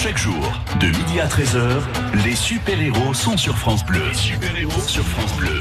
Chaque 0.00 0.16
jour, 0.16 0.62
de 0.78 0.86
midi 0.86 1.18
à 1.18 1.26
13h, 1.26 1.80
les 2.24 2.36
super-héros 2.36 3.14
sont 3.14 3.36
sur 3.36 3.58
France 3.58 3.84
Bleu. 3.84 4.00
super-héros 4.14 4.80
sur 4.86 5.02
France 5.02 5.36
Bleu. 5.36 5.60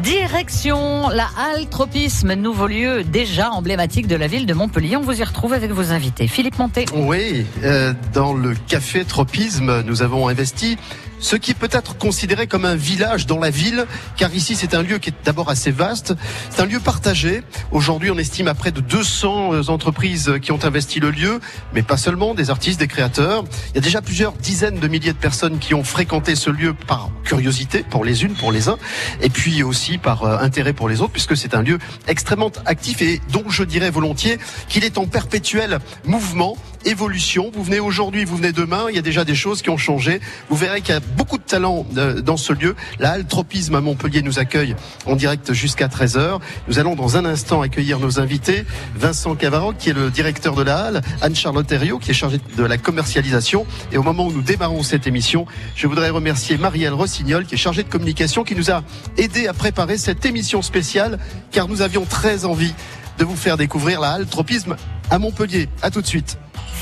Direction 0.00 1.08
la 1.08 1.28
Halle 1.36 1.68
Tropisme, 1.68 2.34
nouveau 2.34 2.68
lieu 2.68 3.02
déjà 3.02 3.50
emblématique 3.50 4.06
de 4.06 4.14
la 4.14 4.28
ville 4.28 4.46
de 4.46 4.54
Montpellier. 4.54 4.96
On 4.96 5.00
vous 5.00 5.20
y 5.20 5.24
retrouve 5.24 5.54
avec 5.54 5.72
vos 5.72 5.90
invités. 5.90 6.28
Philippe 6.28 6.56
Monté. 6.56 6.84
Oui, 6.94 7.46
euh, 7.64 7.94
dans 8.14 8.32
le 8.32 8.54
café 8.68 9.04
Tropisme, 9.04 9.82
nous 9.82 10.02
avons 10.02 10.28
investi 10.28 10.78
ce 11.20 11.36
qui 11.36 11.54
peut 11.54 11.68
être 11.72 11.96
considéré 11.96 12.46
comme 12.46 12.64
un 12.64 12.76
village 12.76 13.26
dans 13.26 13.38
la 13.38 13.50
ville, 13.50 13.86
car 14.16 14.34
ici 14.34 14.54
c'est 14.54 14.74
un 14.74 14.82
lieu 14.82 14.98
qui 14.98 15.10
est 15.10 15.14
d'abord 15.24 15.50
assez 15.50 15.70
vaste, 15.70 16.14
c'est 16.50 16.62
un 16.62 16.66
lieu 16.66 16.80
partagé. 16.80 17.42
Aujourd'hui 17.70 18.10
on 18.10 18.18
estime 18.18 18.48
à 18.48 18.54
près 18.54 18.72
de 18.72 18.80
200 18.80 19.54
euh, 19.54 19.62
entreprises 19.68 20.34
qui 20.40 20.52
ont 20.52 20.64
investi 20.64 21.00
le 21.00 21.10
lieu, 21.10 21.40
mais 21.74 21.82
pas 21.82 21.96
seulement, 21.96 22.34
des 22.34 22.50
artistes, 22.50 22.80
des 22.80 22.88
créateurs. 22.88 23.44
Il 23.70 23.76
y 23.76 23.78
a 23.78 23.82
déjà 23.82 24.02
plusieurs 24.02 24.32
dizaines 24.32 24.78
de 24.78 24.88
milliers 24.88 25.12
de 25.12 25.18
personnes 25.18 25.58
qui 25.58 25.74
ont 25.74 25.84
fréquenté 25.84 26.34
ce 26.34 26.50
lieu 26.50 26.74
par 26.74 27.10
curiosité, 27.24 27.84
pour 27.88 28.04
les 28.04 28.24
unes, 28.24 28.34
pour 28.34 28.52
les 28.52 28.68
uns, 28.68 28.78
et 29.20 29.30
puis 29.30 29.62
aussi 29.62 29.98
par 29.98 30.24
euh, 30.24 30.38
intérêt 30.38 30.72
pour 30.72 30.88
les 30.88 31.00
autres, 31.00 31.12
puisque 31.12 31.36
c'est 31.36 31.54
un 31.54 31.62
lieu 31.62 31.78
extrêmement 32.06 32.52
actif 32.66 33.02
et 33.02 33.20
dont 33.32 33.48
je 33.48 33.64
dirais 33.64 33.90
volontiers 33.90 34.38
qu'il 34.68 34.84
est 34.84 34.98
en 34.98 35.06
perpétuel 35.06 35.78
mouvement 36.04 36.56
évolution. 36.84 37.50
Vous 37.52 37.62
venez 37.62 37.80
aujourd'hui, 37.80 38.24
vous 38.24 38.36
venez 38.36 38.52
demain, 38.52 38.86
il 38.88 38.96
y 38.96 38.98
a 38.98 39.02
déjà 39.02 39.24
des 39.24 39.34
choses 39.34 39.62
qui 39.62 39.70
ont 39.70 39.76
changé. 39.76 40.20
Vous 40.48 40.56
verrez 40.56 40.80
qu'il 40.80 40.94
y 40.94 40.96
a 40.96 41.00
beaucoup 41.00 41.38
de 41.38 41.42
talent 41.42 41.86
euh, 41.96 42.20
dans 42.20 42.36
ce 42.36 42.52
lieu. 42.52 42.74
La 42.98 43.12
Halle 43.12 43.26
Tropisme 43.26 43.74
à 43.74 43.80
Montpellier 43.80 44.22
nous 44.22 44.38
accueille 44.38 44.74
en 45.06 45.16
direct 45.16 45.52
jusqu'à 45.52 45.88
13h. 45.88 46.40
Nous 46.68 46.78
allons 46.78 46.94
dans 46.94 47.16
un 47.16 47.24
instant 47.24 47.62
accueillir 47.62 47.98
nos 47.98 48.20
invités. 48.20 48.64
Vincent 48.96 49.34
Cavaroc, 49.34 49.76
qui 49.78 49.90
est 49.90 49.94
le 49.94 50.10
directeur 50.10 50.54
de 50.54 50.62
la 50.62 50.78
Halle, 50.78 51.02
Anne-Charlotte 51.20 51.70
Herriot, 51.70 51.98
qui 51.98 52.10
est 52.10 52.14
chargée 52.14 52.40
de 52.56 52.64
la 52.64 52.78
commercialisation. 52.78 53.66
Et 53.92 53.98
au 53.98 54.02
moment 54.02 54.26
où 54.26 54.32
nous 54.32 54.42
démarrons 54.42 54.82
cette 54.82 55.06
émission, 55.06 55.46
je 55.74 55.86
voudrais 55.86 56.10
remercier 56.10 56.58
Marielle 56.58 56.94
Rossignol, 56.94 57.46
qui 57.46 57.54
est 57.54 57.58
chargée 57.58 57.82
de 57.82 57.88
communication, 57.88 58.44
qui 58.44 58.54
nous 58.54 58.70
a 58.70 58.82
aidé 59.16 59.46
à 59.46 59.52
préparer 59.52 59.98
cette 59.98 60.24
émission 60.26 60.62
spéciale, 60.62 61.18
car 61.50 61.68
nous 61.68 61.82
avions 61.82 62.04
très 62.04 62.44
envie 62.44 62.74
de 63.18 63.24
vous 63.24 63.36
faire 63.36 63.56
découvrir 63.56 64.00
la 64.00 64.12
Halle 64.12 64.26
Tropisme 64.26 64.76
à 65.10 65.18
Montpellier. 65.18 65.68
À 65.82 65.90
tout 65.90 66.00
de 66.00 66.06
suite. 66.06 66.38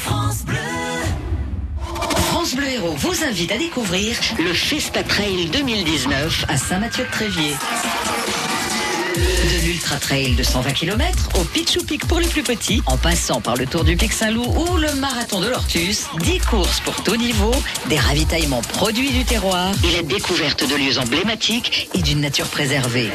France 0.06 0.44
Bleu. 0.44 0.56
France 2.28 2.54
Bleu 2.54 2.68
Héros 2.68 2.94
vous 2.96 3.24
invite 3.24 3.50
à 3.50 3.58
découvrir 3.58 4.16
le 4.38 4.52
Festa 4.52 5.02
Trail 5.02 5.46
2019 5.46 6.44
à 6.48 6.56
Saint-Mathieu-de-Tréviers. 6.56 7.56
De 9.16 9.66
l'Ultra 9.66 9.96
Trail 9.96 10.34
de 10.34 10.42
120 10.42 10.72
km 10.72 11.28
au 11.40 11.44
Pichou 11.44 11.82
Pic 11.82 12.06
pour 12.06 12.20
les 12.20 12.26
plus 12.26 12.42
petits, 12.42 12.82
en 12.84 12.98
passant 12.98 13.40
par 13.40 13.56
le 13.56 13.64
Tour 13.64 13.82
du 13.82 13.96
Pic 13.96 14.12
Saint-Loup 14.12 14.44
ou 14.44 14.76
le 14.76 14.92
Marathon 14.96 15.40
de 15.40 15.48
l'Ortus, 15.48 16.04
10 16.20 16.38
courses 16.40 16.80
pour 16.80 17.02
tout 17.02 17.16
niveau, 17.16 17.54
des 17.88 17.98
ravitaillements 17.98 18.60
produits 18.60 19.10
du 19.10 19.24
terroir 19.24 19.72
et 19.84 19.96
la 19.96 20.02
découverte 20.02 20.68
de 20.68 20.74
lieux 20.74 20.98
emblématiques 20.98 21.88
et 21.94 22.02
d'une 22.02 22.20
nature 22.20 22.48
préservée. 22.48 23.10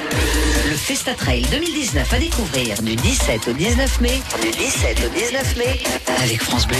Le 0.67 0.75
Festa 0.75 1.13
Trail 1.13 1.45
2019 1.51 2.11
à 2.11 2.17
découvrir 2.17 2.81
du 2.81 2.95
17 2.95 3.47
au 3.49 3.53
19 3.53 4.01
mai, 4.01 4.21
du 4.41 4.49
17 4.57 5.01
au 5.05 5.19
19 5.19 5.57
mai, 5.57 5.79
avec 6.17 6.41
France 6.41 6.65
Bleu. 6.65 6.77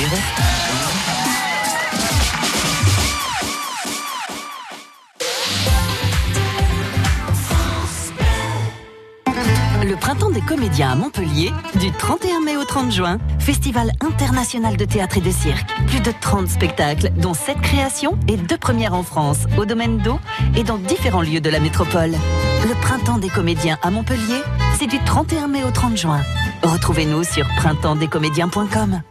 Comédiens 10.52 10.92
à 10.92 10.96
Montpellier, 10.96 11.50
du 11.80 11.94
31 11.94 12.42
mai 12.42 12.58
au 12.58 12.66
30 12.66 12.92
juin, 12.92 13.20
Festival 13.40 13.90
international 14.02 14.76
de 14.76 14.84
théâtre 14.84 15.18
et 15.18 15.22
de 15.22 15.32
cirque. 15.32 15.72
Plus 15.88 16.02
de 16.02 16.12
30 16.20 16.50
spectacles, 16.50 17.10
dont 17.16 17.34
7 17.34 17.62
créations 17.62 18.20
et 18.28 18.36
2 18.36 18.58
premières 18.58 18.94
en 18.94 19.02
France, 19.02 19.46
au 19.58 19.64
domaine 19.64 20.00
d'eau 20.00 20.20
et 20.58 20.64
dans 20.64 20.78
différents 20.78 21.22
lieux 21.22 21.40
de 21.40 21.50
la 21.50 21.62
métropole. 21.62 22.12
Le 22.68 22.82
Printemps 22.82 23.18
des 23.18 23.30
comédiens 23.30 23.78
à 23.82 23.92
Montpellier, 23.92 24.42
c'est 24.78 24.88
du 24.88 25.00
31 25.00 25.48
mai 25.48 25.64
au 25.64 25.72
30 25.72 25.96
juin. 25.96 26.22
Retrouvez-nous 26.64 27.24
sur 27.24 27.48
printempsdescomédiens.com. 27.56 29.02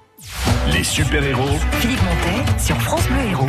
Les 0.75 0.85
super-héros 0.85 1.59
Philippe 1.81 2.03
Montet 2.03 2.61
sur 2.63 2.77
France 2.83 3.07
Bleu 3.07 3.31
Héros. 3.31 3.49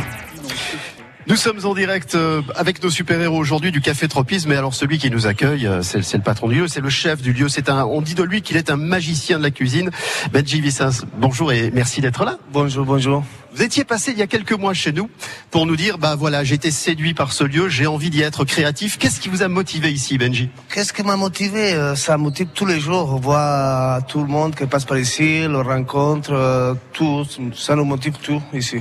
Nous 1.28 1.36
sommes 1.36 1.64
en 1.64 1.72
direct 1.74 2.16
euh, 2.16 2.42
avec 2.56 2.82
nos 2.82 2.90
super-héros 2.90 3.38
aujourd'hui 3.38 3.70
du 3.70 3.80
Café 3.80 4.08
Tropisme. 4.08 4.50
Et 4.50 4.56
alors 4.56 4.74
celui 4.74 4.98
qui 4.98 5.08
nous 5.08 5.28
accueille, 5.28 5.66
euh, 5.68 5.80
c'est 5.80 5.98
le 6.16 6.22
patron 6.22 6.48
du 6.48 6.56
lieu, 6.56 6.68
c'est 6.68 6.80
le 6.80 6.90
chef 6.90 7.22
du 7.22 7.32
lieu. 7.32 7.48
C'est 7.48 7.68
un, 7.68 7.84
on 7.84 8.02
dit 8.02 8.14
de 8.14 8.24
lui 8.24 8.42
qu'il 8.42 8.56
est 8.56 8.70
un 8.70 8.76
magicien 8.76 9.38
de 9.38 9.44
la 9.44 9.52
cuisine. 9.52 9.90
Benji 10.32 10.60
Vissas, 10.60 11.04
bonjour 11.18 11.52
et 11.52 11.70
merci 11.70 12.00
d'être 12.00 12.24
là. 12.24 12.38
Bonjour, 12.52 12.84
bonjour. 12.84 13.24
Vous 13.54 13.62
étiez 13.62 13.84
passé 13.84 14.10
il 14.10 14.18
y 14.18 14.22
a 14.22 14.26
quelques 14.26 14.52
mois 14.52 14.74
chez 14.74 14.90
nous 14.92 15.08
pour 15.52 15.64
nous 15.66 15.76
dire, 15.76 15.96
bah 15.98 16.16
voilà, 16.16 16.42
j'ai 16.42 16.56
été 16.56 16.72
séduit 16.72 17.14
par 17.14 17.32
ce 17.32 17.44
lieu, 17.44 17.68
j'ai 17.68 17.86
envie 17.86 18.10
d'y 18.10 18.22
être 18.22 18.44
créatif. 18.44 18.98
Qu'est-ce 18.98 19.20
qui 19.20 19.28
vous 19.28 19.42
a 19.44 19.48
motivé 19.48 19.92
ici, 19.92 20.18
Benji? 20.18 20.48
Qu'est-ce 20.74 20.92
qui 20.92 21.04
m'a 21.04 21.16
motivé? 21.16 21.72
Euh, 21.74 21.94
Ça 21.94 22.16
motive 22.18 22.48
tous 22.52 22.66
les 22.66 22.80
jours. 22.80 23.20
Voir 23.20 24.04
tout 24.06 24.22
le 24.22 24.28
monde 24.28 24.56
qui 24.56 24.66
passe 24.66 24.86
par 24.86 24.98
ici, 24.98 25.42
le 25.46 25.60
rencontre, 25.60 26.76
tout. 26.92 27.24
Ça 27.54 27.76
nous 27.76 27.84
motive 27.84 28.14
tout 28.20 28.42
ici. 28.52 28.78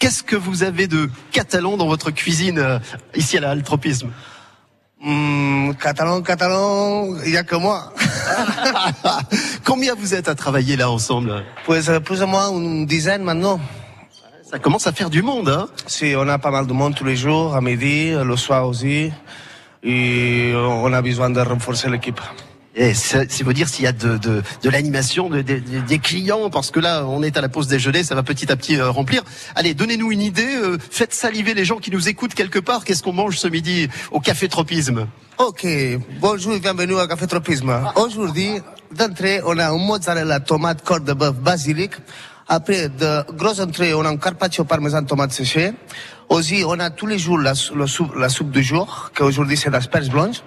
Qu'est-ce 0.00 0.22
que 0.22 0.34
vous 0.34 0.62
avez 0.62 0.86
de 0.86 1.10
catalan 1.30 1.76
dans 1.76 1.86
votre 1.86 2.10
cuisine 2.10 2.58
euh, 2.58 2.78
ici 3.14 3.36
à 3.36 3.40
la 3.40 3.50
Halle 3.50 3.62
Tropisme? 3.62 4.08
Hum, 5.04 5.74
catalan, 5.78 6.22
catalan, 6.22 7.16
il 7.22 7.32
n'y 7.32 7.36
a 7.36 7.42
que 7.42 7.54
moi. 7.54 7.92
Combien 9.64 9.94
vous 9.94 10.14
êtes 10.14 10.26
à 10.28 10.34
travailler 10.34 10.76
là 10.76 10.90
ensemble? 10.90 11.44
Pues, 11.66 11.90
euh, 11.90 12.00
plus 12.00 12.22
ou 12.22 12.26
moins 12.26 12.48
une 12.50 12.86
dizaine 12.86 13.22
maintenant. 13.22 13.60
Ça 14.50 14.58
commence 14.58 14.86
à 14.86 14.92
faire 14.92 15.10
du 15.10 15.20
monde, 15.20 15.50
hein? 15.50 15.68
Si, 15.86 16.14
on 16.16 16.26
a 16.28 16.38
pas 16.38 16.50
mal 16.50 16.66
de 16.66 16.72
monde 16.72 16.94
tous 16.94 17.04
les 17.04 17.16
jours, 17.16 17.54
à 17.54 17.60
midi, 17.60 18.12
le 18.12 18.36
soir 18.36 18.66
aussi. 18.66 19.12
Et 19.82 20.54
on 20.56 20.92
a 20.94 21.02
besoin 21.02 21.28
de 21.28 21.40
renforcer 21.40 21.90
l'équipe. 21.90 22.20
Et 22.82 22.94
c'est 22.94 23.42
vous 23.42 23.52
dire 23.52 23.68
s'il 23.68 23.84
y 23.84 23.88
a 23.88 23.92
de, 23.92 24.16
de, 24.16 24.42
de 24.62 24.70
l'animation, 24.70 25.28
de- 25.28 25.42
de- 25.42 25.58
de- 25.58 25.80
des 25.86 25.98
clients, 25.98 26.48
parce 26.48 26.70
que 26.70 26.80
là, 26.80 27.04
on 27.06 27.22
est 27.22 27.36
à 27.36 27.42
la 27.42 27.50
pause 27.50 27.66
déjeuner, 27.66 28.02
ça 28.04 28.14
va 28.14 28.22
petit 28.22 28.50
à 28.50 28.56
petit 28.56 28.76
euh, 28.76 28.88
remplir. 28.90 29.22
Allez, 29.54 29.74
donnez-nous 29.74 30.10
une 30.12 30.22
idée, 30.22 30.56
euh, 30.56 30.78
faites 30.90 31.12
saliver 31.12 31.52
les 31.52 31.66
gens 31.66 31.76
qui 31.76 31.90
nous 31.90 32.08
écoutent 32.08 32.32
quelque 32.32 32.58
part. 32.58 32.84
Qu'est-ce 32.86 33.02
qu'on 33.02 33.12
mange 33.12 33.36
ce 33.36 33.48
midi 33.48 33.86
au 34.12 34.20
Café 34.20 34.48
Tropisme? 34.48 35.06
Ok, 35.36 35.66
bonjour 36.22 36.54
et 36.54 36.58
bienvenue 36.60 36.98
à 36.98 37.06
Café 37.06 37.26
Tropisme. 37.26 37.78
Aujourd'hui, 37.96 38.48
d'entrée, 38.96 39.42
on 39.44 39.58
a 39.58 39.66
un 39.68 39.76
mozzarella 39.76 40.40
tomate 40.40 40.82
corde 40.82 41.04
de 41.04 41.12
bœuf 41.12 41.34
basilic. 41.34 41.92
Après, 42.48 42.88
de 42.88 43.30
grosses 43.36 43.60
entrées, 43.60 43.92
on 43.92 44.06
a 44.06 44.08
un 44.08 44.16
carpaccio 44.16 44.64
parmesan 44.64 45.04
tomate 45.04 45.32
séchée. 45.32 45.72
Aussi, 46.30 46.64
on 46.66 46.78
a 46.80 46.88
tous 46.88 47.06
les 47.06 47.18
jours 47.18 47.38
la 47.38 47.54
soupe, 47.54 48.14
la 48.16 48.28
soupe 48.30 48.50
du 48.52 48.62
jour, 48.62 49.10
qu'aujourd'hui 49.14 49.56
c'est 49.58 49.68
d'asperges 49.70 50.08
blanches. 50.08 50.42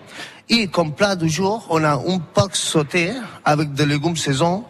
Et 0.49 0.67
comme 0.67 0.93
plat 0.93 1.15
du 1.15 1.29
jour, 1.29 1.65
on 1.69 1.83
a 1.83 1.93
un 1.93 2.19
porc 2.33 2.55
sauté 2.55 3.11
avec 3.45 3.73
des 3.73 3.85
légumes 3.85 4.17
saison 4.17 4.65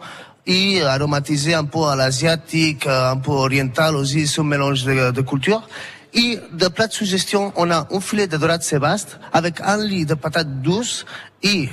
et 0.45 0.81
aromatisé 0.84 1.53
un 1.53 1.63
peu 1.63 1.84
à 1.85 1.95
l'asiatique, 1.95 2.85
un 2.85 3.17
peu 3.17 3.31
oriental 3.31 3.95
aussi, 3.95 4.28
ce 4.28 4.41
mélange 4.41 4.84
de, 4.84 5.11
de 5.11 5.22
cultures. 5.22 5.67
Et 6.13 6.38
de 6.51 6.67
plat 6.67 6.88
de 6.88 6.94
suggestion, 6.94 7.51
on 7.56 7.72
a 7.72 7.88
un 7.91 8.00
filet 8.00 8.28
de 8.28 8.38
dorade 8.38 8.61
sébaste 8.61 9.19
avec 9.31 9.61
un 9.61 9.78
lit 9.78 10.06
de 10.06 10.13
patates 10.13 10.61
douces 10.61 11.06
et 11.41 11.69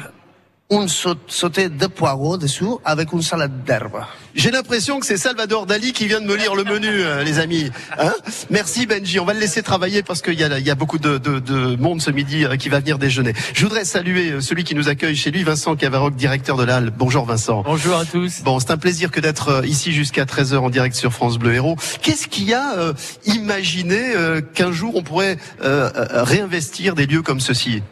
un 0.73 0.87
saut- 0.87 1.15
sauté 1.27 1.69
de 1.69 1.87
poireaux 1.87 2.37
dessous 2.39 2.81
avec 2.85 3.13
une 3.13 3.23
salade 3.23 3.65
d'herbe. 3.65 4.05
J'ai 4.37 4.53
l'impression 4.53 5.01
que 5.01 5.07
c'est 5.07 5.17
Salvador 5.17 5.67
Dali 5.67 5.93
qui 5.93 6.07
vient 6.07 6.21
de 6.21 6.27
me 6.27 6.37
lire 6.37 6.55
le 6.55 6.63
menu, 6.63 6.87
euh, 6.89 7.25
les 7.25 7.41
amis. 7.41 7.71
Hein 7.99 8.13
Merci 8.51 8.87
Benji, 8.87 9.19
on 9.19 9.25
va 9.25 9.35
le 9.35 9.41
laisser 9.41 9.63
travailler 9.65 10.05
parce 10.05 10.23
qu'il 10.23 10.39
y 10.39 10.45
a, 10.45 10.59
il 10.59 10.65
y 10.65 10.71
a 10.71 10.77
beaucoup 10.77 10.99
de, 10.99 11.19
de- 11.19 11.41
de 11.41 11.75
monde 11.75 12.01
ce 12.01 12.13
midi 12.13 12.45
euh, 12.45 12.57
qui 12.57 12.69
va 12.69 12.79
venir 12.79 12.99
déjeuner. 12.99 13.33
Je 13.53 13.65
voudrais 13.67 13.85
saluer 13.85 14.31
euh, 14.31 14.41
celui 14.41 14.63
qui 14.63 14.77
nous 14.77 14.89
accueille 14.89 15.17
chez 15.17 15.33
lui, 15.33 15.43
Vincent 15.43 15.75
Cavaroc, 15.75 16.15
directeur 16.15 16.57
de 16.57 16.63
la 16.63 16.77
Halle. 16.77 16.93
Bonjour 16.97 17.25
Vincent. 17.25 17.63
Bonjour 17.65 17.97
à 17.97 18.05
tous. 18.05 18.43
Bon, 18.43 18.61
c'est 18.61 18.71
un 18.71 18.77
plaisir 18.79 19.11
que 19.11 19.19
d'être 19.19 19.65
ici 19.67 19.91
jusqu'à 19.93 20.25
13h 20.25 20.59
en 20.59 20.71
direct 20.71 20.95
sur 20.95 21.13
France 21.13 21.37
Bleu 21.39 21.55
Héros. 21.55 21.77
Qu'est-ce 22.01 22.29
qui 22.29 22.55
a 22.55 22.75
euh, 22.79 22.93
imaginé 23.27 24.15
euh, 24.15 24.41
qu'un 24.41 24.71
jour 24.71 24.95
on 24.95 25.03
pourrait 25.03 25.37
euh, 25.65 25.91
réinvestir 26.13 26.95
des 26.95 27.07
lieux 27.07 27.23
comme 27.23 27.41
ceci? 27.41 27.83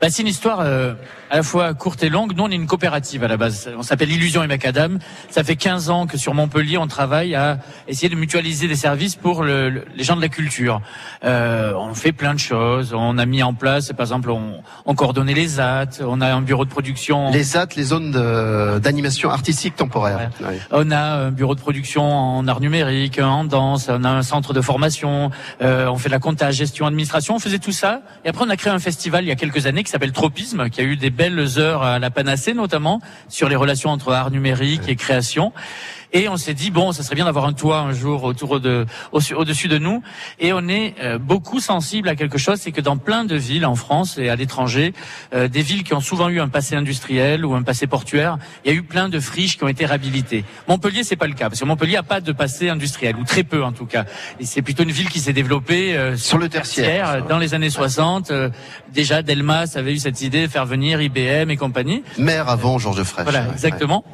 Bah, 0.00 0.06
c'est 0.08 0.22
une 0.22 0.28
histoire 0.28 0.60
euh, 0.60 0.94
à 1.30 1.36
la 1.36 1.42
fois 1.42 1.72
courte 1.74 2.02
et 2.02 2.08
longue. 2.08 2.34
Nous, 2.36 2.42
on 2.42 2.50
est 2.50 2.54
une 2.56 2.66
coopérative 2.66 3.24
à 3.24 3.28
la 3.28 3.36
base. 3.36 3.70
On 3.78 3.82
s'appelle 3.82 4.10
Illusion 4.10 4.42
et 4.42 4.46
Macadam. 4.46 4.98
Ça 5.30 5.44
fait 5.44 5.56
15 5.56 5.88
ans 5.90 6.06
que 6.06 6.18
sur 6.18 6.34
Montpellier, 6.34 6.76
on 6.78 6.86
travaille 6.88 7.34
à 7.34 7.58
essayer 7.88 8.08
de 8.08 8.16
mutualiser 8.16 8.66
des 8.68 8.74
services 8.76 9.14
pour 9.16 9.44
le- 9.44 9.70
le- 9.70 9.84
les 9.96 10.04
gens 10.04 10.16
de 10.16 10.20
la 10.20 10.28
culture. 10.28 10.80
Euh, 11.24 11.72
on 11.76 11.94
fait 11.94 12.12
plein 12.12 12.34
de 12.34 12.38
choses. 12.40 12.92
On 12.94 13.16
a 13.18 13.26
mis 13.26 13.42
en 13.42 13.54
place, 13.54 13.92
par 13.92 14.04
exemple, 14.06 14.30
on, 14.30 14.62
on 14.86 14.94
coordonnait 14.94 15.34
les 15.34 15.60
AT, 15.60 16.00
on 16.06 16.20
a 16.20 16.26
un 16.34 16.42
bureau 16.42 16.64
de 16.64 16.70
production. 16.70 17.30
Les 17.30 17.42
ZAT, 17.44 17.68
les 17.76 17.84
zones 17.84 18.10
d'animation 18.80 19.30
artistique 19.30 19.76
temporaire. 19.76 20.30
Ouais. 20.40 20.58
On 20.72 20.90
a 20.90 21.00
un 21.26 21.30
bureau 21.30 21.54
de 21.54 21.60
production 21.60 22.02
en 22.02 22.46
art 22.48 22.60
numérique, 22.60 23.18
en 23.20 23.44
danse, 23.44 23.88
on 23.88 24.04
a 24.04 24.08
un 24.10 24.22
centre 24.22 24.52
de 24.52 24.60
formation, 24.60 25.30
euh, 25.62 25.86
on 25.88 25.96
fait 25.96 26.08
de 26.08 26.14
la 26.14 26.18
compta, 26.18 26.50
gestion, 26.50 26.86
administration, 26.86 27.36
on 27.36 27.38
faisait 27.38 27.58
tout 27.58 27.72
ça. 27.72 28.02
Et 28.24 28.28
après, 28.28 28.44
on 28.44 28.50
a 28.50 28.56
créé 28.56 28.72
un 28.72 28.78
festival 28.78 29.24
il 29.24 29.28
y 29.28 29.32
a 29.32 29.36
quelques 29.36 29.66
années 29.66 29.84
qui 29.84 29.90
s'appelle 29.90 30.12
Tropisme, 30.12 30.68
qui 30.70 30.80
a 30.80 30.84
eu 30.84 30.96
des 30.96 31.10
belles 31.20 31.58
heures 31.58 31.82
à 31.82 31.98
la 31.98 32.08
Panacée 32.08 32.54
notamment, 32.54 33.02
sur 33.28 33.50
les 33.50 33.56
relations 33.56 33.90
entre 33.90 34.10
art 34.10 34.30
numérique 34.30 34.88
et 34.88 34.96
création. 34.96 35.52
Et 36.12 36.28
on 36.28 36.36
s'est 36.36 36.54
dit 36.54 36.70
bon, 36.70 36.92
ça 36.92 37.02
serait 37.02 37.14
bien 37.14 37.24
d'avoir 37.24 37.44
un 37.44 37.52
toit 37.52 37.78
un 37.78 37.92
jour 37.92 38.24
autour 38.24 38.60
de, 38.60 38.86
au-dessus 39.12 39.68
de 39.68 39.78
nous. 39.78 40.02
Et 40.38 40.52
on 40.52 40.66
est 40.68 40.94
euh, 41.00 41.18
beaucoup 41.18 41.60
sensible 41.60 42.08
à 42.08 42.16
quelque 42.16 42.38
chose, 42.38 42.58
c'est 42.60 42.72
que 42.72 42.80
dans 42.80 42.96
plein 42.96 43.24
de 43.24 43.36
villes 43.36 43.66
en 43.66 43.76
France 43.76 44.18
et 44.18 44.28
à 44.28 44.36
l'étranger, 44.36 44.92
euh, 45.34 45.48
des 45.48 45.62
villes 45.62 45.84
qui 45.84 45.94
ont 45.94 46.00
souvent 46.00 46.28
eu 46.28 46.40
un 46.40 46.48
passé 46.48 46.74
industriel 46.74 47.44
ou 47.44 47.54
un 47.54 47.62
passé 47.62 47.86
portuaire, 47.86 48.38
il 48.64 48.72
y 48.72 48.74
a 48.74 48.76
eu 48.76 48.82
plein 48.82 49.08
de 49.08 49.20
friches 49.20 49.56
qui 49.56 49.64
ont 49.64 49.68
été 49.68 49.86
réhabilitées. 49.86 50.44
Montpellier, 50.68 51.04
c'est 51.04 51.16
pas 51.16 51.28
le 51.28 51.34
cas 51.34 51.48
parce 51.48 51.60
que 51.60 51.64
Montpellier 51.64 51.96
a 51.96 52.02
pas 52.02 52.20
de 52.20 52.32
passé 52.32 52.68
industriel 52.68 53.16
ou 53.16 53.24
très 53.24 53.44
peu 53.44 53.62
en 53.62 53.72
tout 53.72 53.86
cas. 53.86 54.04
Et 54.40 54.46
c'est 54.46 54.62
plutôt 54.62 54.82
une 54.82 54.90
ville 54.90 55.08
qui 55.08 55.20
s'est 55.20 55.32
développée 55.32 55.96
euh, 55.96 56.16
sur 56.16 56.38
le 56.38 56.48
tertiaire 56.48 57.24
dans 57.26 57.38
les 57.38 57.54
années 57.54 57.70
60. 57.70 58.32
déjà, 58.92 59.22
Delmas 59.22 59.76
avait 59.76 59.92
eu 59.92 59.98
cette 59.98 60.22
idée 60.22 60.46
de 60.46 60.50
faire 60.50 60.66
venir 60.66 61.00
IBM 61.00 61.50
et 61.50 61.56
compagnie. 61.56 62.02
Maire 62.18 62.48
avant 62.48 62.78
Georges 62.78 63.04
Frêche. 63.04 63.24
Voilà, 63.24 63.46
exactement. 63.52 64.04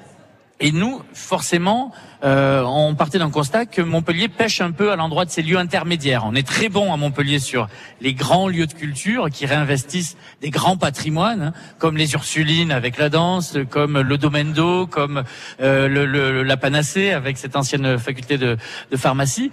Et 0.58 0.72
nous, 0.72 1.02
forcément, 1.12 1.92
euh, 2.24 2.62
on 2.62 2.94
partait 2.94 3.18
d'un 3.18 3.30
constat 3.30 3.66
que 3.66 3.82
Montpellier 3.82 4.28
pêche 4.28 4.62
un 4.62 4.70
peu 4.70 4.90
à 4.90 4.96
l'endroit 4.96 5.26
de 5.26 5.30
ces 5.30 5.42
lieux 5.42 5.58
intermédiaires. 5.58 6.24
On 6.24 6.34
est 6.34 6.46
très 6.46 6.70
bon 6.70 6.94
à 6.94 6.96
Montpellier 6.96 7.40
sur 7.40 7.68
les 8.00 8.14
grands 8.14 8.48
lieux 8.48 8.66
de 8.66 8.72
culture 8.72 9.28
qui 9.30 9.44
réinvestissent 9.44 10.16
des 10.40 10.48
grands 10.48 10.78
patrimoines, 10.78 11.42
hein, 11.42 11.52
comme 11.78 11.98
les 11.98 12.14
Ursulines 12.14 12.72
avec 12.72 12.96
la 12.96 13.10
danse, 13.10 13.58
comme 13.68 14.00
le 14.00 14.16
Domaine 14.16 14.54
d'eau, 14.54 14.86
comme 14.86 15.24
euh, 15.60 16.42
la 16.42 16.56
Panacée 16.56 17.12
avec 17.12 17.36
cette 17.36 17.54
ancienne 17.54 17.98
faculté 17.98 18.38
de, 18.38 18.56
de 18.90 18.96
pharmacie. 18.96 19.50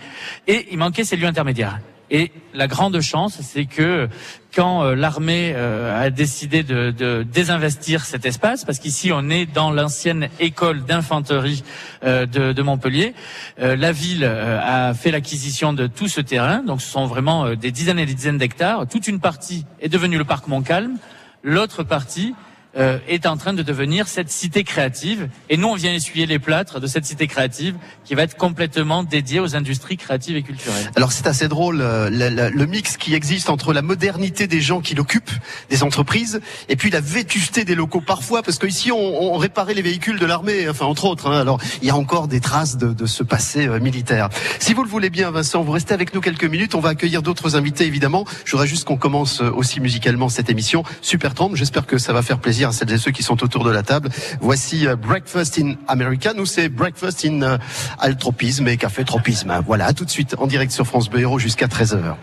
Et 0.47 0.67
il 0.71 0.77
manquait 0.77 1.03
ces 1.03 1.17
lieux 1.17 1.27
intermédiaires. 1.27 1.79
Et 2.11 2.31
la 2.53 2.67
grande 2.67 3.00
chance, 3.01 3.39
c'est 3.41 3.65
que 3.65 4.07
quand 4.53 4.83
euh, 4.83 4.95
l'armée 4.95 5.53
euh, 5.55 6.05
a 6.05 6.09
décidé 6.09 6.61
de, 6.63 7.23
désinvestir 7.23 8.05
cet 8.05 8.25
espace, 8.25 8.65
parce 8.65 8.79
qu'ici 8.79 9.11
on 9.11 9.29
est 9.29 9.45
dans 9.45 9.71
l'ancienne 9.71 10.29
école 10.39 10.83
d'infanterie 10.83 11.63
euh, 12.03 12.25
de, 12.25 12.53
de, 12.53 12.61
Montpellier, 12.61 13.13
la 13.57 13.91
ville 13.91 14.23
a 14.25 14.94
fait 14.94 15.11
l'acquisition 15.11 15.73
de 15.73 15.88
tout 15.88 16.07
ce 16.07 16.21
terrain, 16.21 16.63
donc 16.63 16.81
ce 16.81 16.89
sont 16.89 17.05
vraiment 17.05 17.55
des 17.55 17.71
dizaines 17.71 18.00
et 18.00 18.06
des 18.06 18.13
dizaines 18.13 18.38
d'hectares. 18.38 18.88
Toute 18.88 19.07
une 19.07 19.19
partie 19.19 19.65
est 19.81 19.89
devenue 19.89 20.17
le 20.17 20.23
parc 20.23 20.47
Montcalm, 20.47 20.97
l'autre 21.44 21.83
partie 21.83 22.35
euh, 22.75 22.97
est 23.07 23.27
en 23.27 23.37
train 23.37 23.53
de 23.53 23.61
devenir 23.61 24.07
cette 24.07 24.31
cité 24.31 24.63
créative. 24.63 25.29
Et 25.49 25.57
nous, 25.57 25.67
on 25.67 25.75
vient 25.75 25.93
essuyer 25.93 26.25
les 26.25 26.39
plâtres 26.39 26.79
de 26.79 26.87
cette 26.87 27.05
cité 27.05 27.27
créative 27.27 27.75
qui 28.03 28.15
va 28.15 28.23
être 28.23 28.35
complètement 28.35 29.03
dédiée 29.03 29.39
aux 29.39 29.55
industries 29.55 29.97
créatives 29.97 30.35
et 30.35 30.41
culturelles. 30.41 30.89
Alors 30.95 31.11
c'est 31.11 31.27
assez 31.27 31.47
drôle 31.47 31.81
euh, 31.81 32.09
le, 32.09 32.65
mix 32.65 32.97
qui 32.97 33.13
existe 33.13 33.51
entre 33.51 33.73
la 33.73 33.83
modernité 33.83 34.47
des 34.47 34.59
gens 34.59 34.81
qui 34.81 34.95
l'occupent, 34.95 35.31
des 35.69 35.83
entreprises, 35.83 36.41
et 36.67 36.75
puis 36.75 36.89
la 36.89 37.01
vétusté 37.01 37.63
des 37.63 37.75
locaux 37.75 38.01
parfois, 38.01 38.41
parce 38.41 38.57
qu'ici 38.57 38.91
on, 38.91 39.33
on 39.33 39.37
réparait 39.37 39.75
les 39.75 39.83
véhicules 39.83 40.17
de 40.17 40.25
l'armée, 40.25 40.67
enfin 40.67 40.85
entre 40.85 41.05
autres. 41.05 41.27
Hein. 41.27 41.39
alors 41.39 41.59
il 41.81 41.87
y 41.87 41.91
a 41.91 41.95
encore 41.95 42.27
des 42.27 42.39
traces 42.39 42.77
de, 42.77 42.91
de 42.93 43.05
ce 43.05 43.21
passé 43.21 43.67
euh, 43.67 43.79
militaire. 43.79 44.29
Si 44.57 44.73
vous 44.73 44.83
le 44.83 44.89
voulez 44.89 45.11
bien, 45.11 45.29
Vincent, 45.29 45.61
vous 45.61 45.71
restez 45.71 45.93
avec 45.93 46.15
nous 46.15 46.21
quelques 46.21 46.45
minutes. 46.45 46.73
On 46.73 46.79
va 46.79 46.89
accueillir 46.89 47.21
d'autres 47.21 47.55
invités 47.55 47.85
évidemment. 47.85 48.25
Je 48.45 48.51
voudrais 48.51 48.67
juste 48.67 48.85
qu'on 48.85 48.97
commence 48.97 49.41
aussi 49.41 49.79
musicalement 49.79 50.29
cette 50.29 50.49
émission. 50.49 50.83
Super 51.01 51.35
Trump, 51.35 51.55
j'espère 51.55 51.85
que 51.85 51.99
ça 51.99 52.13
va 52.13 52.23
faire 52.23 52.39
plaisir 52.39 52.62
à 52.69 52.71
celles 52.71 52.92
et 52.92 52.98
ceux 52.98 53.12
qui 53.12 53.24
sont 53.24 53.44
autour 53.44 53.63
de 53.63 53.71
la 53.71 53.83
table. 53.83 54.10
Voici 54.42 54.88
euh, 54.88 54.95
Breakfast 54.95 55.60
in 55.60 55.75
America. 55.88 56.33
Nous, 56.33 56.45
c'est 56.45 56.69
Breakfast 56.69 57.25
in 57.25 57.42
euh, 57.42 57.57
Altropisme 58.00 58.68
et 58.68 58.77
Café 58.77 59.04
Tropisme. 59.04 59.62
Voilà, 59.65 59.86
à 59.86 59.94
tout 59.94 60.06
de 60.06 60.10
suite 60.10 60.36
en 60.38 60.48
direct 60.48 60.71
sur 60.71 60.86
France 60.86 61.10
Bleu 61.10 61.27
jusqu'à 61.38 61.68
13h. 61.68 62.15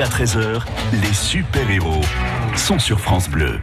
À 0.00 0.06
13h, 0.06 0.62
les 0.92 1.14
super-héros 1.14 2.00
sont 2.56 2.78
sur 2.78 2.98
France 2.98 3.28
Bleu. 3.28 3.60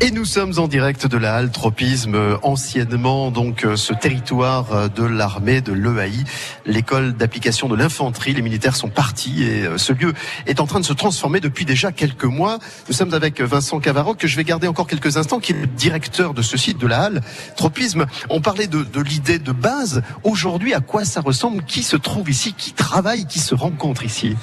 Et 0.00 0.10
nous 0.10 0.24
sommes 0.24 0.52
en 0.58 0.68
direct 0.68 1.06
de 1.06 1.16
la 1.16 1.34
halle 1.34 1.50
Tropisme, 1.50 2.14
euh, 2.14 2.36
anciennement 2.42 3.30
donc 3.30 3.64
euh, 3.64 3.76
ce 3.76 3.92
territoire 3.92 4.72
euh, 4.72 4.88
de 4.88 5.04
l'armée 5.04 5.60
de 5.60 5.72
l'EAI, 5.72 6.24
l'école 6.66 7.14
d'application 7.14 7.68
de 7.68 7.76
l'infanterie. 7.76 8.34
Les 8.34 8.42
militaires 8.42 8.76
sont 8.76 8.88
partis 8.88 9.42
et 9.44 9.66
ce 9.76 9.92
lieu 9.92 10.12
est 10.46 10.60
en 10.60 10.66
train 10.66 10.80
de 10.80 10.84
se 10.84 10.92
transformer 10.92 11.40
depuis 11.40 11.64
déjà 11.64 11.90
quelques 11.92 12.24
mois. 12.24 12.58
Nous 12.88 12.94
sommes 12.94 13.14
avec 13.14 13.40
Vincent 13.40 13.80
Cavaroc 13.80 14.18
que 14.18 14.28
je 14.28 14.36
vais 14.36 14.44
garder 14.44 14.68
encore 14.68 14.86
quelques 14.86 15.16
instants, 15.16 15.40
qui 15.40 15.52
est 15.52 15.60
le 15.60 15.66
directeur 15.66 16.34
de 16.34 16.42
ce 16.42 16.56
site 16.56 16.78
de 16.78 16.86
la 16.86 17.02
halle 17.02 17.20
Tropisme. 17.56 18.06
On 18.30 18.40
parlait 18.40 18.66
de, 18.66 18.82
de 18.82 19.00
l'idée 19.00 19.38
de 19.38 19.52
base. 19.52 20.02
Aujourd'hui, 20.22 20.74
à 20.74 20.80
quoi 20.80 21.04
ça 21.04 21.20
ressemble? 21.20 21.64
Qui 21.64 21.82
se 21.82 21.96
trouve 21.96 22.28
ici? 22.30 22.52
Qui 22.52 22.72
travaille? 22.72 23.26
Qui 23.26 23.38
se 23.38 23.54
rencontre 23.54 24.04
ici? 24.04 24.36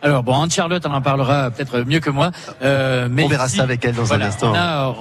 Alors 0.00 0.22
bon, 0.22 0.40
Anne-Charlotte 0.40 0.84
en 0.86 1.00
parlera 1.00 1.50
peut-être 1.50 1.80
mieux 1.80 1.98
que 1.98 2.10
moi. 2.10 2.30
Euh, 2.62 3.08
mais 3.10 3.24
on 3.24 3.28
verra 3.28 3.48
ça 3.48 3.62
avec 3.62 3.84
elle 3.84 3.94
dans 3.94 4.12
un 4.12 4.20
instant. 4.20 4.52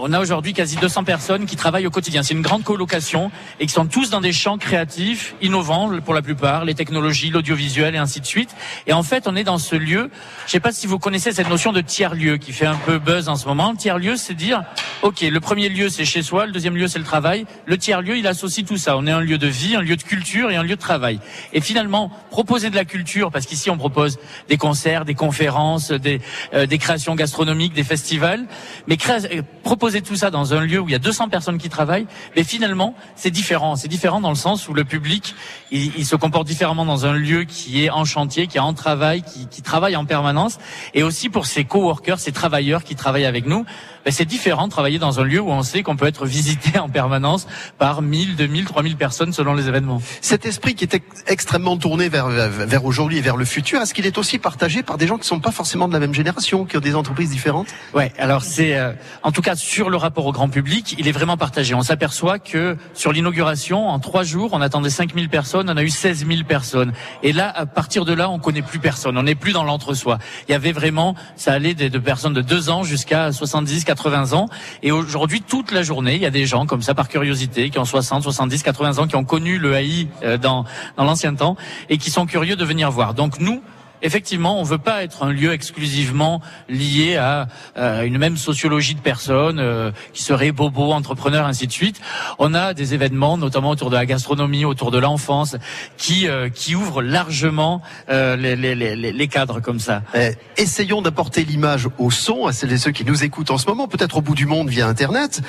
On 0.01 0.13
a, 0.13 0.19
aujourd'hui 0.19 0.53
quasi 0.53 0.75
200 0.77 1.03
personnes 1.03 1.45
qui 1.45 1.55
travaillent 1.55 1.85
au 1.85 1.91
quotidien. 1.91 2.23
C'est 2.23 2.33
une 2.33 2.41
grande 2.41 2.63
colocation 2.63 3.31
et 3.59 3.67
qui 3.67 3.73
sont 3.73 3.85
tous 3.85 4.09
dans 4.09 4.21
des 4.21 4.31
champs 4.31 4.57
créatifs, 4.57 5.35
innovants 5.41 5.91
pour 6.03 6.13
la 6.13 6.23
plupart, 6.23 6.65
les 6.65 6.73
technologies, 6.73 7.29
l'audiovisuel 7.29 7.93
et 7.93 7.99
ainsi 7.99 8.21
de 8.21 8.25
suite. 8.25 8.55
Et 8.87 8.93
en 8.93 9.03
fait, 9.03 9.27
on 9.27 9.35
est 9.35 9.43
dans 9.43 9.59
ce 9.59 9.75
lieu. 9.75 10.09
Je 10.47 10.51
sais 10.51 10.59
pas 10.59 10.71
si 10.71 10.87
vous 10.87 10.97
connaissez 10.97 11.31
cette 11.31 11.49
notion 11.49 11.71
de 11.71 11.81
tiers-lieu 11.81 12.37
qui 12.37 12.51
fait 12.51 12.65
un 12.65 12.75
peu 12.75 12.97
buzz 12.97 13.29
en 13.29 13.35
ce 13.35 13.47
moment. 13.47 13.71
Le 13.71 13.77
tiers-lieu, 13.77 14.15
c'est 14.15 14.33
dire, 14.33 14.63
ok, 15.03 15.21
le 15.21 15.39
premier 15.39 15.69
lieu 15.69 15.89
c'est 15.89 16.05
chez 16.05 16.23
soi, 16.23 16.47
le 16.47 16.51
deuxième 16.51 16.75
lieu 16.75 16.87
c'est 16.87 16.99
le 16.99 17.05
travail. 17.05 17.45
Le 17.67 17.77
tiers-lieu, 17.77 18.17
il 18.17 18.25
associe 18.25 18.65
tout 18.65 18.77
ça. 18.77 18.97
On 18.97 19.05
est 19.05 19.11
un 19.11 19.21
lieu 19.21 19.37
de 19.37 19.47
vie, 19.47 19.75
un 19.75 19.81
lieu 19.81 19.95
de 19.95 20.03
culture 20.03 20.49
et 20.49 20.55
un 20.55 20.63
lieu 20.63 20.75
de 20.75 20.81
travail. 20.81 21.19
Et 21.53 21.61
finalement, 21.61 22.11
proposer 22.31 22.71
de 22.71 22.75
la 22.75 22.85
culture, 22.85 23.31
parce 23.31 23.45
qu'ici 23.45 23.69
on 23.69 23.77
propose 23.77 24.17
des 24.49 24.57
concerts 24.57 24.86
des 25.05 25.15
conférences, 25.15 25.91
des, 25.91 26.21
euh, 26.53 26.65
des 26.65 26.77
créations 26.77 27.15
gastronomiques, 27.15 27.73
des 27.73 27.83
festivals. 27.83 28.45
Mais 28.87 28.97
euh, 29.09 29.41
proposer 29.63 30.01
tout 30.01 30.15
ça 30.15 30.29
dans 30.29 30.53
un 30.53 30.61
lieu 30.61 30.79
où 30.79 30.87
il 30.87 30.91
y 30.91 30.95
a 30.95 30.99
200 30.99 31.29
personnes 31.29 31.57
qui 31.57 31.69
travaillent, 31.69 32.07
mais 32.35 32.43
finalement, 32.43 32.95
c'est 33.15 33.31
différent. 33.31 33.75
C'est 33.75 33.87
différent 33.87 34.21
dans 34.21 34.29
le 34.29 34.35
sens 34.35 34.67
où 34.67 34.73
le 34.73 34.83
public, 34.83 35.35
il, 35.71 36.05
se 36.05 36.15
comporte 36.15 36.47
différemment 36.47 36.85
dans 36.85 37.05
un 37.05 37.13
lieu 37.13 37.43
qui 37.43 37.83
est 37.83 37.89
en 37.89 38.05
chantier, 38.05 38.47
qui 38.47 38.57
est 38.57 38.61
en 38.61 38.73
travail, 38.73 39.23
qui, 39.23 39.47
qui 39.47 39.61
travaille 39.61 39.95
en 39.95 40.05
permanence. 40.05 40.57
Et 40.93 41.03
aussi 41.03 41.29
pour 41.29 41.45
ces 41.45 41.65
coworkers, 41.65 42.19
ces 42.19 42.31
travailleurs 42.31 42.83
qui 42.83 42.95
travaillent 42.95 43.25
avec 43.25 43.45
nous, 43.45 43.65
ben 44.07 44.13
c'est 44.13 44.23
différent 44.23 44.67
de 44.67 44.71
travailler 44.71 44.99
dans 44.99 45.19
un 45.19 45.25
lieu 45.25 45.41
où 45.41 45.51
on 45.51 45.63
sait 45.63 45.83
qu'on 45.83 45.97
peut 45.97 46.05
être 46.05 46.25
visité 46.25 46.79
en 46.79 46.87
permanence 46.87 47.45
par 47.77 48.01
1000, 48.01 48.37
2000, 48.37 48.63
3000 48.63 48.95
personnes 48.95 49.33
selon 49.33 49.53
les 49.53 49.67
événements. 49.67 50.01
Cet 50.21 50.45
esprit 50.45 50.75
qui 50.75 50.85
est 50.85 50.97
extrêmement 51.27 51.75
tourné 51.75 52.07
vers, 52.07 52.29
vers 52.29 52.85
aujourd'hui 52.85 53.17
et 53.17 53.21
vers 53.21 53.35
le 53.35 53.43
futur, 53.43 53.81
est-ce 53.81 53.93
qu'il 53.93 54.05
est 54.05 54.17
aussi 54.17 54.39
partagé 54.39 54.81
par 54.81 54.97
des 54.97 55.07
gens 55.07 55.15
qui 55.15 55.23
ne 55.23 55.25
sont 55.25 55.41
pas 55.41 55.51
forcément 55.51 55.89
de 55.89 55.93
la 55.93 55.99
même 55.99 56.13
génération, 56.13 56.63
qui 56.63 56.77
ont 56.77 56.79
des 56.79 56.95
entreprises 56.95 57.31
différentes? 57.31 57.67
Ouais, 57.93 58.13
alors 58.17 58.43
c'est 58.43 58.77
euh, 58.77 58.93
en 59.23 59.33
tout 59.33 59.41
cas 59.41 59.57
sur 59.57 59.89
le 59.89 59.97
rapport 59.97 60.25
au 60.25 60.31
grand 60.31 60.47
public, 60.47 60.95
il 60.97 61.09
est 61.09 61.11
vraiment 61.11 61.35
partagé. 61.35 61.73
On 61.73 61.81
s'aperçoit 61.81 62.39
que 62.39 62.77
sur 62.93 63.11
l'inauguration, 63.11 63.89
en 63.89 63.99
trois 63.99 64.23
jours, 64.23 64.51
on 64.53 64.61
attendait 64.61 64.89
5000 64.89 65.27
personnes, 65.27 65.69
on 65.69 65.75
a 65.75 65.83
eu 65.83 65.89
16 65.89 66.25
000 66.25 66.43
personnes. 66.47 66.93
Et 67.23 67.33
là, 67.33 67.51
à 67.53 67.65
partir 67.65 68.05
de 68.05 68.13
là, 68.13 68.29
on 68.29 68.39
connaît 68.39 68.61
plus 68.61 68.79
personne, 68.79 69.17
on 69.17 69.23
n'est 69.23 69.35
plus 69.35 69.51
dans 69.51 69.65
l'entre-soi. 69.65 70.17
Il 70.47 70.53
y 70.53 70.55
avait 70.55 70.71
vraiment, 70.71 71.13
ça 71.35 71.51
allait 71.51 71.73
de, 71.73 71.89
de 71.89 71.99
personnes 71.99 72.33
de 72.33 72.39
2 72.41 72.69
ans 72.69 72.83
jusqu'à 72.83 73.33
70, 73.33 73.83
80 73.83 73.96
80 73.97 74.33
ans. 74.33 74.47
Et 74.83 74.91
aujourd'hui, 74.91 75.41
toute 75.41 75.71
la 75.71 75.83
journée, 75.83 76.15
il 76.15 76.21
y 76.21 76.25
a 76.25 76.31
des 76.31 76.45
gens 76.45 76.65
comme 76.65 76.81
ça 76.81 76.93
par 76.93 77.09
curiosité 77.09 77.69
qui 77.69 77.79
ont 77.79 77.85
60, 77.85 78.23
70, 78.23 78.63
80 78.63 78.99
ans, 78.99 79.07
qui 79.07 79.15
ont 79.15 79.25
connu 79.25 79.57
le 79.57 79.73
AI 79.73 80.07
euh, 80.23 80.37
dans, 80.37 80.65
dans 80.95 81.03
l'ancien 81.03 81.33
temps 81.33 81.57
et 81.89 81.97
qui 81.97 82.11
sont 82.11 82.25
curieux 82.25 82.55
de 82.55 82.65
venir 82.65 82.91
voir. 82.91 83.13
Donc 83.13 83.39
nous, 83.39 83.61
effectivement, 84.01 84.59
on 84.59 84.63
veut 84.63 84.77
pas 84.77 85.03
être 85.03 85.23
un 85.23 85.31
lieu 85.31 85.53
exclusivement 85.53 86.41
lié 86.69 87.15
à 87.17 87.47
euh, 87.77 88.03
une 88.03 88.17
même 88.17 88.37
sociologie 88.37 88.95
de 88.95 88.99
personnes 88.99 89.59
euh, 89.59 89.91
qui 90.13 90.23
seraient 90.23 90.51
bobos, 90.51 90.91
entrepreneurs, 90.91 91.45
ainsi 91.45 91.67
de 91.67 91.71
suite. 91.71 91.99
On 92.39 92.53
a 92.53 92.73
des 92.73 92.93
événements, 92.93 93.37
notamment 93.37 93.71
autour 93.71 93.89
de 93.89 93.95
la 93.95 94.05
gastronomie, 94.05 94.65
autour 94.65 94.91
de 94.91 94.97
l'enfance, 94.97 95.55
qui 95.97 96.27
euh, 96.27 96.49
qui 96.49 96.75
ouvrent 96.75 97.01
largement 97.01 97.81
les, 98.09 98.55
les, 98.55 98.75
les, 98.75 98.95
les, 98.95 99.27
cadres 99.27 99.59
comme 99.59 99.79
ça. 99.79 100.01
Eh, 100.15 100.31
essayons 100.57 101.01
d'apporter 101.01 101.43
l'image 101.43 101.87
au 101.97 102.11
son 102.11 102.47
à 102.47 102.53
celles 102.53 102.71
et 102.71 102.77
ceux 102.77 102.91
qui 102.91 103.05
nous 103.05 103.23
écoutent 103.23 103.51
en 103.51 103.57
ce 103.57 103.67
moment, 103.67 103.87
peut-être 103.87 104.17
au 104.17 104.21
bout 104.21 104.35
du 104.35 104.45
monde 104.45 104.69
via 104.69 104.87
Internet. 104.87 105.41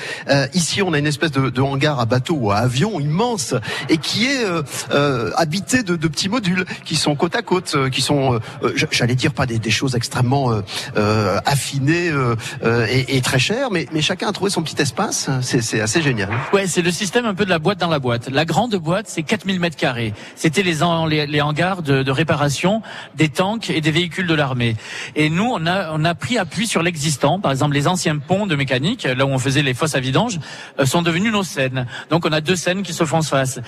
ici, 0.54 0.82
on 0.82 0.92
a 0.92 0.98
une 0.98 1.06
espèce 1.06 1.30
de, 1.30 1.50
de, 1.50 1.60
hangar 1.60 2.00
à 2.00 2.06
bateau 2.06 2.34
ou 2.34 2.50
à 2.50 2.56
avion 2.56 3.00
immense 3.00 3.54
et 3.88 3.98
qui 3.98 4.26
est 4.26 4.44
habité 5.36 5.82
de, 5.82 5.96
de 5.96 6.08
petits 6.08 6.28
modules 6.28 6.64
qui 6.84 6.96
sont 6.96 7.14
côte 7.14 7.36
à 7.36 7.42
côte, 7.42 7.76
qui 7.90 8.02
sont 8.02 8.37
euh, 8.37 8.37
j'allais 8.90 9.14
dire 9.14 9.32
pas 9.32 9.46
des, 9.46 9.70
choses 9.70 9.94
extrêmement 9.94 10.50
euh, 10.50 10.62
euh, 10.96 11.38
affinées 11.44 12.10
et, 12.88 13.20
très 13.20 13.38
chères, 13.38 13.70
mais, 13.70 13.86
mais 13.92 14.00
chacun 14.00 14.28
a 14.28 14.32
trouvé 14.32 14.50
son 14.50 14.62
petit 14.62 14.80
espace. 14.80 15.28
C'est 15.42 15.80
assez 15.80 16.02
génial. 16.02 16.30
Ouais, 16.52 16.66
c'est 16.66 16.82
le 16.82 16.90
système 16.90 17.26
un 17.26 17.34
peu 17.34 17.44
de 17.44 17.50
la 17.50 17.58
boîte 17.58 17.78
dans 17.78 17.88
la 17.88 17.98
boîte. 17.98 18.30
La 18.30 18.44
grande 18.44 18.74
boîte, 18.76 19.06
c'est 19.08 19.22
4000 19.22 19.60
mètres 19.60 19.76
carrés. 19.76 20.14
C'était 20.36 20.62
les, 20.62 20.78
les, 21.08 21.26
les, 21.26 21.40
hangars 21.40 21.82
de, 21.82 22.02
de, 22.02 22.10
réparation 22.10 22.82
des 23.16 23.28
tanks 23.28 23.70
et 23.70 23.80
des 23.80 23.90
véhicules 23.90 24.26
de 24.26 24.34
l'armée. 24.34 24.76
Et 25.16 25.30
nous, 25.30 25.44
on 25.52 25.66
a, 25.66 25.92
on 25.92 26.04
a 26.04 26.14
pris 26.14 26.38
appui 26.38 26.66
sur 26.66 26.82
l'existant. 26.82 27.40
Par 27.40 27.50
exemple, 27.50 27.74
les 27.74 27.88
anciens 27.88 28.18
ponts 28.18 28.46
de 28.46 28.56
mécanique, 28.56 29.04
là 29.04 29.26
où 29.26 29.30
on 29.30 29.38
faisait 29.38 29.62
les 29.62 29.74
fosses 29.74 29.94
à 29.94 30.00
vidange, 30.00 30.38
sont 30.84 31.02
devenus 31.02 31.32
nos 31.32 31.42
scènes. 31.42 31.86
Donc, 32.10 32.24
on 32.24 32.32
a 32.32 32.40
deux 32.40 32.56
scènes 32.56 32.82
qui 32.82 32.92
se 32.92 33.04
font 33.04 33.22
face. 33.22 33.60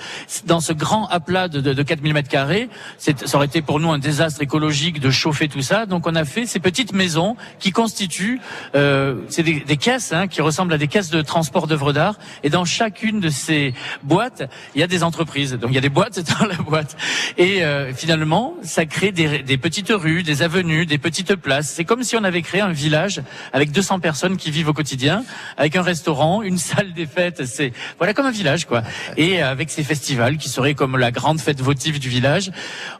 Dans 0.45 0.59
ce 0.59 0.73
grand 0.73 1.07
aplat 1.07 1.47
de, 1.47 1.61
de, 1.61 1.73
de 1.73 1.83
4000 1.83 2.13
mètres 2.13 2.29
carrés, 2.29 2.69
ça 2.97 3.13
aurait 3.35 3.45
été 3.45 3.61
pour 3.61 3.79
nous 3.79 3.91
un 3.91 3.99
désastre 3.99 4.41
écologique 4.41 4.60
de 4.69 5.09
chauffer 5.09 5.47
tout 5.47 5.61
ça. 5.61 5.85
Donc 5.85 6.07
on 6.07 6.15
a 6.15 6.25
fait 6.25 6.45
ces 6.45 6.59
petites 6.59 6.93
maisons 6.93 7.35
qui 7.59 7.71
constituent, 7.71 8.39
euh, 8.75 9.15
c'est 9.27 9.43
des, 9.43 9.59
des, 9.59 9.77
caisses 9.77 10.13
hein, 10.13 10.27
qui 10.27 10.41
ressemblent 10.41 10.73
à 10.73 10.77
des 10.77 10.87
caisses 10.87 11.09
de 11.09 11.21
transport 11.21 11.67
d'œuvres 11.67 11.93
d'art. 11.93 12.15
Et 12.43 12.49
dans 12.49 12.65
chacune 12.65 13.19
de 13.19 13.29
ces 13.29 13.73
boîtes, 14.03 14.43
il 14.75 14.81
y 14.81 14.83
a 14.83 14.87
des 14.87 15.03
entreprises. 15.03 15.53
Donc 15.53 15.71
il 15.71 15.75
y 15.75 15.77
a 15.77 15.81
des 15.81 15.89
boîtes 15.89 16.19
dans 16.39 16.45
la 16.45 16.55
boîte. 16.55 16.95
Et 17.37 17.63
euh, 17.63 17.93
finalement, 17.93 18.55
ça 18.63 18.85
crée 18.85 19.11
des, 19.11 19.39
des, 19.39 19.57
petites 19.57 19.89
rues, 19.89 20.23
des 20.23 20.41
avenues, 20.43 20.85
des 20.85 20.97
petites 20.97 21.35
places. 21.35 21.69
C'est 21.69 21.85
comme 21.85 22.03
si 22.03 22.15
on 22.15 22.23
avait 22.23 22.41
créé 22.41 22.61
un 22.61 22.71
village 22.71 23.21
avec 23.53 23.71
200 23.71 23.99
personnes 23.99 24.37
qui 24.37 24.51
vivent 24.51 24.69
au 24.69 24.73
quotidien, 24.73 25.23
avec 25.57 25.75
un 25.75 25.81
restaurant, 25.81 26.41
une 26.41 26.57
salle 26.69 26.93
des 26.93 27.05
fêtes. 27.05 27.45
C'est 27.45 27.73
voilà 27.97 28.13
comme 28.13 28.25
un 28.25 28.31
village 28.31 28.65
quoi. 28.65 28.83
Et 29.17 29.41
avec 29.41 29.69
ces 29.69 29.83
festivals 29.83 30.37
qui 30.37 30.49
seraient 30.49 30.75
comme 30.75 30.97
la 30.97 31.11
grande 31.11 31.39
fête 31.39 31.61
votive 31.61 31.99
du 31.99 32.09
village, 32.09 32.51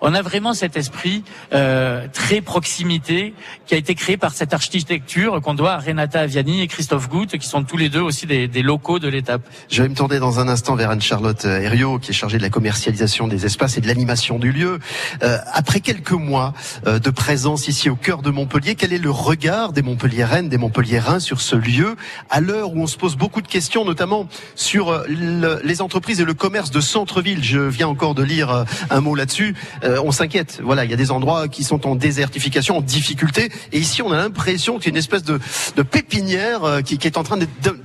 on 0.01 0.13
a 0.13 0.21
vraiment 0.21 0.53
cet 0.53 0.75
esprit. 0.75 1.23
Euh, 1.53 1.81
euh, 1.81 2.07
très 2.11 2.41
proximité 2.41 3.33
qui 3.65 3.73
a 3.75 3.77
été 3.77 3.95
créé 3.95 4.17
par 4.17 4.33
cette 4.33 4.53
architecture 4.53 5.41
qu'on 5.41 5.53
doit 5.53 5.73
à 5.73 5.77
Renata 5.77 6.21
Aviani 6.21 6.61
et 6.61 6.67
Christophe 6.67 7.09
Goutte, 7.09 7.37
qui 7.37 7.47
sont 7.47 7.63
tous 7.63 7.77
les 7.77 7.89
deux 7.89 8.01
aussi 8.01 8.25
des, 8.25 8.47
des 8.47 8.61
locaux 8.61 8.99
de 8.99 9.07
l'étape. 9.07 9.41
Je 9.69 9.81
vais 9.83 9.89
me 9.89 9.95
tourner 9.95 10.19
dans 10.19 10.39
un 10.39 10.47
instant 10.47 10.75
vers 10.75 10.89
Anne-Charlotte 10.89 11.45
Herriot, 11.45 11.99
qui 11.99 12.11
est 12.11 12.13
chargée 12.13 12.37
de 12.37 12.43
la 12.43 12.49
commercialisation 12.49 13.27
des 13.27 13.45
espaces 13.45 13.77
et 13.77 13.81
de 13.81 13.87
l'animation 13.87 14.39
du 14.39 14.51
lieu. 14.51 14.79
Euh, 15.23 15.37
après 15.53 15.79
quelques 15.79 16.11
mois 16.11 16.53
euh, 16.87 16.99
de 16.99 17.09
présence 17.09 17.67
ici 17.67 17.89
au 17.89 17.95
cœur 17.95 18.21
de 18.21 18.29
Montpellier, 18.29 18.75
quel 18.75 18.93
est 18.93 18.97
le 18.97 19.11
regard 19.11 19.71
des 19.73 19.81
Montpelliéraines, 19.81 20.49
des 20.49 20.57
Montpelliérains 20.57 21.19
sur 21.19 21.41
ce 21.41 21.55
lieu, 21.55 21.95
à 22.29 22.41
l'heure 22.41 22.73
où 22.73 22.81
on 22.81 22.87
se 22.87 22.97
pose 22.97 23.15
beaucoup 23.15 23.41
de 23.41 23.47
questions, 23.47 23.85
notamment 23.85 24.27
sur 24.55 24.89
euh, 24.89 25.03
le, 25.07 25.61
les 25.63 25.81
entreprises 25.81 26.21
et 26.21 26.25
le 26.25 26.33
commerce 26.33 26.71
de 26.71 26.81
centre-ville? 26.81 27.43
Je 27.43 27.59
viens 27.59 27.87
encore 27.87 28.15
de 28.15 28.23
lire 28.23 28.49
euh, 28.49 28.63
un 28.89 29.01
mot 29.01 29.15
là-dessus. 29.15 29.55
on 29.83 30.11
s'inquiète. 30.11 30.59
Voilà, 30.63 30.85
il 30.85 30.91
y 30.91 30.93
a 30.93 30.97
des 30.97 31.11
endroits 31.11 31.40
qui 31.47 31.63
sont 31.63 31.87
en 31.87 31.95
désertification, 31.95 32.77
en 32.77 32.81
difficulté. 32.81 33.51
Et 33.71 33.79
ici, 33.79 34.01
on 34.01 34.11
a 34.11 34.17
l'impression 34.17 34.77
qu'il 34.77 34.85
y 34.85 34.89
a 34.89 34.91
une 34.91 34.97
espèce 34.97 35.23
de, 35.23 35.39
pépinière 35.83 36.63
euh, 36.63 36.81
qui, 36.81 36.95
est 37.03 37.17
en 37.17 37.23
train 37.23 37.37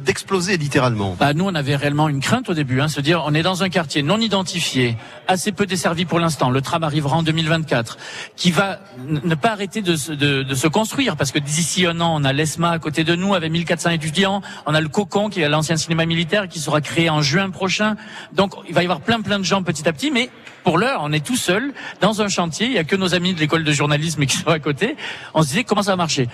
d'exploser 0.05 0.57
littéralement. 0.57 1.17
Bah, 1.19 1.35
nous, 1.35 1.45
on 1.45 1.55
avait 1.55 1.77
réellement 1.77 2.09
une 2.09 2.21
crainte 2.21 2.49
au 2.49 2.55
début, 2.55 2.81
hein, 2.81 2.89
se 2.89 3.01
dire, 3.01 3.23
on 3.27 3.35
est 3.35 3.43
dans 3.43 3.63
un 3.63 3.69
quartier 3.69 4.03
non 4.03 4.19
identifié, 4.21 4.97
assez 5.29 5.53
peu 5.53 5.67
desservi 5.67 6.05
pour 6.05 6.19
l'instant. 6.19 6.51
Le 6.51 6.61
tram 6.61 6.85
arrivera 6.85 7.17
en 7.17 7.23
2024, 7.23 7.99
qui 8.37 8.51
va 8.51 8.81
ne 9.07 9.35
pas 9.35 9.51
arrêter 9.51 9.83
de, 9.83 9.97
de, 10.15 10.43
de 10.43 10.55
se 10.55 10.69
construire, 10.69 11.17
parce 11.17 11.33
que 11.33 11.39
d'ici 11.39 11.87
un 11.87 12.01
an, 12.01 12.15
on 12.21 12.25
a 12.25 12.33
l'ESMA 12.33 12.71
à 12.71 12.79
côté 12.79 13.05
de 13.05 13.15
nous, 13.15 13.35
avec 13.35 13.51
1400 13.51 13.91
étudiants. 13.91 14.43
On 14.67 14.75
a 14.75 14.81
le 14.81 14.89
Cocon, 14.89 15.29
qui 15.29 15.41
est 15.41 15.49
l'ancien 15.49 15.77
cinéma 15.77 16.07
militaire, 16.07 16.49
qui 16.49 16.61
sera 16.61 16.81
créé 16.81 17.11
en 17.11 17.23
juin 17.23 17.51
prochain. 17.51 17.97
Donc, 18.33 18.55
il 18.69 18.75
va 18.75 18.83
y 18.83 18.85
avoir 18.85 19.01
plein 19.01 19.21
plein 19.21 19.39
de 19.39 19.45
gens 19.45 19.63
petit 19.63 19.89
à 19.89 19.93
petit, 19.93 20.11
mais 20.11 20.31
pour 20.67 20.79
l'heure, 20.79 21.01
on 21.05 21.13
est 21.13 21.25
tout 21.25 21.37
seul 21.37 21.73
dans 22.01 22.23
un 22.23 22.29
chantier. 22.29 22.67
Il 22.67 22.73
y 22.73 22.79
a 22.79 22.85
que 22.85 22.97
nos 22.97 23.15
amis 23.15 23.35
de 23.35 23.39
l'école 23.47 23.63
de 23.63 23.73
journalisme 23.73 24.27
qui 24.27 24.37
sont 24.37 24.49
à 24.49 24.59
côté, 24.59 24.97
on 25.33 25.43
se 25.43 25.49
disait 25.49 25.63
comment 25.63 25.83
ça 25.83 25.93
va 25.93 25.97
marcher? 25.97 26.27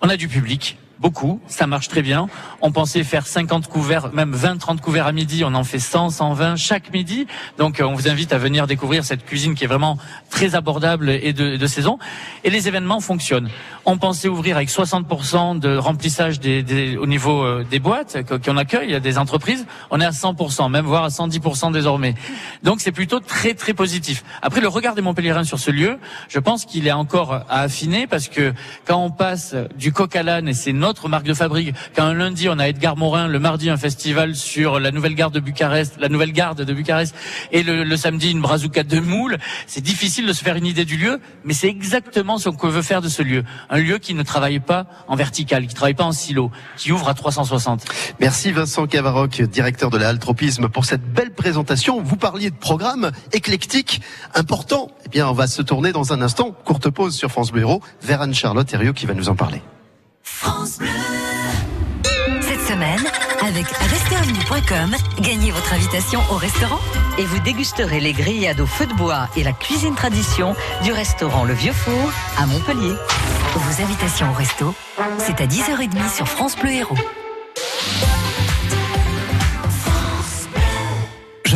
On 0.00 0.08
a 0.08 0.16
du 0.16 0.28
public, 0.28 0.78
beaucoup, 1.04 1.38
ça 1.48 1.66
marche 1.66 1.88
très 1.88 2.00
bien. 2.00 2.28
On 2.62 2.72
pensait 2.72 3.04
faire 3.04 3.26
50 3.26 3.68
couverts, 3.68 4.10
même 4.14 4.32
20, 4.32 4.56
30 4.56 4.80
couverts 4.80 5.06
à 5.06 5.12
midi, 5.12 5.44
on 5.44 5.52
en 5.52 5.62
fait 5.62 5.78
100, 5.78 6.08
120 6.08 6.56
chaque 6.56 6.90
midi. 6.94 7.26
Donc 7.58 7.78
euh, 7.78 7.84
on 7.84 7.92
vous 7.92 8.08
invite 8.08 8.32
à 8.32 8.38
venir 8.38 8.66
découvrir 8.66 9.04
cette 9.04 9.26
cuisine 9.26 9.54
qui 9.54 9.64
est 9.64 9.66
vraiment 9.66 9.98
très 10.30 10.54
abordable 10.54 11.10
et 11.10 11.34
de, 11.34 11.66
saison. 11.66 11.98
Et 12.42 12.48
les 12.48 12.68
événements 12.68 13.00
fonctionnent. 13.00 13.50
On 13.84 13.98
pensait 13.98 14.28
ouvrir 14.28 14.56
avec 14.56 14.70
60% 14.70 15.58
de 15.58 15.76
remplissage 15.76 16.40
des, 16.40 16.62
des, 16.62 16.96
au 16.96 17.06
niveau 17.06 17.42
euh, 17.42 17.66
des 17.70 17.80
boîtes 17.80 18.16
qu'on 18.42 18.56
accueille, 18.56 18.98
des 18.98 19.18
entreprises. 19.18 19.66
On 19.90 20.00
est 20.00 20.06
à 20.06 20.10
100%, 20.10 20.70
même 20.70 20.86
voire 20.86 21.04
à 21.04 21.08
110% 21.08 21.70
désormais. 21.70 22.14
Donc 22.62 22.80
c'est 22.80 22.92
plutôt 22.92 23.20
très 23.20 23.52
très 23.52 23.74
positif. 23.74 24.24
Après 24.40 24.62
le 24.62 24.68
regard 24.68 24.94
des 24.94 25.02
Montpellierins 25.02 25.44
sur 25.44 25.58
ce 25.58 25.70
lieu, 25.70 25.98
je 26.30 26.38
pense 26.38 26.64
qu'il 26.64 26.86
est 26.86 26.92
encore 26.92 27.34
à 27.50 27.60
affiner 27.60 28.06
parce 28.06 28.28
que 28.28 28.54
quand 28.86 29.04
on 29.04 29.10
passe 29.10 29.54
du 29.76 29.92
coq 29.92 30.16
à 30.16 30.22
l'âne 30.22 30.48
et 30.48 30.54
c'est 30.54 30.72
notre 30.72 30.93
marque 31.08 31.24
de 31.24 31.34
fabrique. 31.34 31.74
Quand 31.94 32.04
un 32.04 32.14
lundi 32.14 32.48
on 32.48 32.58
a 32.58 32.68
Edgar 32.68 32.96
Morin, 32.96 33.28
le 33.28 33.38
mardi 33.38 33.70
un 33.70 33.76
festival 33.76 34.34
sur 34.34 34.80
la 34.80 34.90
nouvelle 34.90 35.14
gare 35.14 35.30
de 35.30 35.40
Bucarest, 35.40 35.96
la 35.98 36.08
nouvelle 36.08 36.32
garde 36.32 36.62
de 36.62 36.72
Bucarest, 36.72 37.14
et 37.52 37.62
le, 37.62 37.84
le 37.84 37.96
samedi 37.96 38.30
une 38.30 38.40
brazuca 38.40 38.82
de 38.82 39.00
moule, 39.00 39.38
c'est 39.66 39.80
difficile 39.80 40.26
de 40.26 40.32
se 40.32 40.42
faire 40.42 40.56
une 40.56 40.66
idée 40.66 40.84
du 40.84 40.96
lieu, 40.96 41.20
mais 41.44 41.54
c'est 41.54 41.68
exactement 41.68 42.38
ce 42.38 42.48
qu'on 42.48 42.68
veut 42.68 42.82
faire 42.82 43.02
de 43.02 43.08
ce 43.08 43.22
lieu. 43.22 43.44
Un 43.70 43.78
lieu 43.78 43.98
qui 43.98 44.14
ne 44.14 44.22
travaille 44.22 44.60
pas 44.60 44.86
en 45.08 45.16
vertical, 45.16 45.66
qui 45.66 45.74
travaille 45.74 45.94
pas 45.94 46.04
en 46.04 46.12
silo, 46.12 46.50
qui 46.76 46.92
ouvre 46.92 47.08
à 47.08 47.14
360. 47.14 47.84
Merci 48.20 48.52
Vincent 48.52 48.86
Cavaroc, 48.86 49.42
directeur 49.42 49.90
de 49.90 49.98
la 49.98 50.08
Halle 50.08 50.18
pour 50.72 50.84
cette 50.84 51.02
belle 51.12 51.32
présentation. 51.32 52.02
Vous 52.02 52.16
parliez 52.16 52.50
de 52.50 52.56
programme 52.56 53.12
éclectique, 53.32 54.00
important. 54.34 54.90
Eh 55.06 55.08
bien, 55.08 55.28
on 55.28 55.32
va 55.32 55.46
se 55.46 55.62
tourner 55.62 55.92
dans 55.92 56.12
un 56.12 56.22
instant, 56.22 56.52
courte 56.64 56.90
pause 56.90 57.14
sur 57.14 57.30
France 57.30 57.52
Bleu 57.52 57.62
Héros, 57.62 57.82
vers 58.02 58.20
Anne-Charlotte 58.22 58.72
Herriot 58.72 58.92
qui 58.92 59.06
va 59.06 59.14
nous 59.14 59.28
en 59.28 59.36
parler. 59.36 59.62
Cette 62.40 62.60
semaine, 62.60 63.00
avec 63.40 63.66
restaurant.com, 63.66 64.94
gagnez 65.20 65.50
votre 65.50 65.72
invitation 65.72 66.20
au 66.30 66.36
restaurant. 66.36 66.80
Et 67.18 67.24
vous 67.24 67.38
dégusterez 67.40 68.00
les 68.00 68.12
grillades 68.12 68.60
au 68.60 68.66
feu 68.66 68.86
de 68.86 68.94
bois 68.94 69.28
et 69.36 69.42
la 69.42 69.52
cuisine 69.52 69.94
tradition 69.94 70.54
du 70.82 70.92
restaurant 70.92 71.44
Le 71.44 71.54
Vieux 71.54 71.72
Four 71.72 72.12
à 72.38 72.46
Montpellier. 72.46 72.94
Vos 73.54 73.82
invitations 73.82 74.30
au 74.30 74.34
resto, 74.34 74.74
c'est 75.18 75.40
à 75.40 75.46
10h30 75.46 76.14
sur 76.14 76.28
France 76.28 76.56
Bleu 76.56 76.72
Héros. 76.72 76.96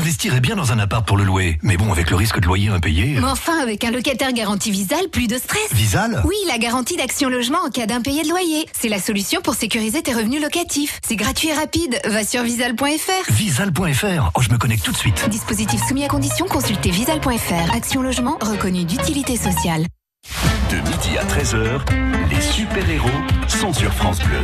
J'investirais 0.08 0.40
bien 0.40 0.56
dans 0.56 0.72
un 0.72 0.78
appart 0.78 1.06
pour 1.06 1.18
le 1.18 1.24
louer, 1.24 1.58
mais 1.62 1.76
bon, 1.76 1.92
avec 1.92 2.08
le 2.08 2.16
risque 2.16 2.40
de 2.40 2.46
loyer 2.46 2.70
impayé. 2.70 3.18
Mais 3.20 3.28
enfin, 3.28 3.60
avec 3.60 3.84
un 3.84 3.90
locataire 3.90 4.32
garanti 4.32 4.70
Visal, 4.70 5.10
plus 5.10 5.26
de 5.26 5.36
stress. 5.36 5.70
Visal? 5.74 6.22
Oui, 6.24 6.34
la 6.46 6.56
garantie 6.56 6.96
d'Action 6.96 7.28
Logement 7.28 7.58
en 7.66 7.68
cas 7.68 7.84
d'impayé 7.84 8.22
de 8.22 8.30
loyer. 8.30 8.66
C'est 8.72 8.88
la 8.88 9.00
solution 9.00 9.42
pour 9.42 9.52
sécuriser 9.52 10.00
tes 10.00 10.14
revenus 10.14 10.40
locatifs. 10.40 10.98
C'est 11.06 11.16
gratuit 11.16 11.48
et 11.48 11.52
rapide. 11.52 12.00
Va 12.06 12.24
sur 12.24 12.42
visal.fr. 12.42 13.30
Visal.fr. 13.32 14.30
Oh, 14.34 14.40
je 14.40 14.48
me 14.48 14.56
connecte 14.56 14.82
tout 14.82 14.92
de 14.92 14.96
suite. 14.96 15.28
Dispositif 15.28 15.86
soumis 15.86 16.06
à 16.06 16.08
condition, 16.08 16.46
consultez 16.46 16.90
visal.fr. 16.90 17.74
Action 17.76 18.00
Logement 18.00 18.38
reconnu 18.40 18.84
d'utilité 18.84 19.36
sociale. 19.36 19.84
De 20.70 20.76
midi 20.76 21.18
à 21.18 21.24
13h, 21.24 21.80
les 22.30 22.40
super-héros 22.40 23.08
sont 23.46 23.74
sur 23.74 23.92
France 23.92 24.20
Bleu. 24.20 24.40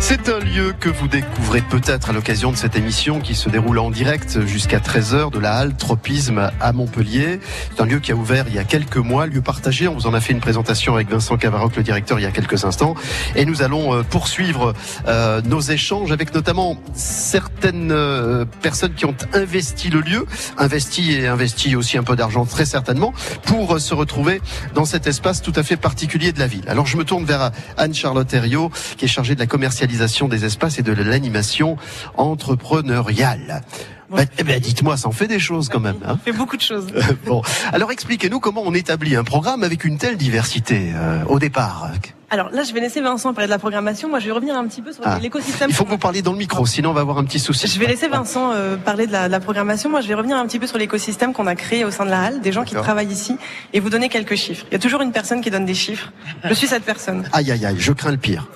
C'est 0.00 0.28
un 0.28 0.38
lieu 0.38 0.74
que 0.78 0.88
vous 0.88 1.08
découvrez 1.08 1.62
peut-être 1.62 2.10
à 2.10 2.12
l'occasion 2.12 2.52
de 2.52 2.56
cette 2.56 2.76
émission 2.76 3.20
qui 3.20 3.34
se 3.34 3.48
déroule 3.48 3.78
en 3.78 3.90
direct 3.90 4.44
jusqu'à 4.46 4.78
13h 4.78 5.30
de 5.32 5.38
la 5.38 5.54
Halle 5.54 5.74
Tropisme 5.76 6.50
à 6.60 6.72
Montpellier. 6.72 7.40
C'est 7.74 7.80
un 7.80 7.86
lieu 7.86 8.00
qui 8.00 8.12
a 8.12 8.14
ouvert 8.14 8.44
il 8.48 8.54
y 8.54 8.58
a 8.58 8.64
quelques 8.64 8.98
mois, 8.98 9.26
lieu 9.26 9.40
partagé. 9.40 9.88
On 9.88 9.94
vous 9.94 10.06
en 10.06 10.14
a 10.14 10.20
fait 10.20 10.32
une 10.32 10.40
présentation 10.40 10.94
avec 10.94 11.08
Vincent 11.08 11.36
Cavaroc, 11.36 11.76
le 11.76 11.82
directeur, 11.82 12.18
il 12.18 12.22
y 12.22 12.26
a 12.26 12.32
quelques 12.32 12.64
instants. 12.64 12.94
Et 13.34 13.46
nous 13.46 13.62
allons 13.62 13.94
euh, 13.94 14.02
poursuivre 14.02 14.74
euh, 15.06 15.40
nos 15.42 15.60
échanges 15.60 16.12
avec 16.12 16.34
notamment 16.34 16.76
certaines 16.94 17.92
euh, 17.92 18.44
personnes 18.60 18.94
qui 18.94 19.06
ont 19.06 19.16
investi 19.32 19.88
le 19.88 20.00
lieu, 20.00 20.26
investi 20.58 21.12
et 21.12 21.28
investi 21.28 21.76
aussi 21.76 21.96
un 21.96 22.04
peu 22.04 22.16
d'argent 22.16 22.44
très 22.44 22.66
certainement, 22.66 23.14
pour 23.44 23.80
se 23.80 23.94
retrouver 23.94 24.42
dans 24.74 24.84
cet 24.84 25.06
espace 25.06 25.40
tout 25.40 25.52
à 25.56 25.62
fait 25.62 25.76
particulier 25.76 26.32
de 26.32 26.40
la 26.40 26.46
ville. 26.46 26.64
Alors 26.68 26.86
je 26.86 26.96
me 26.96 27.04
tourne 27.04 27.24
vers 27.24 27.52
Anne-Charlotte 27.78 28.32
Herriot, 28.34 28.70
qui 28.98 29.06
est 29.06 29.08
chargée 29.08 29.34
de 29.34 29.40
la 29.40 29.46
commercialisation 29.46 29.84
des 30.28 30.44
espaces 30.44 30.78
et 30.78 30.82
de 30.82 30.92
l'animation 30.92 31.76
entrepreneuriale. 32.16 33.62
Bah, 34.10 34.22
eh 34.38 34.44
ben, 34.44 34.60
dites-moi, 34.60 34.96
ça 34.96 35.08
en 35.08 35.12
fait 35.12 35.26
des 35.26 35.40
choses 35.40 35.68
quand 35.68 35.80
même. 35.80 35.96
Hein 36.06 36.18
fait 36.24 36.32
beaucoup 36.32 36.56
de 36.56 36.62
choses. 36.62 36.86
bon, 37.26 37.42
alors 37.72 37.90
expliquez-nous 37.90 38.38
comment 38.38 38.62
on 38.64 38.74
établit 38.74 39.16
un 39.16 39.24
programme 39.24 39.64
avec 39.64 39.84
une 39.84 39.98
telle 39.98 40.16
diversité 40.16 40.92
euh, 40.94 41.24
au 41.26 41.38
départ. 41.38 41.90
Alors 42.30 42.50
là, 42.50 42.62
je 42.64 42.72
vais 42.72 42.80
laisser 42.80 43.00
Vincent 43.00 43.32
parler 43.32 43.46
de 43.46 43.50
la 43.50 43.58
programmation. 43.58 44.08
Moi, 44.08 44.18
je 44.20 44.26
vais 44.26 44.32
revenir 44.32 44.56
un 44.56 44.66
petit 44.66 44.82
peu 44.82 44.92
sur 44.92 45.02
Ah. 45.04 45.18
l'écosystème. 45.20 45.70
Il 45.70 45.74
faut 45.74 45.84
que 45.84 45.90
vous 45.90 45.98
parliez 45.98 46.20
dans 46.22 46.32
le 46.32 46.38
micro, 46.38 46.64
sinon 46.66 46.90
on 46.90 46.92
va 46.92 47.00
avoir 47.00 47.18
un 47.18 47.24
petit 47.24 47.38
souci. 47.38 47.66
Je 47.66 47.78
vais 47.78 47.86
laisser 47.86 48.08
Vincent 48.08 48.52
euh, 48.52 48.76
parler 48.76 49.06
de 49.06 49.12
la, 49.12 49.26
de 49.26 49.32
la 49.32 49.40
programmation. 49.40 49.88
Moi, 49.88 50.00
je 50.00 50.08
vais 50.08 50.14
revenir 50.14 50.36
un 50.36 50.46
petit 50.46 50.58
peu 50.58 50.66
sur 50.66 50.78
l'écosystème 50.78 51.32
qu'on 51.32 51.46
a 51.46 51.54
créé 51.54 51.84
au 51.84 51.90
sein 51.90 52.04
de 52.04 52.10
la 52.10 52.22
halle, 52.22 52.40
des 52.40 52.52
gens 52.52 52.64
qui 52.64 52.74
travaillent 52.74 53.10
ici, 53.12 53.36
et 53.72 53.80
vous 53.80 53.90
donner 53.90 54.08
quelques 54.08 54.36
chiffres. 54.36 54.64
Il 54.70 54.74
y 54.74 54.76
a 54.76 54.80
toujours 54.80 55.00
une 55.02 55.12
personne 55.12 55.40
qui 55.40 55.50
donne 55.50 55.64
des 55.66 55.74
chiffres. 55.74 56.12
Je 56.44 56.54
suis 56.54 56.66
cette 56.66 56.84
personne. 56.84 57.24
Aïe 57.32 57.50
aïe 57.50 57.64
aïe, 57.66 57.76
je 57.78 57.92
crains 57.92 58.10
le 58.12 58.16
pire. 58.16 58.46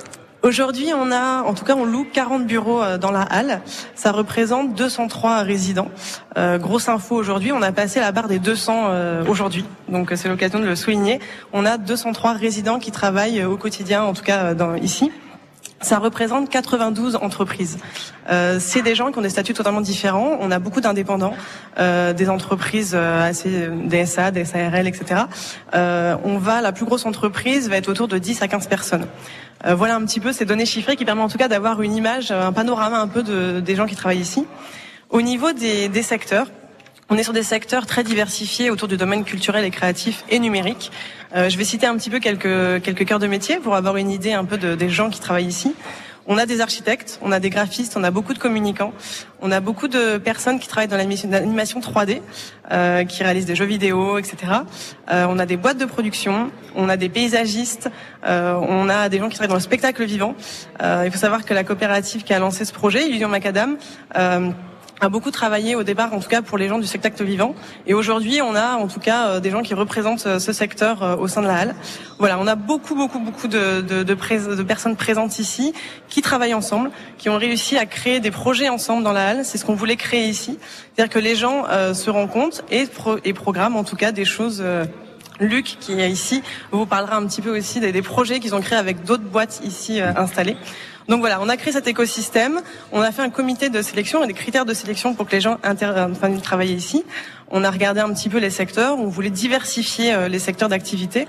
Aujourd'hui, 0.49 0.95
on 0.97 1.13
a, 1.13 1.43
en 1.43 1.53
tout 1.53 1.67
cas, 1.67 1.75
on 1.77 1.85
loue 1.85 2.07
40 2.11 2.47
bureaux 2.47 2.81
euh, 2.81 2.97
dans 2.97 3.11
la 3.11 3.21
halle. 3.21 3.61
Ça 3.95 4.13
représente 4.13 4.75
203 4.75 5.43
résidents. 5.43 5.91
Euh, 6.39 6.57
grosse 6.57 6.89
info 6.89 7.17
aujourd'hui, 7.17 7.53
on 7.53 7.61
a 7.61 7.71
passé 7.71 8.01
la 8.01 8.13
barre 8.13 8.29
des 8.29 8.39
200 8.39 8.87
euh, 8.89 9.25
aujourd'hui. 9.29 9.67
Donc, 9.91 10.11
euh, 10.11 10.17
c'est 10.17 10.27
l'occasion 10.31 10.59
de 10.59 10.65
le 10.65 10.75
souligner. 10.75 11.21
On 11.53 11.67
a 11.67 11.77
203 11.77 12.33
résidents 12.33 12.79
qui 12.79 12.93
travaillent 12.93 13.43
euh, 13.43 13.51
au 13.51 13.59
quotidien, 13.59 14.05
en 14.05 14.15
tout 14.15 14.23
cas 14.23 14.55
dans, 14.55 14.75
ici. 14.77 15.13
Ça 15.81 15.99
représente 15.99 16.51
92 16.51 17.17
entreprises. 17.17 17.79
Euh, 18.31 18.59
c'est 18.61 18.83
des 18.83 18.95
gens 18.95 19.13
qui 19.13 19.19
ont 19.19 19.23
des 19.23 19.31
statuts 19.31 19.55
totalement 19.55 19.81
différents. 19.81 20.37
On 20.41 20.51
a 20.51 20.59
beaucoup 20.59 20.81
d'indépendants, 20.81 21.35
euh, 21.79 22.13
des 22.13 22.29
entreprises 22.29 22.93
euh, 22.95 23.29
assez 23.29 23.69
des 23.85 24.05
SA, 24.05 24.31
des 24.31 24.45
SARL, 24.45 24.89
etc. 24.89 25.23
Euh, 25.75 26.17
on 26.25 26.39
va, 26.39 26.61
la 26.61 26.73
plus 26.73 26.85
grosse 26.85 27.07
entreprise 27.07 27.69
va 27.69 27.77
être 27.77 27.89
autour 27.89 28.09
de 28.09 28.19
10 28.19 28.43
à 28.43 28.49
15 28.49 28.67
personnes. 28.67 29.07
Euh, 29.67 29.75
voilà 29.75 29.95
un 29.95 30.05
petit 30.05 30.21
peu 30.21 30.33
ces 30.33 30.45
données 30.45 30.67
chiffrées 30.67 30.97
qui 30.97 31.05
permettent 31.05 31.25
en 31.25 31.29
tout 31.29 31.39
cas 31.39 31.49
d'avoir 31.49 31.81
une 31.83 31.95
image, 31.95 32.33
un 32.33 32.53
panorama 32.53 32.99
un 32.99 33.09
peu 33.09 33.23
de, 33.23 33.61
des 33.61 33.77
gens 33.77 33.87
qui 33.87 33.97
travaillent 33.97 34.19
ici. 34.19 34.47
Au 35.11 35.23
niveau 35.23 35.53
des, 35.53 35.89
des 35.89 36.03
secteurs, 36.03 36.49
on 37.11 37.17
est 37.17 37.23
sur 37.23 37.33
des 37.33 37.43
secteurs 37.43 37.87
très 37.87 38.05
diversifiés 38.05 38.71
autour 38.71 38.89
du 38.89 38.97
domaine 38.97 39.25
culturel 39.25 39.65
et 39.65 39.71
créatif 39.71 40.25
et 40.29 40.39
numérique. 40.39 40.93
Euh, 41.35 41.49
je 41.49 41.57
vais 41.57 41.65
citer 41.65 41.87
un 41.87 41.97
petit 41.97 42.11
peu 42.11 42.21
quelques, 42.21 42.83
quelques 42.83 43.07
cœurs 43.07 43.19
de 43.19 43.27
métier 43.27 43.57
pour 43.59 43.75
avoir 43.77 43.97
une 43.97 44.11
idée 44.11 44.33
un 44.33 44.45
peu 44.45 44.59
de- 44.59 44.75
des 44.75 44.91
gens 44.91 45.09
qui 45.11 45.21
travaillent 45.21 45.47
ici. 45.47 45.75
On 46.31 46.37
a 46.37 46.45
des 46.45 46.61
architectes, 46.61 47.19
on 47.23 47.33
a 47.33 47.41
des 47.41 47.49
graphistes, 47.49 47.97
on 47.97 48.05
a 48.05 48.11
beaucoup 48.11 48.35
de 48.35 48.39
communicants, 48.39 48.93
on 49.41 49.51
a 49.51 49.61
beaucoup 49.61 49.89
de 49.89 50.19
personnes 50.19 50.59
qui 50.59 50.69
travaillent 50.69 50.87
dans 50.89 50.99
l'animation 50.99 51.31
l'animation 51.31 51.81
3D, 51.81 52.21
euh, 52.71 53.05
qui 53.07 53.23
réalisent 53.23 53.47
des 53.47 53.57
jeux 53.57 53.65
vidéo, 53.65 54.19
etc. 54.19 54.37
Euh, 55.11 55.25
on 55.31 55.39
a 55.39 55.47
des 55.47 55.57
boîtes 55.57 55.79
de 55.79 55.87
production, 55.87 56.51
on 56.77 56.91
a 56.91 56.99
des 56.99 57.09
paysagistes, 57.09 57.89
on 58.23 58.89
a 58.91 59.09
des 59.09 59.19
gens 59.19 59.31
qui 59.31 59.37
travaillent 59.37 59.49
dans 59.49 59.55
le 59.55 59.61
spectacle 59.61 60.05
vivant. 60.05 60.35
Il 60.83 61.11
faut 61.11 61.17
savoir 61.17 61.47
que 61.47 61.55
la 61.55 61.65
coopérative 61.65 62.25
qui 62.25 62.35
a 62.35 62.39
lancé 62.39 62.67
ce 62.67 62.75
projet, 62.75 63.09
Illusion 63.09 63.29
Macadam, 63.29 63.79
a 65.01 65.09
beaucoup 65.09 65.31
travaillé 65.31 65.75
au 65.75 65.83
départ, 65.83 66.13
en 66.13 66.21
tout 66.21 66.29
cas 66.29 66.43
pour 66.43 66.59
les 66.59 66.69
gens 66.69 66.79
du 66.79 66.87
spectacle 66.87 67.23
vivant. 67.25 67.55
Et 67.87 67.95
aujourd'hui, 67.95 68.41
on 68.43 68.55
a 68.55 68.77
en 68.77 68.89
tout 68.89 69.01
cas 69.01 69.29
euh, 69.29 69.41
des 69.41 69.51
gens 69.51 69.63
qui 69.63 69.75
représentent 69.75 70.27
euh, 70.27 70.39
ce 70.39 70.53
secteur 70.53 71.03
euh, 71.03 71.17
au 71.17 71.29
sein 71.29 71.43
de 71.43 71.47
la 71.47 71.55
halle. 71.57 71.75
Voilà, 72.19 72.39
on 72.39 72.47
a 72.47 72.55
beaucoup, 72.57 72.95
beaucoup, 72.95 73.21
beaucoup 73.21 73.49
de, 73.49 73.81
de, 73.81 74.03
de, 74.03 74.15
de 74.15 74.63
personnes 74.63 74.97
présentes 74.97 75.39
ici 75.39 75.73
qui 76.09 76.21
travaillent 76.23 76.55
ensemble, 76.55 76.91
qui 77.17 77.29
ont 77.29 77.39
réussi 77.39 77.79
à 77.79 77.87
créer 77.87 78.21
des 78.21 78.31
projets 78.31 78.69
ensemble 78.69 79.05
dans 79.05 79.13
la 79.13 79.29
halle. 79.29 79.45
C'est 79.45 79.59
ce 79.59 79.65
qu'on 79.65 79.75
voulait 79.75 79.97
créer 79.97 80.27
ici. 80.29 80.59
C'est-à-dire 80.95 81.13
que 81.13 81.19
les 81.21 81.37
gens 81.37 81.65
euh, 81.71 81.95
se 81.95 82.11
rencontrent 82.11 82.63
et, 82.71 82.87
pro- 82.87 83.19
et 83.25 83.33
programment 83.33 83.79
en 83.79 83.85
tout 83.85 83.97
cas 83.97 84.13
des 84.13 84.25
choses. 84.25 84.61
euh, 84.61 84.85
Luc, 85.41 85.77
qui 85.79 85.93
est 85.93 86.11
ici, 86.11 86.43
vous 86.73 86.85
parlera 86.85 87.15
un 87.15 87.25
petit 87.25 87.41
peu 87.41 87.57
aussi 87.57 87.79
des, 87.79 87.93
des 87.93 88.03
projets 88.03 88.41
qu'ils 88.41 88.57
ont 88.57 88.61
créés 88.61 88.77
avec 88.77 89.05
d'autres 89.05 89.23
boîtes 89.23 89.61
ici 89.63 90.01
euh, 90.01 90.11
installées. 90.17 90.57
Donc 91.09 91.21
voilà, 91.21 91.41
on 91.41 91.49
a 91.49 91.57
créé 91.57 91.73
cet 91.73 91.87
écosystème, 91.87 92.61
on 92.93 93.01
a 93.01 93.11
fait 93.13 93.23
un 93.23 93.31
comité 93.31 93.71
de 93.71 93.81
sélection 93.81 94.23
et 94.23 94.27
des 94.27 94.35
critères 94.35 94.67
de 94.67 94.75
sélection 94.75 95.15
pour 95.15 95.27
que 95.27 95.33
les 95.33 95.41
gens 95.41 95.57
inter... 95.63 95.87
euh, 95.87 96.09
enfin, 96.11 96.31
travailler 96.37 96.75
ici. 96.75 97.03
On 97.51 97.65
a 97.65 97.71
regardé 97.71 98.01
un 98.01 98.13
petit 98.13 98.29
peu 98.29 98.37
les 98.39 98.51
secteurs, 98.51 98.99
on 98.99 99.07
voulait 99.07 99.31
diversifier 99.31 100.13
euh, 100.13 100.29
les 100.29 100.39
secteurs 100.39 100.69
d'activité, 100.69 101.27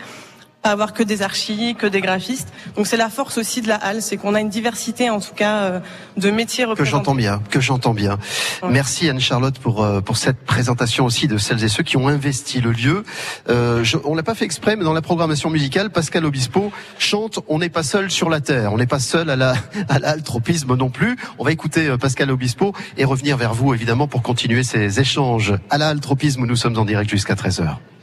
pas 0.62 0.72
avoir 0.72 0.93
que 0.93 1.04
des 1.04 1.22
archis, 1.22 1.76
que 1.76 1.88
des 1.88 2.02
graphistes. 2.02 2.52
Donc 2.76 2.88
c'est 2.88 2.98
la 2.98 3.10
force 3.10 3.38
aussi 3.38 3.62
de 3.62 3.67
la 3.67 3.76
halle, 3.76 4.02
c'est 4.02 4.17
qu'on 4.17 4.36
a 4.36 4.41
une 4.41 4.50
diversité 4.50 5.10
en 5.10 5.19
tout 5.19 5.34
cas 5.34 5.58
euh, 5.58 5.80
de 6.17 6.32
métiers 6.32 6.65
Que 6.76 6.84
j'entends 6.84 7.15
bien, 7.15 7.41
que 7.50 7.62
j'entends 7.62 7.93
bien. 7.93 8.17
Ouais. 8.62 8.69
Merci 8.69 9.10
Anne-Charlotte 9.10 9.58
pour 9.60 9.84
euh, 9.84 10.02
pour 10.02 10.17
cette 10.17 10.38
présentation 10.38 11.06
aussi 11.06 11.28
de 11.28 11.38
celles 11.38 11.63
et 11.63 11.69
ceux 11.69 11.84
qui 11.84 11.98
ont 11.98 12.08
investi 12.08 12.62
le 12.62 12.72
lieu. 12.72 13.04
Euh, 13.50 13.84
je, 13.84 13.98
on 14.04 14.15
l'a 14.15 14.24
pas 14.24 14.36
fait 14.36 14.45
exprès, 14.45 14.76
mais 14.76 14.84
dans 14.84 14.93
la 14.93 15.02
programmation 15.02 15.50
musicale, 15.50 15.89
Pascal 15.89 16.26
Obispo 16.26 16.72
chante 16.98 17.39
"On 17.48 17.60
n'est 17.60 17.69
pas 17.69 17.84
seul 17.84 18.12
sur 18.12 18.30
la 18.30 18.41
terre, 18.41 18.74
on 18.74 18.78
n'est 18.78 18.88
pas 18.88 19.00
seul 19.00 19.30
à 19.30 19.36
la 19.36 19.54
à 19.88 20.00
l'altropisme 20.00 20.76
non 20.76 20.89
plus". 20.89 21.17
On 21.38 21.45
va 21.45 21.52
écouter 21.52 21.88
euh, 21.88 21.98
Pascal 21.98 22.32
Obispo 22.32 22.74
et 22.98 23.06
revenir 23.06 23.38
vers 23.38 23.54
vous 23.54 23.74
évidemment 23.74 24.08
pour 24.08 24.22
continuer 24.22 24.63
ces 24.63 25.00
échanges 25.00 25.54
à 25.69 25.78
l'altropisme. 25.78 26.41
où 26.41 26.45
Nous 26.45 26.56
sommes 26.56 26.78
en 26.78 26.86
direct 26.86 27.10
jusqu'à 27.10 27.36
13 27.36 27.62
h 27.62 27.98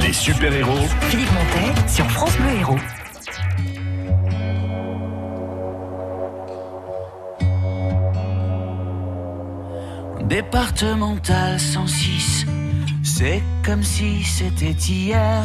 Les 0.00 0.12
super-héros 0.12 0.86
Philippe 1.02 1.30
Montet 1.32 1.88
sur 1.88 2.10
France 2.10 2.34
Bleu 2.38 2.50
Héros. 2.60 2.78
Départemental 10.24 11.60
106, 11.60 12.46
c'est 13.02 13.42
comme 13.62 13.82
si 13.82 14.24
c'était 14.24 14.70
hier. 14.72 15.42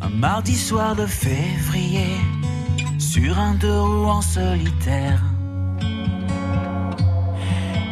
Un 0.00 0.08
mardi 0.10 0.54
soir 0.54 0.94
de 0.94 1.06
février, 1.06 2.16
sur 2.98 3.36
un 3.36 3.54
deux 3.54 3.80
roues 3.80 4.06
en 4.06 4.22
solitaire. 4.22 5.20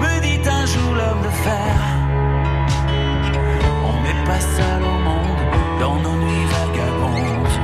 Me 0.00 0.20
dit 0.20 0.40
un 0.48 0.66
jour 0.66 0.94
l'homme 0.94 1.22
de 1.22 1.28
fer. 1.28 1.74
On 3.90 4.02
n'est 4.02 4.24
pas 4.24 4.40
seul 4.40 4.82
au 4.82 4.98
monde 5.08 5.42
dans 5.80 5.96
nos 5.96 6.16
nuits 6.16 6.46
vagabondes. 6.56 7.58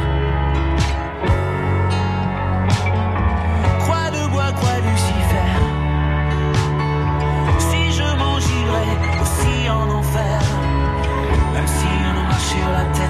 Croix 3.81 4.11
de 4.11 4.31
bois, 4.31 4.53
croix 4.53 4.79
Lucifer. 4.89 5.53
Si 7.59 7.93
je 7.93 8.17
m'en 8.19 8.35
aussi 8.37 9.71
en 9.71 9.91
enfer, 9.91 10.41
même 11.55 11.67
si 11.67 11.89
on 12.19 12.23
marche 12.29 12.43
sur 12.43 12.71
la 12.71 12.85
tête, 12.97 13.10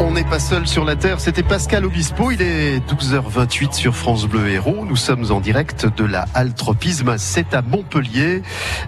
On 0.00 0.12
n'est 0.12 0.24
pas 0.24 0.38
seul 0.38 0.66
sur 0.68 0.84
la 0.84 0.94
Terre, 0.94 1.18
c'était 1.18 1.42
Pascal 1.42 1.84
Obispo, 1.84 2.30
il 2.30 2.40
est 2.40 2.78
12h28 2.88 3.72
sur 3.72 3.96
France 3.96 4.26
Bleu 4.26 4.48
Héros, 4.48 4.84
nous 4.86 4.96
sommes 4.96 5.30
en 5.32 5.40
direct 5.40 5.86
de 5.96 6.04
la 6.04 6.26
Halle 6.34 6.54
Tropisme, 6.54 7.16
c'est 7.18 7.52
à 7.52 7.62
Montpellier 7.62 8.42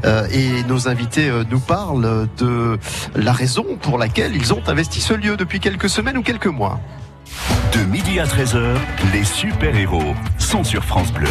euh, 0.05 0.29
et 0.33 0.63
nos 0.69 0.89
invités 0.89 1.29
euh, 1.29 1.43
nous 1.51 1.59
parlent 1.59 2.29
de 2.39 2.79
la 3.17 3.33
raison 3.33 3.65
pour 3.83 3.99
laquelle 3.99 4.37
ils 4.37 4.55
ont 4.55 4.63
investi 4.69 5.01
ce 5.01 5.15
lieu 5.15 5.37
depuis 5.37 5.59
quelques 5.59 5.89
semaines 5.89 6.17
ou 6.17 6.23
quelques 6.23 6.47
mois. 6.47 6.79
De 7.73 7.81
midi 7.91 8.21
à 8.21 8.25
13h, 8.25 8.77
les 9.13 9.25
super-héros 9.25 10.15
sont 10.39 10.63
sur 10.63 10.85
France 10.85 11.13
Bleu. 11.13 11.29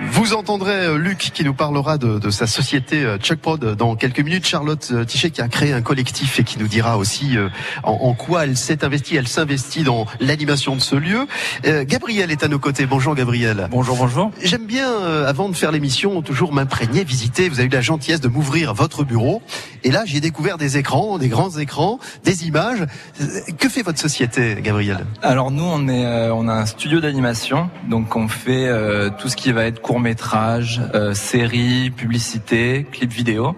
Vous 0.00 0.32
entendrez 0.32 0.86
euh, 0.86 0.96
Luc 0.96 1.18
qui 1.34 1.42
nous 1.42 1.54
parlera 1.54 1.98
de, 1.98 2.20
de 2.20 2.30
sa 2.30 2.46
société 2.46 3.04
euh, 3.04 3.18
Chuckprod 3.18 3.74
dans 3.74 3.96
quelques 3.96 4.20
minutes. 4.20 4.46
Charlotte 4.46 4.90
euh, 4.92 5.04
Tichet 5.04 5.30
qui 5.30 5.40
a 5.40 5.48
créé 5.48 5.72
un 5.72 5.82
collectif 5.82 6.38
et 6.38 6.44
qui 6.44 6.56
nous 6.60 6.68
dira 6.68 6.98
aussi 6.98 7.36
euh, 7.36 7.48
en, 7.82 7.92
en 7.92 8.14
quoi 8.14 8.44
elle 8.44 8.56
s'est 8.56 8.84
investie. 8.84 9.16
Elle 9.16 9.26
s'investit 9.26 9.82
dans 9.82 10.06
l'animation 10.20 10.76
de 10.76 10.80
ce 10.80 10.94
lieu. 10.94 11.26
Euh, 11.66 11.84
Gabriel 11.84 12.30
est 12.30 12.44
à 12.44 12.48
nos 12.48 12.60
côtés. 12.60 12.86
Bonjour 12.86 13.16
Gabriel. 13.16 13.66
Bonjour, 13.72 13.96
bonjour. 13.96 14.30
J'aime 14.40 14.66
bien, 14.66 14.88
euh, 14.88 15.26
avant 15.28 15.48
de 15.48 15.56
faire 15.56 15.72
l'émission, 15.72 16.22
toujours 16.22 16.52
m'imprégner, 16.52 17.02
visiter. 17.02 17.48
Vous 17.48 17.58
avez 17.58 17.66
eu 17.66 17.72
la 17.72 17.80
gentillesse 17.80 18.20
de 18.20 18.28
m'ouvrir 18.28 18.74
votre 18.74 19.02
bureau. 19.02 19.42
Et 19.82 19.90
là, 19.90 20.04
j'ai 20.06 20.20
découvert 20.20 20.58
des 20.58 20.78
écrans, 20.78 21.18
des 21.18 21.28
grands 21.28 21.58
écrans, 21.58 21.98
des 22.22 22.46
images. 22.46 22.86
Euh, 23.20 23.40
Que 23.58 23.68
fait 23.68 23.82
votre 23.82 23.98
société, 23.98 24.58
Gabriel? 24.62 25.04
Alors 25.22 25.50
nous, 25.50 25.64
on 25.64 25.88
est, 25.88 26.06
euh, 26.06 26.32
on 26.32 26.46
a 26.46 26.52
un 26.54 26.66
studio 26.66 27.00
d'animation, 27.00 27.68
donc 27.90 28.14
on 28.14 28.28
fait 28.28 28.66
euh, 28.68 29.10
tout 29.18 29.28
ce 29.28 29.34
qui 29.34 29.50
va 29.50 29.64
être 29.64 29.80
court 29.88 30.00
métrage, 30.00 30.82
euh, 30.94 31.14
séries, 31.14 31.88
publicité, 31.88 32.86
clips 32.92 33.10
vidéo, 33.10 33.56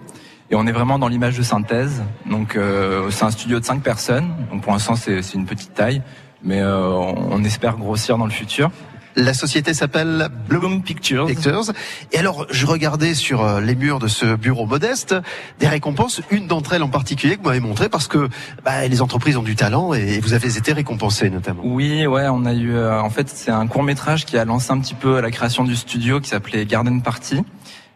et 0.49 0.55
on 0.55 0.65
est 0.65 0.71
vraiment 0.71 0.97
dans 0.97 1.09
l'image 1.09 1.37
de 1.37 1.43
synthèse. 1.43 2.01
Donc 2.25 2.55
euh, 2.55 3.11
c'est 3.11 3.25
un 3.25 3.31
studio 3.31 3.59
de 3.59 3.65
cinq 3.65 3.83
personnes. 3.83 4.33
Donc 4.49 4.61
pour 4.61 4.71
l'instant, 4.71 4.95
c'est 4.95 5.19
une 5.33 5.45
petite 5.45 5.73
taille, 5.73 6.01
mais 6.41 6.61
euh, 6.61 6.87
on 6.87 7.43
espère 7.43 7.75
grossir 7.75 8.17
dans 8.17 8.23
le 8.23 8.31
futur. 8.31 8.71
La 9.15 9.33
société 9.33 9.73
s'appelle 9.73 10.29
Bloom 10.47 10.83
Pictures. 10.83 11.27
Pictures. 11.27 11.63
Et 12.11 12.17
alors, 12.17 12.45
je 12.49 12.65
regardais 12.65 13.13
sur 13.13 13.43
euh, 13.43 13.59
les 13.59 13.75
murs 13.75 13.99
de 13.99 14.07
ce 14.07 14.35
bureau 14.35 14.65
modeste 14.65 15.15
des 15.59 15.67
récompenses. 15.67 16.21
Une 16.31 16.47
d'entre 16.47 16.73
elles 16.73 16.83
en 16.83 16.89
particulier 16.89 17.35
que 17.35 17.41
vous 17.41 17.49
m'avez 17.49 17.59
montré 17.59 17.89
parce 17.89 18.07
que 18.07 18.29
bah, 18.63 18.87
les 18.87 19.01
entreprises 19.01 19.35
ont 19.35 19.43
du 19.43 19.55
talent 19.55 19.93
et 19.93 20.19
vous 20.19 20.33
avez 20.33 20.57
été 20.57 20.71
récompensé 20.71 21.29
notamment. 21.29 21.63
Oui, 21.65 22.07
ouais, 22.07 22.27
on 22.29 22.45
a 22.45 22.53
eu. 22.53 22.73
euh, 22.73 23.01
en 23.01 23.09
fait, 23.09 23.27
c'est 23.29 23.51
un 23.51 23.67
court 23.67 23.83
métrage 23.83 24.25
qui 24.25 24.37
a 24.37 24.45
lancé 24.45 24.71
un 24.71 24.79
petit 24.79 24.95
peu 24.95 25.19
la 25.19 25.31
création 25.31 25.63
du 25.63 25.75
studio 25.75 26.19
qui 26.19 26.29
s'appelait 26.29 26.65
Garden 26.65 27.01
Party. 27.01 27.43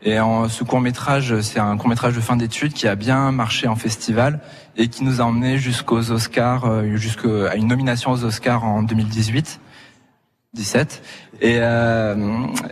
Et 0.03 0.19
en, 0.19 0.49
ce 0.49 0.63
court 0.63 0.81
métrage, 0.81 1.41
c'est 1.41 1.59
un 1.59 1.77
court 1.77 1.89
métrage 1.89 2.13
de 2.13 2.21
fin 2.21 2.35
d'études 2.35 2.73
qui 2.73 2.87
a 2.87 2.95
bien 2.95 3.31
marché 3.31 3.67
en 3.67 3.75
festival 3.75 4.39
et 4.77 4.87
qui 4.87 5.03
nous 5.03 5.19
a 5.19 5.23
emmené 5.23 5.57
jusqu'aux 5.57 6.11
Oscars, 6.11 6.65
euh, 6.65 6.95
jusqu'à 6.95 7.55
une 7.55 7.67
nomination 7.67 8.11
aux 8.11 8.23
Oscars 8.23 8.63
en 8.65 8.83
2018. 8.83 9.61
17 10.55 11.03
et, 11.41 11.57
euh, 11.59 12.15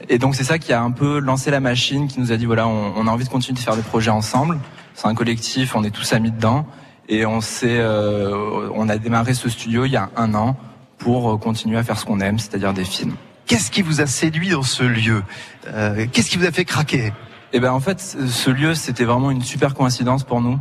et 0.10 0.18
donc 0.18 0.36
c'est 0.36 0.46
ça 0.46 0.58
qui 0.58 0.72
a 0.72 0.82
un 0.82 0.92
peu 0.92 1.20
lancé 1.20 1.52
la 1.52 1.60
machine 1.60 2.08
qui 2.08 2.20
nous 2.20 2.32
a 2.32 2.38
dit 2.38 2.46
voilà 2.46 2.68
on, 2.68 2.94
on 2.96 3.08
a 3.08 3.12
envie 3.12 3.26
de 3.26 3.30
continuer 3.30 3.60
de 3.60 3.64
faire 3.64 3.76
des 3.76 3.82
projets 3.82 4.12
ensemble. 4.12 4.58
C'est 4.94 5.08
un 5.08 5.16
collectif 5.16 5.76
on 5.76 5.84
est 5.84 5.92
tous 5.92 6.14
amis 6.14 6.32
dedans. 6.32 6.66
Et 7.10 7.26
on 7.26 7.42
s'est 7.42 7.80
euh, 7.80 8.70
on 8.74 8.88
a 8.88 8.98
démarré 8.98 9.34
ce 9.34 9.50
studio 9.50 9.84
il 9.86 9.92
y 9.92 9.98
a 9.98 10.10
un 10.16 10.34
an 10.34 10.56
pour 10.98 11.34
euh, 11.34 11.38
continuer 11.38 11.78
à 11.78 11.84
faire 11.84 12.00
ce 12.00 12.06
qu'on 12.06 12.22
aime 12.22 12.40
c'est-à-dire 12.40 12.74
des 12.74 12.86
films. 12.86 13.16
Qu'est-ce 13.46 13.70
qui 13.70 13.82
vous 13.82 14.00
a 14.00 14.06
séduit 14.06 14.50
dans 14.50 14.64
ce 14.64 14.84
lieu? 14.84 15.22
Euh, 15.68 16.06
Qu'est-ce 16.12 16.30
qui 16.30 16.38
vous 16.38 16.46
a 16.46 16.52
fait 16.52 16.64
craquer? 16.64 17.12
Et 17.52 17.60
ben 17.60 17.72
en 17.72 17.82
fait 17.82 18.00
ce 18.00 18.50
lieu 18.50 18.76
c'était 18.76 19.04
vraiment 19.04 19.30
une 19.30 19.42
super 19.42 19.74
coïncidence 19.74 20.24
pour 20.24 20.40
nous. 20.40 20.58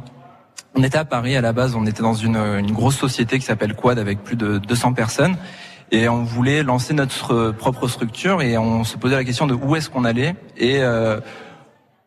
On 0.75 0.83
était 0.83 0.99
à 0.99 1.05
Paris 1.05 1.37
à 1.37 1.41
la 1.41 1.53
base 1.53 1.77
on 1.77 1.87
était 1.87 2.03
dans 2.03 2.15
une, 2.15 2.37
une 2.37 2.73
grosse 2.73 2.97
société 2.97 3.39
qui 3.39 3.45
s'appelle 3.45 3.75
Quad 3.75 4.01
avec 4.01 4.25
plus 4.25 4.37
de 4.37 4.59
200 4.59 4.95
personnes 4.95 5.37
et 5.93 6.09
on 6.09 6.25
voulait 6.25 6.63
lancer 6.63 6.95
notre 6.95 7.53
propre 7.53 7.87
structure 7.87 8.43
et 8.43 8.59
on 8.59 8.83
se 8.83 8.97
posait 8.97 9.15
la 9.15 9.25
question 9.25 9.47
de 9.47 9.55
où 9.55 9.77
est-ce 9.77 9.91
qu'on 9.91 10.05
allait 10.05 10.35
et 10.57 10.79
euh, 10.81 11.21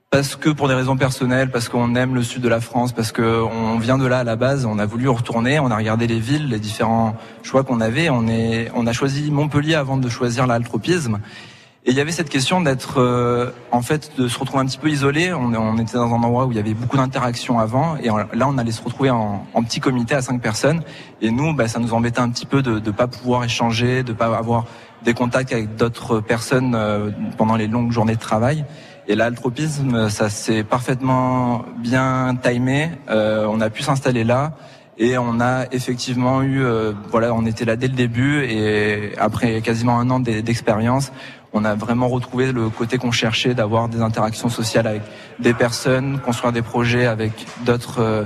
parce 0.09 0.35
que 0.35 0.49
pour 0.49 0.69
des 0.69 0.73
raisons 0.73 0.95
personnelles, 0.95 1.51
parce 1.51 1.67
qu'on 1.67 1.93
aime 1.95 2.15
le 2.15 2.23
sud 2.23 2.41
de 2.41 2.47
la 2.47 2.61
France, 2.61 2.93
parce 2.93 3.11
que 3.11 3.21
on 3.21 3.77
vient 3.79 3.97
de 3.97 4.05
là 4.05 4.19
à 4.19 4.23
la 4.23 4.37
base, 4.37 4.65
on 4.65 4.79
a 4.79 4.85
voulu 4.85 5.09
retourner, 5.09 5.59
on 5.59 5.69
a 5.69 5.75
regardé 5.75 6.07
les 6.07 6.19
villes, 6.19 6.47
les 6.47 6.59
différents 6.59 7.17
choix 7.43 7.65
qu'on 7.65 7.81
avait, 7.81 8.09
on 8.09 8.25
est, 8.27 8.71
on 8.75 8.87
a 8.87 8.93
choisi 8.93 9.29
Montpellier 9.29 9.75
avant 9.75 9.97
de 9.97 10.07
choisir 10.07 10.47
l'altropisme. 10.47 11.19
Et 11.87 11.91
il 11.91 11.97
y 11.97 12.01
avait 12.01 12.11
cette 12.11 12.29
question 12.29 12.61
d'être, 12.61 12.99
euh, 12.99 13.51
en 13.71 13.83
fait, 13.83 14.11
de 14.17 14.27
se 14.27 14.39
retrouver 14.39 14.63
un 14.63 14.65
petit 14.65 14.79
peu 14.79 14.89
isolé. 14.89 15.31
On, 15.33 15.77
était 15.77 15.97
dans 15.97 16.11
un 16.15 16.23
endroit 16.23 16.47
où 16.47 16.51
il 16.51 16.57
y 16.57 16.59
avait 16.59 16.73
beaucoup 16.73 16.97
d'interactions 16.97 17.59
avant, 17.59 17.95
et 17.97 18.07
là, 18.07 18.47
on 18.47 18.57
allait 18.57 18.71
se 18.71 18.81
retrouver 18.81 19.11
en, 19.11 19.45
petit 19.63 19.79
comité 19.79 20.15
à 20.15 20.23
cinq 20.23 20.41
personnes. 20.41 20.81
Et 21.21 21.29
nous, 21.29 21.53
bah, 21.53 21.67
ça 21.67 21.77
nous 21.77 21.93
embêtait 21.93 22.21
un 22.21 22.29
petit 22.29 22.47
peu 22.47 22.63
de 22.63 22.79
ne 22.79 22.91
pas 22.91 23.05
pouvoir 23.05 23.43
échanger, 23.43 24.01
de 24.01 24.13
pas 24.13 24.35
avoir 24.35 24.65
des 25.03 25.13
contacts 25.13 25.53
avec 25.53 25.75
d'autres 25.75 26.21
personnes 26.21 26.73
euh, 26.73 27.11
pendant 27.37 27.55
les 27.55 27.67
longues 27.67 27.91
journées 27.91 28.15
de 28.15 28.19
travail. 28.19 28.65
Et 29.07 29.13
l'altropisme, 29.13 30.09
ça 30.09 30.29
s'est 30.29 30.63
parfaitement 30.63 31.65
bien 31.77 32.35
timé. 32.41 32.89
Euh, 33.11 33.45
on 33.47 33.61
a 33.61 33.69
pu 33.69 33.83
s'installer 33.83 34.23
là. 34.23 34.53
Et 34.97 35.17
on 35.17 35.39
a 35.41 35.65
effectivement 35.73 36.41
eu, 36.41 36.63
euh, 36.63 36.93
voilà, 37.11 37.33
on 37.33 37.45
était 37.45 37.65
là 37.65 37.75
dès 37.75 37.87
le 37.89 37.93
début 37.95 38.43
et 38.45 39.11
après 39.17 39.61
quasiment 39.61 39.99
un 39.99 40.09
an 40.09 40.19
d'e- 40.21 40.41
d'expérience, 40.41 41.11
on 41.51 41.65
a 41.65 41.75
vraiment 41.75 42.07
retrouvé 42.07 42.51
le 42.53 42.69
côté 42.69 42.97
qu'on 42.97 43.11
cherchait 43.11 43.53
d'avoir 43.53 43.89
des 43.89 44.01
interactions 44.01 44.47
sociales 44.49 44.87
avec 44.87 45.01
des 45.39 45.53
personnes, 45.53 46.19
construire 46.19 46.53
des 46.53 46.61
projets 46.61 47.07
avec 47.07 47.31
d'autres 47.65 47.99
euh, 48.01 48.23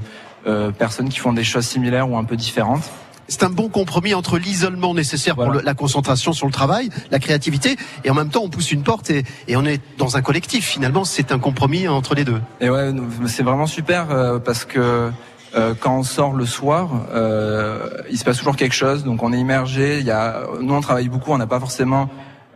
euh, 0.47 0.71
personnes 0.71 1.09
qui 1.09 1.17
font 1.19 1.33
des 1.33 1.43
choses 1.43 1.65
similaires 1.65 2.09
ou 2.09 2.17
un 2.17 2.23
peu 2.23 2.35
différentes. 2.35 2.83
C'est 3.27 3.43
un 3.43 3.49
bon 3.49 3.69
compromis 3.69 4.13
entre 4.15 4.39
l'isolement 4.39 4.93
nécessaire 4.95 5.35
pour 5.35 5.49
le- 5.51 5.61
la 5.61 5.73
concentration 5.75 6.33
sur 6.33 6.45
le 6.47 6.51
travail, 6.51 6.89
la 7.11 7.19
créativité, 7.19 7.77
et 8.03 8.09
en 8.09 8.15
même 8.15 8.29
temps 8.29 8.41
on 8.43 8.49
pousse 8.49 8.71
une 8.71 8.81
porte 8.83 9.09
et, 9.11 9.23
et 9.47 9.55
on 9.55 9.65
est 9.65 9.81
dans 9.97 10.17
un 10.17 10.21
collectif. 10.23 10.65
Finalement, 10.65 11.03
c'est 11.05 11.31
un 11.31 11.37
compromis 11.39 11.87
entre 11.87 12.13
les 12.15 12.25
deux. 12.25 12.41
Et 12.61 12.69
ouais, 12.69 12.91
c'est 13.27 13.43
vraiment 13.43 13.67
super 13.67 14.09
euh, 14.11 14.39
parce 14.39 14.65
que 14.65 15.11
euh, 15.55 15.73
quand 15.79 15.97
on 15.97 16.03
sort 16.03 16.33
le 16.33 16.45
soir, 16.45 16.89
euh, 17.11 17.89
il 18.11 18.17
se 18.17 18.23
passe 18.23 18.37
toujours 18.37 18.55
quelque 18.55 18.75
chose. 18.75 19.03
Donc 19.03 19.23
on 19.23 19.33
est 19.33 19.39
immergé. 19.39 19.99
Il 19.99 20.05
y 20.05 20.11
a, 20.11 20.43
nous 20.61 20.73
on 20.73 20.81
travaille 20.81 21.09
beaucoup. 21.09 21.31
On 21.31 21.37
n'a 21.37 21.47
pas 21.47 21.59
forcément 21.59 22.09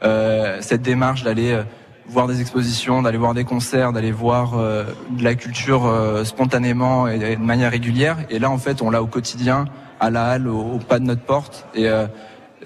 euh, 0.03 0.58
cette 0.62 0.82
démarche 0.82 1.23
d'aller 1.23 1.53
euh, 1.53 1.63
voir 2.08 2.27
des 2.27 2.41
expositions, 2.41 3.01
d'aller 3.01 3.17
voir 3.17 3.34
des 3.34 3.45
concerts, 3.45 3.93
d'aller 3.93 4.12
voir 4.12 4.53
euh, 4.58 4.84
de 5.12 5.23
la 5.23 5.36
culture 5.36 5.86
euh, 5.86 6.23
spontanément 6.23 7.08
et, 7.08 7.36
de 7.36 7.41
manière 7.41 7.71
régulière. 7.71 8.17
Et 8.29 8.38
là 8.39 8.51
en 8.51 8.58
fait 8.58 8.82
on 8.82 8.91
l'a 8.91 9.01
au 9.01 9.08
quotidien, 9.08 9.65
à 9.99 10.10
la 10.10 10.25
halle, 10.25 10.47
au, 10.47 10.60
au 10.60 10.77
pas 10.77 10.99
de 10.99 11.06
notre 11.06 11.23
porte. 11.23 11.65
Et 11.73 11.89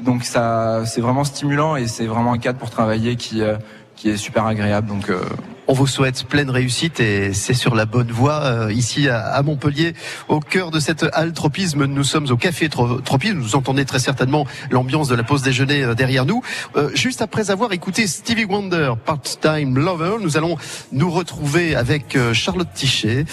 donc 0.01 0.23
ça, 0.23 0.85
c'est 0.85 1.01
vraiment 1.01 1.23
stimulant 1.23 1.75
et 1.75 1.87
c'est 1.87 2.05
vraiment 2.05 2.33
un 2.33 2.37
cadre 2.37 2.59
pour 2.59 2.69
travailler 2.69 3.15
qui 3.15 3.41
qui 3.95 4.09
est 4.09 4.17
super 4.17 4.45
agréable. 4.45 4.87
Donc 4.87 5.11
On 5.69 5.73
vous 5.73 5.85
souhaite 5.87 6.23
pleine 6.23 6.49
réussite 6.49 7.01
et 7.01 7.33
c'est 7.33 7.53
sur 7.53 7.75
la 7.75 7.85
bonne 7.85 8.09
voie 8.09 8.39
euh, 8.43 8.71
ici 8.71 9.09
à, 9.09 9.41
Montpellier, 9.43 9.95
au 10.29 10.39
cœur 10.39 10.71
de 10.71 10.79
cette 10.79 11.05
halle. 11.11 11.33
Nous 11.75 12.03
sommes 12.05 12.27
au 12.31 12.37
café 12.37 12.69
Tro- 12.69 13.01
tropisme. 13.01 13.39
Vous 13.39 13.55
entendez 13.55 13.83
très 13.83 13.99
certainement 13.99 14.47
l'ambiance 14.71 15.09
de 15.09 15.15
la 15.15 15.23
pause 15.23 15.41
déjeuner 15.41 15.83
euh, 15.83 15.93
derrière 15.93 16.25
nous. 16.25 16.41
Euh, 16.77 16.89
juste 16.95 17.21
après 17.21 17.51
avoir 17.51 17.73
écouté 17.73 18.07
Stevie 18.07 18.45
Wonder, 18.45 18.93
Part-Time 19.05 19.77
Lover, 19.77 20.17
nous 20.21 20.37
allons 20.37 20.55
nous 20.93 21.11
retrouver 21.11 21.75
avec 21.75 22.17
Charlotte 22.31 22.69
Tichet, 22.73 23.25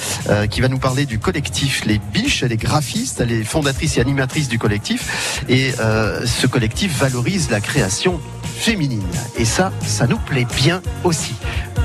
qui 0.51 0.61
va 0.61 0.69
nous 0.69 0.79
parler 0.79 1.07
du 1.07 1.19
collectif 1.21 1.85
Les 1.85 1.99
Biches. 1.99 2.43
Elle 2.43 2.53
est 2.53 2.57
graphiste, 2.57 3.21
elle 3.21 3.31
est 3.31 3.45
fondatrice 3.45 3.97
et 3.99 4.01
animatrice 4.01 4.49
du 4.49 4.59
collectif. 4.59 5.43
Et 5.49 5.73
ce 5.73 6.47
collectif 6.47 6.99
valorise 6.99 7.51
la 7.51 7.61
création 7.61 8.21
féminine. 8.55 9.03
Et 9.37 9.45
ça, 9.45 9.73
ça 9.83 10.07
nous 10.07 10.19
plaît 10.19 10.47
bien 10.57 10.81
aussi. 11.03 11.35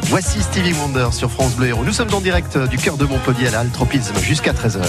Voici 0.03 0.41
Stevie 0.41 0.73
Wonder 0.73 1.09
sur 1.11 1.29
France 1.31 1.55
Bleu 1.55 1.67
Héros. 1.67 1.83
Nous 1.83 1.93
sommes 1.93 2.13
en 2.13 2.21
direct 2.21 2.57
du 2.57 2.77
cœur 2.77 2.97
de 2.97 3.05
Montpellier 3.05 3.47
à 3.47 3.51
la 3.51 3.59
Halle 3.59 3.69
Tropisme 3.69 4.17
jusqu'à 4.21 4.53
13h. 4.53 4.79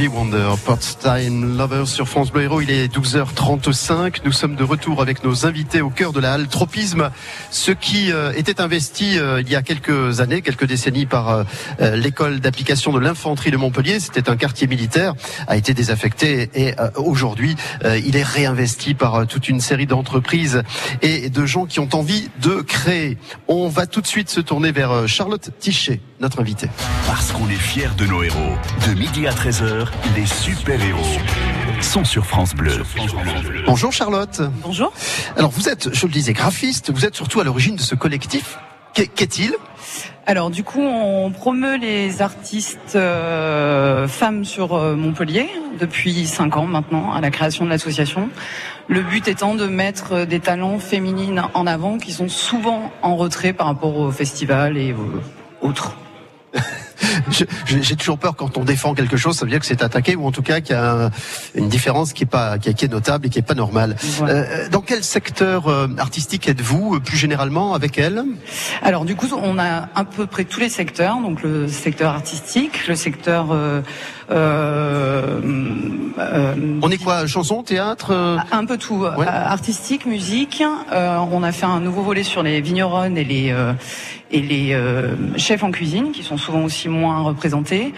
Stevie 0.00 0.16
Wonder, 0.16 0.54
Part-Time 0.64 1.58
Lover 1.58 1.84
sur 1.84 2.08
France 2.08 2.32
Bleu. 2.32 2.48
Il 2.62 2.70
est 2.70 2.90
12h35. 2.90 4.20
Nous 4.24 4.32
sommes 4.32 4.56
de 4.56 4.64
retour 4.64 5.02
avec 5.02 5.22
nos 5.24 5.44
invités 5.44 5.82
au 5.82 5.90
cœur 5.90 6.14
de 6.14 6.20
la 6.20 6.32
halle 6.32 6.48
Tropisme. 6.48 7.10
Ce 7.50 7.72
qui 7.72 8.12
euh, 8.12 8.32
était 8.36 8.60
investi 8.60 9.18
euh, 9.18 9.40
il 9.40 9.50
y 9.50 9.56
a 9.56 9.62
quelques 9.62 10.20
années, 10.20 10.40
quelques 10.40 10.66
décennies 10.66 11.06
par 11.06 11.28
euh, 11.30 11.44
l'école 11.96 12.40
d'application 12.40 12.92
de 12.92 13.00
l'infanterie 13.00 13.50
de 13.50 13.56
Montpellier. 13.56 13.98
C'était 13.98 14.30
un 14.30 14.36
quartier 14.36 14.66
militaire, 14.66 15.14
a 15.48 15.56
été 15.56 15.74
désaffecté 15.74 16.48
et 16.54 16.74
aujourd'hui 16.96 17.56
il 18.04 18.16
est 18.16 18.22
réinvesti 18.22 18.94
par 18.94 19.26
toute 19.26 19.48
une 19.48 19.60
série 19.60 19.86
d'entreprises 19.86 20.62
et 21.02 21.28
de 21.28 21.46
gens 21.46 21.66
qui 21.66 21.80
ont 21.80 21.88
envie 21.92 22.30
de 22.40 22.60
créer. 22.60 23.18
On 23.48 23.68
va 23.68 23.86
tout 23.86 24.00
de 24.00 24.06
suite 24.06 24.30
se 24.30 24.40
tourner 24.40 24.72
vers 24.72 25.08
Charlotte 25.08 25.50
Tichet, 25.58 26.00
notre 26.20 26.40
invitée. 26.40 26.68
Parce 27.06 27.32
qu'on 27.32 27.48
est 27.48 27.54
fiers 27.54 27.90
de 27.96 28.06
nos 28.06 28.22
héros. 28.22 28.56
De 28.86 28.94
midi 28.94 29.26
à 29.26 29.32
13h, 29.32 29.86
les 30.16 30.26
super-héros 30.26 31.18
sont 31.80 32.04
sur 32.04 32.26
France 32.26 32.54
Bleu. 32.54 32.82
Bonjour 33.66 33.92
Charlotte. 33.92 34.42
Bonjour. 34.62 34.92
Alors 35.36 35.50
vous 35.50 35.68
êtes, 35.68 35.94
je 35.94 36.06
le 36.06 36.12
disais, 36.12 36.32
graphiste, 36.32 36.90
vous 36.92 37.04
êtes 37.04 37.14
surtout 37.14 37.40
à 37.40 37.44
l'origine 37.44 37.76
de 37.76 37.80
ce 37.80 37.94
collectif. 37.94 38.58
Qu'est- 38.94 39.06
Qu'est-il? 39.08 39.54
Alors 40.26 40.50
du 40.50 40.62
coup, 40.62 40.80
on 40.82 41.30
promeut 41.32 41.76
les 41.76 42.22
artistes 42.22 42.94
euh, 42.94 44.06
femmes 44.06 44.44
sur 44.44 44.74
euh, 44.74 44.94
Montpellier 44.94 45.48
depuis 45.80 46.26
cinq 46.26 46.56
ans 46.56 46.66
maintenant 46.66 47.12
à 47.12 47.20
la 47.20 47.30
création 47.30 47.64
de 47.64 47.70
l'association. 47.70 48.28
Le 48.88 49.00
but 49.02 49.26
étant 49.28 49.54
de 49.54 49.66
mettre 49.66 50.12
euh, 50.12 50.26
des 50.26 50.40
talents 50.40 50.78
féminines 50.78 51.42
en 51.54 51.66
avant 51.66 51.98
qui 51.98 52.12
sont 52.12 52.28
souvent 52.28 52.92
en 53.02 53.16
retrait 53.16 53.52
par 53.52 53.66
rapport 53.66 53.96
au 53.96 54.10
festival 54.12 54.76
et 54.76 54.92
aux 54.92 55.66
autres. 55.66 55.96
J'ai 57.66 57.96
toujours 57.96 58.18
peur 58.18 58.36
quand 58.36 58.56
on 58.58 58.64
défend 58.64 58.94
quelque 58.94 59.16
chose, 59.16 59.36
ça 59.36 59.44
veut 59.44 59.50
dire 59.50 59.60
que 59.60 59.66
c'est 59.66 59.82
attaqué 59.82 60.16
ou 60.16 60.26
en 60.26 60.32
tout 60.32 60.42
cas 60.42 60.60
qu'il 60.60 60.74
y 60.74 60.78
a 60.78 60.92
un- 61.06 61.10
une 61.54 61.68
différence 61.68 62.12
qui 62.12 62.24
est 62.24 62.26
pas 62.26 62.58
qui 62.58 62.68
est, 62.70 62.74
qui 62.74 62.84
est 62.84 62.88
notable 62.92 63.26
et 63.26 63.30
qui 63.30 63.38
est 63.38 63.42
pas 63.42 63.54
normale. 63.54 63.96
Euh, 64.22 64.68
dans 64.70 64.80
quel 64.80 65.02
secteur 65.04 65.68
euh, 65.68 65.86
artistique 65.98 66.48
êtes-vous 66.48 66.96
euh, 66.96 67.00
plus 67.00 67.16
généralement 67.16 67.74
avec 67.74 67.98
elle? 67.98 68.24
Alors 68.82 69.04
du 69.04 69.16
coup, 69.16 69.26
on 69.36 69.58
a 69.58 69.88
à 69.94 70.04
peu 70.04 70.26
près 70.26 70.44
tous 70.44 70.60
les 70.60 70.68
secteurs, 70.68 71.16
donc 71.20 71.42
le 71.42 71.68
secteur 71.68 72.12
artistique, 72.14 72.86
le 72.86 72.94
secteur 72.96 73.48
euh, 73.52 73.80
euh, 74.30 75.40
euh, 76.18 76.54
On 76.82 76.90
est 76.90 76.98
quoi 76.98 77.26
Chanson, 77.26 77.62
théâtre 77.62 78.12
Un 78.52 78.64
peu 78.64 78.76
tout. 78.78 79.04
Artistique, 79.04 80.06
musique. 80.06 80.62
On 80.92 81.42
a 81.42 81.52
fait 81.52 81.66
un 81.66 81.80
nouveau 81.80 82.02
volet 82.02 82.22
sur 82.22 82.42
les 82.42 82.60
vigneronnes 82.60 83.16
et 83.18 83.24
les 83.24 83.54
et 84.32 84.42
les 84.42 84.76
chefs 85.36 85.64
en 85.64 85.70
cuisine, 85.72 86.12
qui 86.12 86.22
sont 86.22 86.36
souvent 86.36 86.62
aussi 86.62 86.88
moins 86.90 87.20
représentés. 87.20 87.94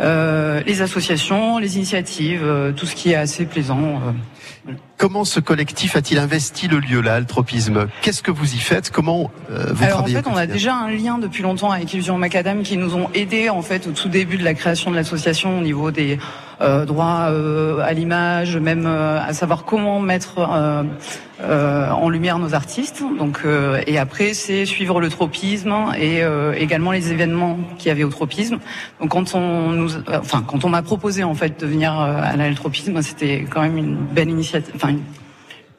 Euh, 0.00 0.62
les 0.66 0.82
associations, 0.82 1.58
les 1.58 1.76
initiatives, 1.76 2.42
euh, 2.44 2.72
tout 2.72 2.86
ce 2.86 2.94
qui 2.94 3.10
est 3.10 3.16
assez 3.16 3.44
plaisant. 3.44 3.78
euh. 3.80 4.72
Comment 4.96 5.24
ce 5.24 5.40
collectif 5.40 5.96
a-t-il 5.96 6.18
investi 6.18 6.68
le 6.68 6.80
lieu, 6.80 7.00
là, 7.00 7.14
Altropisme 7.14 7.88
Qu'est-ce 8.02 8.22
que 8.22 8.30
vous 8.30 8.54
y 8.54 8.58
faites? 8.58 8.90
Comment 8.90 9.30
euh, 9.50 9.72
vous 9.72 9.84
Alors 9.84 9.98
en 9.98 10.02
travaillez 10.02 10.16
fait, 10.16 10.28
on 10.28 10.36
a 10.36 10.46
déjà 10.46 10.74
un 10.74 10.90
lien 10.90 11.18
depuis 11.18 11.42
longtemps 11.42 11.70
avec 11.70 11.92
Illusion 11.92 12.18
Macadam 12.18 12.62
qui 12.62 12.76
nous 12.76 12.94
ont 12.96 13.08
aidés 13.14 13.48
en 13.48 13.62
fait 13.62 13.86
au 13.86 13.92
tout 13.92 14.08
début 14.08 14.36
de 14.36 14.44
la 14.44 14.54
création 14.54 14.90
de 14.90 14.96
l'association 14.96 15.58
au 15.58 15.62
niveau 15.62 15.90
des 15.90 16.18
euh, 16.60 16.84
droits 16.84 17.28
euh, 17.30 17.78
à 17.78 17.92
l'image, 17.92 18.56
même 18.56 18.84
euh, 18.86 19.20
à 19.20 19.32
savoir 19.32 19.64
comment 19.64 20.00
mettre 20.00 20.38
en 20.40 22.08
lumière 22.08 22.38
nos 22.38 22.54
artistes. 22.54 23.02
Donc 23.18 23.42
et 23.86 23.98
après 23.98 24.34
c'est 24.34 24.66
suivre 24.66 25.00
le 25.00 25.08
tropisme 25.08 25.72
et 25.96 26.22
également 26.56 26.90
les 26.90 27.12
événements 27.12 27.58
qu'il 27.78 27.88
y 27.88 27.90
avait 27.90 28.04
au 28.04 28.10
tropisme. 28.10 28.58
Donc 29.00 29.10
quand 29.10 29.34
on 29.34 29.70
nous, 29.70 29.90
enfin 30.08 30.42
quand 30.46 30.64
on 30.64 30.68
m'a 30.68 30.82
proposé 30.82 31.22
en 31.22 31.34
fait 31.34 31.60
de 31.60 31.66
venir 31.66 31.92
à 31.92 32.36
la 32.36 32.52
tropisme, 32.54 33.00
c'était 33.02 33.46
quand 33.48 33.62
même 33.62 33.78
une 33.78 33.96
belle 33.96 34.30
initiative, 34.30 34.74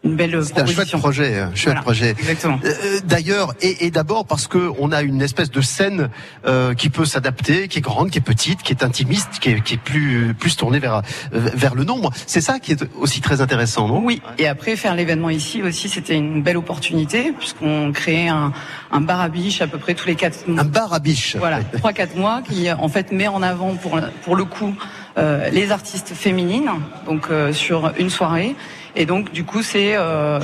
une 0.03 0.15
belle 0.15 0.41
C'est 0.45 0.57
un 0.59 0.65
chouette 0.65 0.91
projet, 0.97 1.43
chouette 1.55 1.65
Voilà, 1.65 1.81
projet. 1.81 2.09
exactement. 2.11 2.59
Euh, 2.63 2.99
D'ailleurs, 3.03 3.53
et, 3.61 3.85
et 3.85 3.91
d'abord 3.91 4.25
parce 4.25 4.47
que 4.47 4.71
on 4.79 4.91
a 4.93 5.01
une 5.01 5.21
espèce 5.21 5.51
de 5.51 5.61
scène 5.61 6.09
euh, 6.45 6.73
qui 6.73 6.89
peut 6.89 7.05
s'adapter, 7.05 7.67
qui 7.67 7.79
est 7.79 7.81
grande, 7.81 8.09
qui 8.09 8.17
est 8.17 8.21
petite, 8.21 8.63
qui 8.63 8.71
est 8.71 8.83
intimiste, 8.83 9.39
qui 9.41 9.49
est, 9.49 9.61
qui 9.61 9.73
est 9.73 9.77
plus 9.77 10.33
plus 10.39 10.55
tournée 10.55 10.79
vers 10.79 10.95
euh, 10.95 11.01
vers 11.33 11.75
le 11.75 11.83
nombre. 11.83 12.11
C'est 12.27 12.39
ça 12.41 12.59
qui 12.59 12.71
est 12.71 12.83
aussi 12.97 13.19
très 13.19 13.41
intéressant, 13.41 13.87
non? 13.89 14.01
Oui, 14.03 14.21
et 14.37 14.47
après 14.47 14.75
faire 14.77 14.95
l'événement 14.95 15.29
ici 15.29 15.61
aussi, 15.61 15.89
c'était 15.89 16.15
une 16.15 16.41
belle 16.43 16.57
opportunité 16.57 17.33
puisqu'on 17.37 17.91
créait 17.91 18.29
un, 18.29 18.53
un 18.91 19.01
bar 19.01 19.19
à 19.19 19.27
biche 19.27 19.61
à 19.61 19.67
peu 19.67 19.79
près 19.79 19.95
tous 19.95 20.07
les 20.07 20.15
quatre 20.15 20.47
mois. 20.47 20.61
Un 20.61 20.65
bar 20.65 20.93
à 20.93 20.99
biche. 20.99 21.35
Voilà, 21.37 21.61
trois 21.77 21.91
quatre 21.91 22.15
mois 22.15 22.41
qui 22.41 22.71
en 22.71 22.87
fait 22.87 23.11
met 23.11 23.27
en 23.27 23.41
avant 23.41 23.75
pour 23.75 23.99
pour 24.23 24.35
le 24.37 24.45
coup 24.45 24.73
euh, 25.17 25.49
les 25.49 25.71
artistes 25.71 26.13
féminines, 26.13 26.69
donc 27.05 27.27
euh, 27.31 27.51
sur 27.51 27.91
une 27.99 28.09
soirée. 28.09 28.55
Et 28.95 29.05
donc 29.05 29.31
du 29.31 29.43
coup 29.43 29.61
c'est 29.61 29.95
euh, 29.95 30.39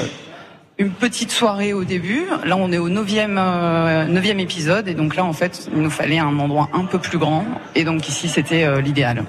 une 0.78 0.92
petite 0.92 1.32
soirée 1.32 1.74
au 1.74 1.86
début. 1.86 2.26
Là, 2.44 2.58
on 2.58 2.72
est 2.72 2.78
au 2.78 2.90
neuvième, 2.90 3.38
euh, 3.40 4.06
neuvième 4.06 4.40
épisode, 4.40 4.88
et 4.88 4.94
donc 4.94 5.16
là, 5.16 5.24
en 5.24 5.32
fait, 5.32 5.70
il 5.74 5.82
nous 5.82 5.90
fallait 5.90 6.20
un 6.20 6.38
endroit 6.38 6.70
un 6.74 6.84
peu 6.84 7.00
plus 7.00 7.18
grand, 7.18 7.46
et 7.76 7.86
donc 7.86 8.10
ici, 8.10 8.28
c'était 8.28 8.66
euh, 8.66 8.82
l'idéal. 8.82 9.24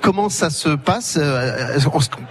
Comment 0.00 0.28
ça 0.28 0.48
se 0.50 0.68
passe 0.68 1.18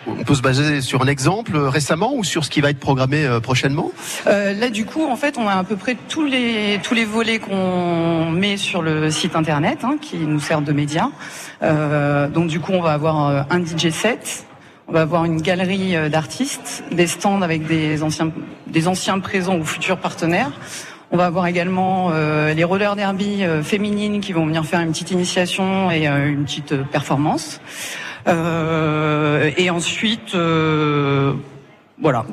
on, 0.08 0.24
peut 0.24 0.36
se 0.36 0.42
baser 0.42 0.82
sur 0.82 1.02
un 1.02 1.08
exemple 1.08 1.58
récemment 1.58 2.14
ou 2.16 2.24
sur 2.24 2.46
ce 2.46 2.50
qui 2.50 2.62
va 2.62 2.70
être 2.70 2.80
programmé 2.80 3.26
euh, 3.26 3.40
prochainement? 3.40 3.92
Euh, 4.28 4.54
là, 4.54 4.70
du 4.70 4.86
coup, 4.86 5.06
en 5.06 5.18
fait, 5.18 5.38
on 5.38 5.48
a 5.48 5.56
à 5.56 5.64
peu 5.64 5.76
près 5.76 5.98
tous 6.08 6.26
les 6.26 6.80
tous 6.82 6.94
les 6.94 7.06
volets 7.06 7.40
qu'on 7.40 8.30
met 8.32 8.56
sur 8.56 8.82
le 8.82 9.12
site 9.12 9.36
internet, 9.36 9.80
hein, 9.84 9.98
qui 10.02 10.18
nous 10.18 10.40
servent 10.40 10.64
de 10.64 10.74
médias. 10.74 11.10
Euh, 11.62 12.30
donc, 12.30 12.48
du 12.48 12.60
coup, 12.62 12.72
on 12.72 12.82
va 12.82 12.94
avoir 12.94 13.46
un 13.50 13.60
DJ 13.60 13.90
set. 13.90 14.46
On 14.92 14.94
va 14.94 15.04
avoir 15.04 15.24
une 15.24 15.42
galerie 15.42 15.96
euh, 15.96 16.10
d'artistes, 16.10 16.84
des 16.92 17.08
stands 17.08 17.42
avec 17.44 17.66
des 17.66 18.04
anciens, 18.04 18.30
des 18.68 18.90
anciens 18.90 19.20
présents 19.20 19.56
ou 19.58 19.64
futurs 19.64 19.96
partenaires. 19.96 20.52
On 21.12 21.18
va 21.18 21.28
avoir 21.28 21.48
également 21.48 22.10
euh, 22.12 22.54
les 22.54 22.66
rollers 22.66 22.98
derby 22.98 23.46
euh, 23.46 23.64
féminines 23.64 24.20
qui 24.20 24.34
vont 24.34 24.46
venir 24.46 24.66
faire 24.66 24.82
une 24.82 24.92
petite 24.92 25.12
initiation 25.12 25.90
et 25.92 26.08
une 26.08 26.44
petite 26.44 26.76
performance. 26.92 27.62
Et 28.28 29.70
ensuite, 29.70 30.36
voilà. 32.02 32.26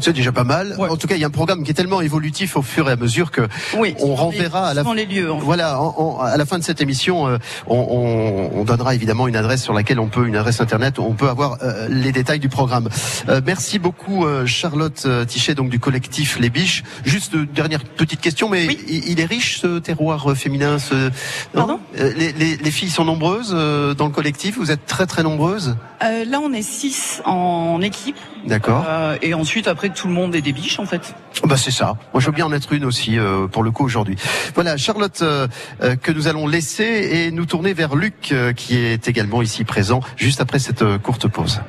c'est 0.00 0.12
déjà 0.12 0.32
pas 0.32 0.44
mal. 0.44 0.76
En 0.78 0.96
tout 0.96 1.06
cas, 1.06 1.14
il 1.14 1.20
y 1.20 1.24
a 1.24 1.26
un 1.28 1.30
programme 1.30 1.62
qui 1.64 1.70
est 1.70 1.74
tellement 1.74 2.00
évolutif 2.00 2.56
au 2.56 2.62
fur 2.62 2.88
et 2.88 2.92
à 2.92 2.96
mesure 2.96 3.30
que 3.30 3.42
Oui, 3.78 3.94
on 4.00 4.14
renverra 4.14 4.72
les- 4.74 4.80
à 4.80 4.82
la 4.82 4.94
les 4.94 5.06
lieux, 5.06 5.32
en 5.32 5.38
fait. 5.38 5.44
voilà 5.44 5.80
en- 5.80 5.94
en- 5.96 6.18
à 6.20 6.36
la 6.36 6.44
fin 6.46 6.58
de 6.58 6.64
cette 6.64 6.80
émission, 6.80 7.26
euh, 7.28 7.38
on, 7.66 7.76
on- 7.78 8.60
on 8.60 8.64
donnera 8.64 8.94
évidemment 8.94 9.26
une 9.28 9.36
adresse 9.36 9.62
sur 9.62 9.72
laquelle 9.72 10.00
on 10.00 10.08
peut 10.08 10.26
une 10.26 10.36
adresse 10.36 10.60
internet, 10.60 10.98
où 10.98 11.02
on 11.02 11.14
peut 11.14 11.28
avoir 11.28 11.58
euh, 11.62 11.86
les 11.88 12.12
détails 12.12 12.38
du 12.40 12.48
programme. 12.48 12.88
Euh, 13.28 13.40
merci 13.44 13.78
beaucoup 13.78 14.24
euh, 14.26 14.46
Charlotte 14.46 15.02
euh, 15.06 15.24
Tichet 15.24 15.54
donc 15.54 15.70
du 15.70 15.78
collectif 15.80 16.38
Les 16.38 16.50
Biches. 16.50 16.82
Juste 17.04 17.34
euh, 17.34 17.46
dernière 17.46 17.84
petite 17.84 18.20
question, 18.20 18.48
mais 18.48 18.66
il, 18.66 19.08
il 19.08 19.20
est 19.20 19.24
riche 19.26 19.60
ce 19.60 19.78
terroir 19.78 20.30
euh, 20.30 20.34
féminin. 20.34 20.78
Ce... 20.78 21.10
Pardon? 21.52 21.78
Euh, 21.98 22.12
les, 22.16 22.32
les- 22.32 22.56
les 22.56 22.70
filles 22.70 22.90
sont 22.90 23.04
nombreuses 23.04 23.52
euh, 23.54 23.94
dans 23.94 24.06
le 24.06 24.12
collectif. 24.12 24.56
Vous 24.58 24.70
êtes 24.70 24.86
très 24.86 25.06
très 25.06 25.22
nombreuses? 25.22 25.76
Euh, 26.02 26.24
là, 26.24 26.40
on 26.40 26.52
est 26.52 26.62
six 26.62 27.22
en 27.24 27.80
équipe. 27.80 28.16
D'accord. 28.46 28.84
Euh, 28.88 29.16
et 29.22 29.34
ensuite, 29.34 29.68
après, 29.68 29.88
tout 29.88 30.06
le 30.08 30.14
monde 30.14 30.34
est 30.34 30.42
des 30.42 30.52
biches, 30.52 30.78
en 30.78 30.86
fait. 30.86 31.14
Bah 31.44 31.56
c'est 31.56 31.70
ça. 31.70 31.96
Moi 32.12 32.20
je 32.20 32.26
veux 32.26 32.32
bien 32.32 32.46
en 32.46 32.52
être 32.52 32.72
une 32.72 32.84
aussi 32.84 33.18
euh, 33.18 33.46
pour 33.48 33.62
le 33.62 33.70
coup 33.70 33.84
aujourd'hui. 33.84 34.16
Voilà 34.54 34.76
Charlotte 34.76 35.20
euh, 35.20 35.46
euh, 35.82 35.96
que 35.96 36.10
nous 36.10 36.26
allons 36.26 36.46
laisser 36.46 36.84
et 36.84 37.30
nous 37.32 37.44
tourner 37.44 37.74
vers 37.74 37.96
Luc 37.96 38.30
euh, 38.32 38.52
qui 38.52 38.76
est 38.78 39.08
également 39.08 39.42
ici 39.42 39.64
présent 39.64 40.00
juste 40.16 40.40
après 40.40 40.58
cette 40.58 40.82
euh, 40.82 40.96
courte 40.96 41.28
pause. 41.28 41.60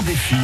Grand 0.00 0.08
défi 0.08 0.36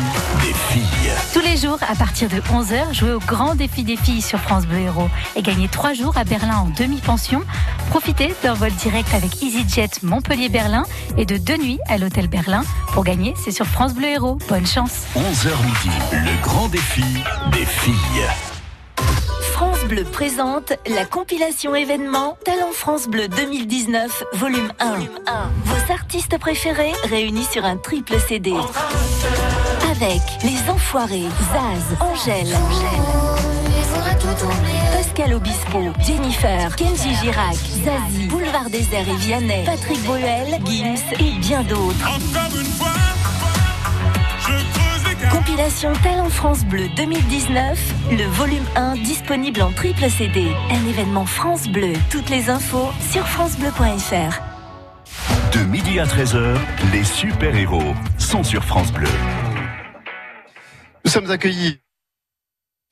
des 0.43 0.53
filles. 0.53 1.13
Tous 1.33 1.41
les 1.41 1.57
jours, 1.57 1.79
à 1.89 1.95
partir 1.95 2.29
de 2.29 2.37
11h, 2.37 2.93
jouez 2.93 3.13
au 3.13 3.21
grand 3.21 3.55
défi 3.55 3.85
des 3.85 3.97
filles 3.97 4.21
sur 4.21 4.39
France 4.39 4.67
Bleu 4.67 4.81
Héros 4.81 5.09
et 5.35 5.43
gagnez 5.43 5.69
3 5.69 5.95
jours 5.95 6.17
à 6.17 6.25
Berlin 6.25 6.57
en 6.57 6.69
demi-pension. 6.79 7.43
Profitez 7.91 8.35
d'un 8.43 8.55
vol 8.55 8.73
direct 8.73 9.09
avec 9.15 9.43
EasyJet 9.43 10.03
Montpellier-Berlin 10.03 10.85
et 11.17 11.25
de 11.25 11.37
deux 11.39 11.57
nuits 11.57 11.79
à 11.89 11.97
l'hôtel 11.97 12.29
Berlin. 12.29 12.65
Pour 12.93 13.05
gagner, 13.05 13.35
c'est 13.43 13.53
sur 13.53 13.67
France 13.67 13.95
Bleu 13.95 14.09
Héros. 14.09 14.39
Bonne 14.49 14.67
chance. 14.67 15.05
11h 15.17 15.49
midi, 15.65 15.97
le 16.13 16.43
grand 16.43 16.69
défi 16.69 17.05
des 17.53 17.65
filles. 17.65 18.27
France 19.57 19.87
Bleu 19.87 20.05
présente 20.05 20.75
la 20.87 21.07
compilation 21.07 21.75
événement 21.75 22.37
Talent 22.45 22.73
France 22.73 23.09
Bleu 23.09 23.27
2019, 23.27 24.25
volume 24.35 24.71
1. 24.81 24.97
Vos 25.65 25.93
artistes 25.95 26.37
préférés 26.37 26.93
réunis 27.05 27.47
sur 27.51 27.65
un 27.65 27.79
triple 27.79 28.21
CD. 28.21 28.53
Avec 29.91 30.21
Les 30.43 30.71
Enfoirés, 30.71 31.25
Zaz, 31.55 31.97
Angèle, 32.01 32.55
Pascal 34.93 35.33
Obispo, 35.33 35.85
Jennifer, 36.05 36.77
Kenji 36.77 37.15
Girac, 37.15 37.57
Zazie, 37.57 38.27
Boulevard 38.29 38.69
Désert 38.69 39.09
et 39.09 39.17
Vianney, 39.17 39.65
Patrick 39.65 40.05
Bruel, 40.05 40.61
Gims 40.67 41.15
et 41.19 41.39
bien 41.39 41.63
d'autres. 41.63 42.07
Compilation 45.47 45.93
Talent 46.03 46.29
France 46.29 46.65
Bleu 46.65 46.89
2019, 46.97 47.95
le 48.11 48.25
volume 48.25 48.65
1 48.75 48.97
disponible 48.97 49.63
en 49.63 49.71
triple 49.71 50.11
CD. 50.11 50.45
Un 50.71 50.89
événement 50.89 51.25
France 51.25 51.69
Bleu. 51.69 51.93
Toutes 52.11 52.29
les 52.31 52.51
infos 52.51 52.89
sur 53.13 53.25
francebleu.fr. 53.29 54.41
De 55.53 55.65
midi 55.71 56.01
à 56.01 56.05
13h, 56.05 56.57
les 56.93 57.05
super-héros 57.05 57.95
sont 58.19 58.43
sur 58.43 58.65
France 58.65 58.93
Bleu. 58.93 59.07
Nous 61.05 61.13
sommes 61.13 61.31
accueillis. 61.31 61.79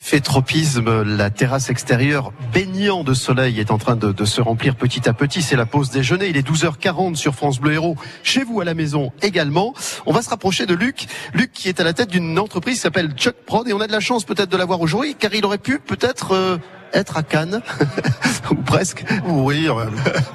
Fait 0.06 0.20
tropisme, 0.20 1.02
la 1.02 1.30
terrasse 1.30 1.70
extérieure 1.70 2.34
baignant 2.52 3.04
de 3.04 3.14
soleil 3.14 3.58
est 3.58 3.70
en 3.70 3.78
train 3.78 3.96
de, 3.96 4.12
de 4.12 4.24
se 4.26 4.42
remplir 4.42 4.76
petit 4.76 5.08
à 5.08 5.14
petit. 5.14 5.40
C'est 5.40 5.56
la 5.56 5.64
pause 5.64 5.88
déjeuner. 5.88 6.26
Il 6.26 6.36
est 6.36 6.46
12h40 6.46 7.14
sur 7.14 7.34
France 7.34 7.58
Bleu 7.58 7.72
Héros. 7.72 7.96
Chez 8.22 8.44
vous 8.44 8.60
à 8.60 8.66
la 8.66 8.74
maison 8.74 9.12
également. 9.22 9.72
On 10.04 10.12
va 10.12 10.20
se 10.20 10.28
rapprocher 10.28 10.66
de 10.66 10.74
Luc. 10.74 11.06
Luc 11.32 11.52
qui 11.52 11.70
est 11.70 11.80
à 11.80 11.84
la 11.84 11.94
tête 11.94 12.10
d'une 12.10 12.38
entreprise 12.38 12.74
qui 12.74 12.80
s'appelle 12.82 13.12
Chuck 13.12 13.34
Prod 13.46 13.66
et 13.66 13.72
on 13.72 13.80
a 13.80 13.86
de 13.86 13.92
la 13.92 14.00
chance 14.00 14.24
peut-être 14.24 14.50
de 14.50 14.58
l'avoir 14.58 14.82
aujourd'hui 14.82 15.14
car 15.18 15.34
il 15.34 15.46
aurait 15.46 15.56
pu 15.56 15.78
peut-être 15.78 16.32
euh, 16.32 16.58
être 16.92 17.16
à 17.16 17.22
Cannes 17.22 17.62
ou 18.50 18.56
presque. 18.56 19.06
Oui, 19.26 19.68
euh, 19.70 19.86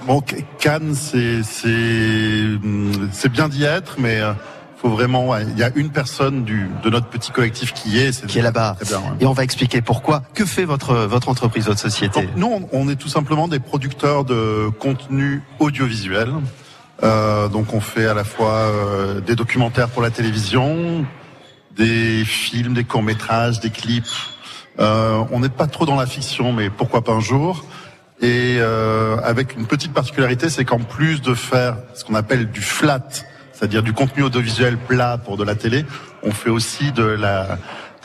bon, 0.08 0.24
Cannes, 0.58 0.96
c'est 0.96 1.44
c'est 1.44 2.58
c'est 3.12 3.32
bien 3.32 3.48
d'y 3.48 3.66
être, 3.66 3.98
mais 4.00 4.20
euh, 4.20 4.34
faut 4.82 4.90
vraiment. 4.90 5.28
ouais, 5.28 5.44
Il 5.52 5.58
y 5.58 5.64
a 5.64 5.72
une 5.76 5.90
personne 5.90 6.44
du 6.46 6.70
de 6.84 6.90
notre 6.90 7.08
petit 7.08 7.32
collectif 7.32 7.74
qui 7.74 7.90
y 7.92 8.00
est, 8.00 8.26
Qui 8.28 8.40
est 8.40 8.42
là-bas. 8.42 8.78
ouais. 8.82 8.98
Et 9.20 9.26
on 9.26 9.34
va 9.34 9.44
expliquer 9.44 9.82
pourquoi. 9.82 10.24
Que 10.34 10.46
fait 10.46 10.66
votre 10.66 10.96
votre 10.96 11.30
entreprise, 11.30 11.66
votre 11.66 11.80
société? 11.80 12.22
Donc, 12.22 12.30
nous, 12.36 12.48
on, 12.72 12.86
on 12.86 12.90
est 12.90 12.96
tout 12.96 13.10
simplement 13.10 13.48
des 13.48 13.60
producteurs 13.60 14.24
de 14.26 14.70
contenu 14.80 15.42
audiovisuel. 15.60 16.30
Euh, 17.04 17.48
donc, 17.48 17.74
on 17.74 17.80
fait 17.82 18.08
à 18.08 18.14
la 18.14 18.24
fois 18.24 18.54
euh, 18.54 19.22
des 19.22 19.36
documentaires 19.36 19.88
pour 19.90 20.02
la 20.02 20.10
télévision, 20.12 21.06
des 21.76 22.24
films, 22.26 22.74
des 22.74 22.84
courts 22.84 23.04
métrages, 23.04 23.60
des 23.62 23.70
clips. 23.70 24.06
Euh, 24.80 25.24
on 25.32 25.40
n'est 25.40 25.50
pas 25.50 25.68
trop 25.68 25.86
dans 25.86 25.96
la 25.96 26.06
fiction, 26.06 26.52
mais 26.54 26.70
pourquoi 26.70 27.04
pas 27.04 27.12
un 27.14 27.20
jour? 27.20 27.66
Et 28.22 28.58
euh, 28.60 29.16
avec 29.24 29.56
une 29.56 29.66
petite 29.66 29.94
particularité, 29.94 30.50
c'est 30.50 30.66
qu'en 30.66 30.80
plus 30.80 31.22
de 31.22 31.34
faire 31.34 31.78
ce 31.94 32.04
qu'on 32.04 32.16
appelle 32.16 32.50
du 32.52 32.62
flat, 32.62 33.00
c'est-à-dire 33.60 33.84
du 33.84 33.92
contenu 33.92 34.24
audiovisuel 34.24 34.78
plat 34.78 35.18
pour 35.18 35.36
de 35.36 35.44
la 35.44 35.54
télé, 35.54 35.86
on 36.24 36.32
fait 36.32 36.50
aussi 36.50 36.94
de 36.94 37.04
la 37.04 37.58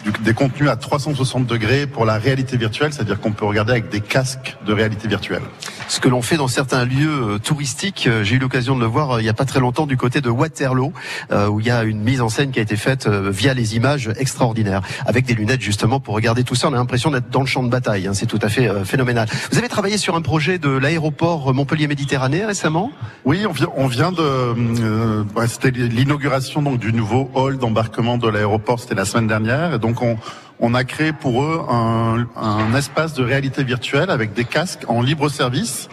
du- 0.05 0.13
des 0.23 0.35
contenus 0.35 0.69
à 0.69 0.77
360 0.77 1.47
degrés 1.47 1.87
pour 1.87 2.05
la 2.05 2.19
réalité 2.19 2.57
virtuelle, 2.57 2.93
c'est-à-dire 2.93 3.21
qu'on 3.21 3.33
peut 3.33 3.45
regarder 3.45 3.73
avec 3.73 3.89
des 3.91 4.01
casques 4.01 4.57
de 4.67 4.73
réalité 4.73 5.09
virtuelle. 5.09 5.43
ce 5.89 6.01
que 6.01 6.09
l'on 6.09 6.23
fait 6.23 6.37
dans 6.39 6.49
certains 6.49 6.85
lieux 6.87 7.35
euh, 7.35 7.39
touristiques. 7.39 8.07
Euh, 8.07 8.25
J'ai 8.25 8.37
eu 8.37 8.39
l'occasion 8.39 8.75
de 8.75 8.81
le 8.81 8.87
voir 8.87 9.13
euh, 9.13 9.21
il 9.21 9.25
y 9.27 9.29
a 9.29 9.35
pas 9.35 9.45
très 9.45 9.61
longtemps 9.61 9.87
du 9.87 9.97
côté 9.99 10.21
de 10.23 10.31
Waterloo, 10.31 10.93
euh, 11.33 11.49
où 11.49 11.61
il 11.61 11.67
y 11.67 11.71
a 11.71 11.83
une 11.85 12.01
mise 12.01 12.21
en 12.23 12.29
scène 12.31 12.51
qui 12.53 12.59
a 12.59 12.63
été 12.63 12.77
faite 12.77 13.07
via 13.07 13.53
les 13.55 13.77
images 13.77 14.11
extraordinaires, 14.19 14.81
avec 15.07 15.27
des 15.27 15.35
lunettes 15.35 15.61
justement 15.61 16.01
pour 16.01 16.15
regarder 16.15 16.43
tout 16.43 16.55
ça. 16.55 16.69
On 16.69 16.73
a 16.73 16.77
l'impression 16.77 17.11
d'être 17.11 17.29
dans 17.31 17.41
le 17.41 17.47
champ 17.47 17.63
de 17.63 17.69
bataille. 17.69 18.07
hein. 18.07 18.15
C'est 18.15 18.27
tout 18.27 18.39
à 18.43 18.49
fait 18.49 18.69
euh, 18.69 18.85
phénoménal. 18.85 19.29
Vous 19.53 19.59
avez 19.59 19.69
travaillé 19.69 19.99
sur 19.99 20.17
un 20.17 20.23
projet 20.23 20.59
de 20.59 20.71
l'aéroport 20.71 21.53
Montpellier-Méditerranée 21.53 22.45
récemment? 22.47 22.91
Oui, 23.25 23.45
on 23.49 23.53
vient, 23.53 23.69
on 23.77 23.87
vient 23.87 24.13
de. 24.13 24.23
euh, 24.23 25.25
c'était 25.49 25.71
l'inauguration 25.71 26.63
donc 26.63 26.79
du 26.79 26.93
nouveau 26.93 27.31
hall 27.35 27.59
d'embarquement 27.59 28.17
de 28.19 28.29
l'aéroport. 28.29 28.81
C'était 28.81 28.95
la 28.95 29.05
semaine 29.05 29.27
dernière, 29.27 29.75
et 29.75 29.79
donc 29.79 29.94
on 30.03 30.17
on 30.61 30.73
a 30.75 30.85
créé 30.85 31.13
pour 31.13 31.43
eux 31.43 31.63
un, 31.69 32.27
un 32.37 32.75
espace 32.75 33.13
de 33.15 33.25
réalité 33.25 33.65
virtuelle 33.65 34.09
avec 34.09 34.35
des 34.35 34.45
casques 34.45 34.85
en 34.89 35.03
libre 35.03 35.29
service. 35.29 35.89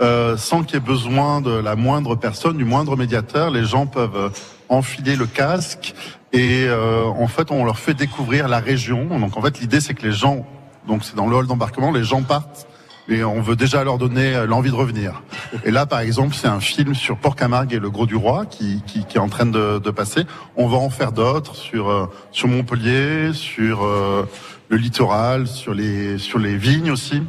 euh, 0.00 0.36
sans 0.36 0.62
qu'il 0.62 0.74
y 0.74 0.76
ait 0.78 0.80
besoin 0.80 1.40
de 1.40 1.50
la 1.50 1.76
moindre 1.76 2.16
personne, 2.16 2.56
du 2.56 2.64
moindre 2.64 2.96
médiateur, 2.96 3.50
les 3.50 3.64
gens 3.64 3.86
peuvent 3.86 4.16
euh, 4.16 4.28
enfiler 4.68 5.16
le 5.16 5.26
casque 5.26 5.94
et 6.32 6.64
euh, 6.66 7.04
en 7.04 7.26
fait 7.26 7.50
on 7.50 7.64
leur 7.64 7.78
fait 7.78 7.94
découvrir 7.94 8.48
la 8.48 8.60
région. 8.60 9.04
Donc 9.18 9.36
en 9.36 9.42
fait 9.42 9.60
l'idée 9.60 9.80
c'est 9.80 9.94
que 9.94 10.06
les 10.06 10.12
gens, 10.12 10.46
donc 10.86 11.04
c'est 11.04 11.16
dans 11.16 11.26
le 11.26 11.36
hall 11.36 11.46
d'embarquement, 11.46 11.90
les 11.90 12.04
gens 12.04 12.22
partent 12.22 12.66
mais 13.08 13.24
on 13.24 13.40
veut 13.40 13.56
déjà 13.56 13.82
leur 13.84 13.98
donner 13.98 14.34
euh, 14.34 14.46
l'envie 14.46 14.70
de 14.70 14.76
revenir. 14.76 15.22
Et 15.64 15.70
là, 15.70 15.86
par 15.86 16.00
exemple, 16.00 16.34
c'est 16.34 16.48
un 16.48 16.60
film 16.60 16.94
sur 16.94 17.16
Port-Camargue 17.16 17.74
et 17.74 17.78
le 17.78 17.90
Gros 17.90 18.06
du 18.06 18.16
Roi 18.16 18.46
qui, 18.46 18.82
qui, 18.86 19.04
qui 19.04 19.16
est 19.16 19.20
en 19.20 19.28
train 19.28 19.46
de, 19.46 19.78
de, 19.78 19.90
passer. 19.90 20.24
On 20.56 20.68
va 20.68 20.76
en 20.76 20.90
faire 20.90 21.12
d'autres 21.12 21.54
sur 21.54 21.88
euh, 21.88 22.06
sur 22.30 22.48
Montpellier, 22.48 23.32
sur 23.32 23.84
euh, 23.84 24.28
le 24.68 24.76
littoral, 24.76 25.46
sur 25.46 25.74
les 25.74 26.18
sur 26.18 26.38
les 26.38 26.56
vignes 26.56 26.90
aussi. 26.90 27.22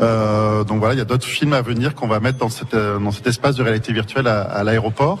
Euh, 0.00 0.64
donc 0.64 0.78
voilà, 0.78 0.94
il 0.94 0.98
y 0.98 1.02
a 1.02 1.04
d'autres 1.04 1.26
films 1.26 1.52
à 1.52 1.62
venir 1.62 1.94
qu'on 1.94 2.08
va 2.08 2.18
mettre 2.18 2.38
dans, 2.38 2.48
cette, 2.48 2.74
dans 2.74 3.12
cet 3.12 3.28
espace 3.28 3.54
de 3.54 3.62
réalité 3.62 3.92
virtuelle 3.92 4.26
à, 4.26 4.42
à 4.42 4.64
l'aéroport. 4.64 5.20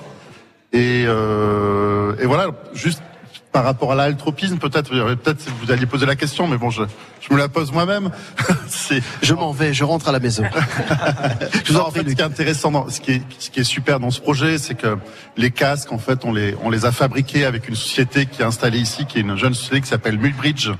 Et, 0.74 1.04
euh, 1.06 2.16
et 2.18 2.26
voilà, 2.26 2.48
juste 2.74 3.00
par 3.54 3.62
rapport 3.62 3.92
à 3.92 3.94
l'altropisme, 3.94 4.58
peut-être, 4.58 4.90
peut-être 4.90 5.46
vous 5.62 5.70
alliez 5.70 5.86
poser 5.86 6.06
la 6.06 6.16
question, 6.16 6.48
mais 6.48 6.56
bon, 6.56 6.70
je, 6.70 6.82
je 7.20 7.32
me 7.32 7.38
la 7.38 7.48
pose 7.48 7.70
moi-même. 7.70 8.10
je 9.22 9.32
m'en 9.32 9.52
vais, 9.52 9.72
je 9.72 9.84
rentre 9.84 10.08
à 10.08 10.12
la 10.12 10.18
maison. 10.18 10.42
je 11.64 11.72
vous 11.72 11.78
en, 11.78 11.86
en 11.86 11.90
fait, 11.92 12.00
ce 12.00 12.14
qui 12.16 12.20
est 12.20 12.24
intéressant, 12.24 12.72
dans, 12.72 12.88
ce 12.90 13.00
qui 13.00 13.12
est, 13.12 13.22
ce 13.38 13.50
qui 13.50 13.60
est 13.60 13.64
super 13.64 14.00
dans 14.00 14.10
ce 14.10 14.20
projet, 14.20 14.58
c'est 14.58 14.74
que 14.74 14.98
les 15.36 15.52
casques, 15.52 15.92
en 15.92 15.98
fait, 15.98 16.24
on 16.24 16.32
les, 16.32 16.56
on 16.64 16.70
les 16.70 16.84
a 16.84 16.90
fabriqués 16.90 17.44
avec 17.44 17.68
une 17.68 17.76
société 17.76 18.26
qui 18.26 18.42
est 18.42 18.44
installée 18.44 18.80
ici, 18.80 19.06
qui 19.06 19.18
est 19.18 19.20
une 19.20 19.36
jeune 19.36 19.54
société 19.54 19.82
qui 19.82 19.86
s'appelle 19.86 20.18
Mulbridge. 20.18 20.70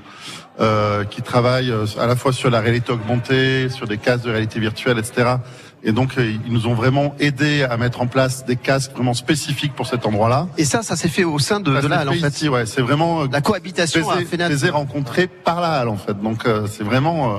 Euh, 0.61 1.03
qui 1.03 1.21
travaille 1.21 1.73
euh, 1.73 1.85
à 1.99 2.07
la 2.07 2.15
fois 2.15 2.33
sur 2.33 2.49
la 2.49 2.61
réalité 2.61 2.93
augmentée, 2.93 3.69
sur 3.71 3.89
des 3.89 3.99
casques 3.99 4.25
de 4.25 4.31
réalité 4.31 4.61
virtuelle, 4.61 4.99
etc. 4.99 5.39
Et 5.85 5.93
donc, 5.93 6.17
euh, 6.17 6.33
ils 6.47 6.53
nous 6.53 6.67
ont 6.67 6.73
vraiment 6.75 7.15
aidé 7.21 7.63
à 7.63 7.77
mettre 7.77 8.01
en 8.01 8.07
place 8.07 8.47
des 8.47 8.57
casques 8.57 8.93
vraiment 8.93 9.13
spécifiques 9.13 9.75
pour 9.75 9.87
cet 9.87 10.07
endroit-là. 10.07 10.49
Et 10.57 10.65
ça, 10.65 10.83
ça 10.83 10.97
s'est 10.97 11.11
fait 11.11 11.25
au 11.25 11.39
sein 11.39 11.61
de, 11.61 11.79
de 11.79 11.87
la 11.87 11.99
halle, 11.99 12.09
en 12.09 12.13
fait. 12.13 12.29
Ici, 12.29 12.49
ouais, 12.49 12.65
c'est 12.65 12.81
vraiment 12.81 13.25
la 13.25 13.43
cohabitation 13.43 14.01
les 14.17 14.71
rencontrés 14.71 15.27
par 15.27 15.61
la 15.61 15.73
halle, 15.73 15.91
en 15.91 15.99
fait. 15.99 16.19
Donc, 16.21 16.47
euh, 16.47 16.67
c'est 16.71 16.85
vraiment 16.85 17.39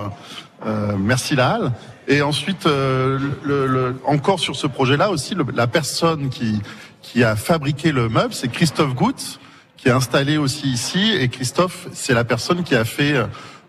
euh, 0.65 0.95
merci 0.97 1.35
la 1.35 1.49
halle. 1.55 1.71
Et 2.07 2.21
ensuite, 2.21 2.65
le, 2.65 3.17
le, 3.43 3.99
encore 4.05 4.39
sur 4.39 4.55
ce 4.55 4.67
projet-là 4.67 5.09
aussi, 5.09 5.33
le, 5.33 5.43
la 5.53 5.65
personne 5.65 6.29
qui 6.29 6.61
qui 7.01 7.23
a 7.23 7.35
fabriqué 7.35 7.91
le 7.91 8.09
meuble, 8.09 8.33
c'est 8.33 8.47
Christophe 8.47 8.93
Goutz 8.95 9.39
qui 9.77 9.89
est 9.89 9.91
installé 9.91 10.37
aussi 10.37 10.67
ici. 10.67 11.15
Et 11.19 11.29
Christophe, 11.29 11.87
c'est 11.93 12.13
la 12.13 12.23
personne 12.23 12.63
qui 12.63 12.75
a 12.75 12.85
fait 12.85 13.15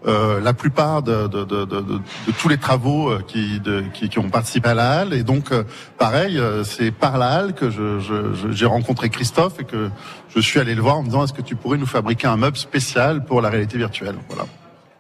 euh, 0.07 0.41
la 0.41 0.53
plupart 0.53 1.03
de, 1.03 1.27
de, 1.27 1.45
de, 1.45 1.65
de, 1.65 2.01
tous 2.39 2.49
les 2.49 2.59
travaux 2.59 3.11
euh, 3.11 3.23
qui, 3.27 3.61
qui, 3.95 4.09
qui, 4.09 4.19
ont 4.19 4.29
participé 4.29 4.69
à 4.69 4.75
la 4.75 4.91
halle. 5.01 5.15
Et 5.15 5.23
donc, 5.23 5.51
euh, 5.51 5.65
pareil, 5.99 6.41
c'est 6.65 6.91
par 6.91 7.19
la 7.19 7.31
halle 7.31 7.55
que 7.55 7.71
j'ai 7.71 8.01
je, 8.01 8.53
je, 8.53 8.67
rencontré 8.67 9.09
Christophe 9.09 9.61
et 9.61 9.65
que 9.65 9.91
je 10.29 10.41
suis 10.41 10.61
allé 10.61 10.75
le 10.75 10.83
voir 10.83 10.99
en 10.99 11.03
me 11.03 11.07
disant 11.07 11.25
est-ce 11.25 11.33
que 11.33 11.43
tu 11.43 11.57
pourrais 11.57 11.79
nous 11.79 11.87
fabriquer 11.87 12.27
un 12.27 12.37
meuble 12.37 12.57
spécial 12.57 13.25
pour 13.25 13.41
la 13.41 13.49
réalité 13.49 13.79
virtuelle? 13.79 14.17
Voilà. 14.29 14.45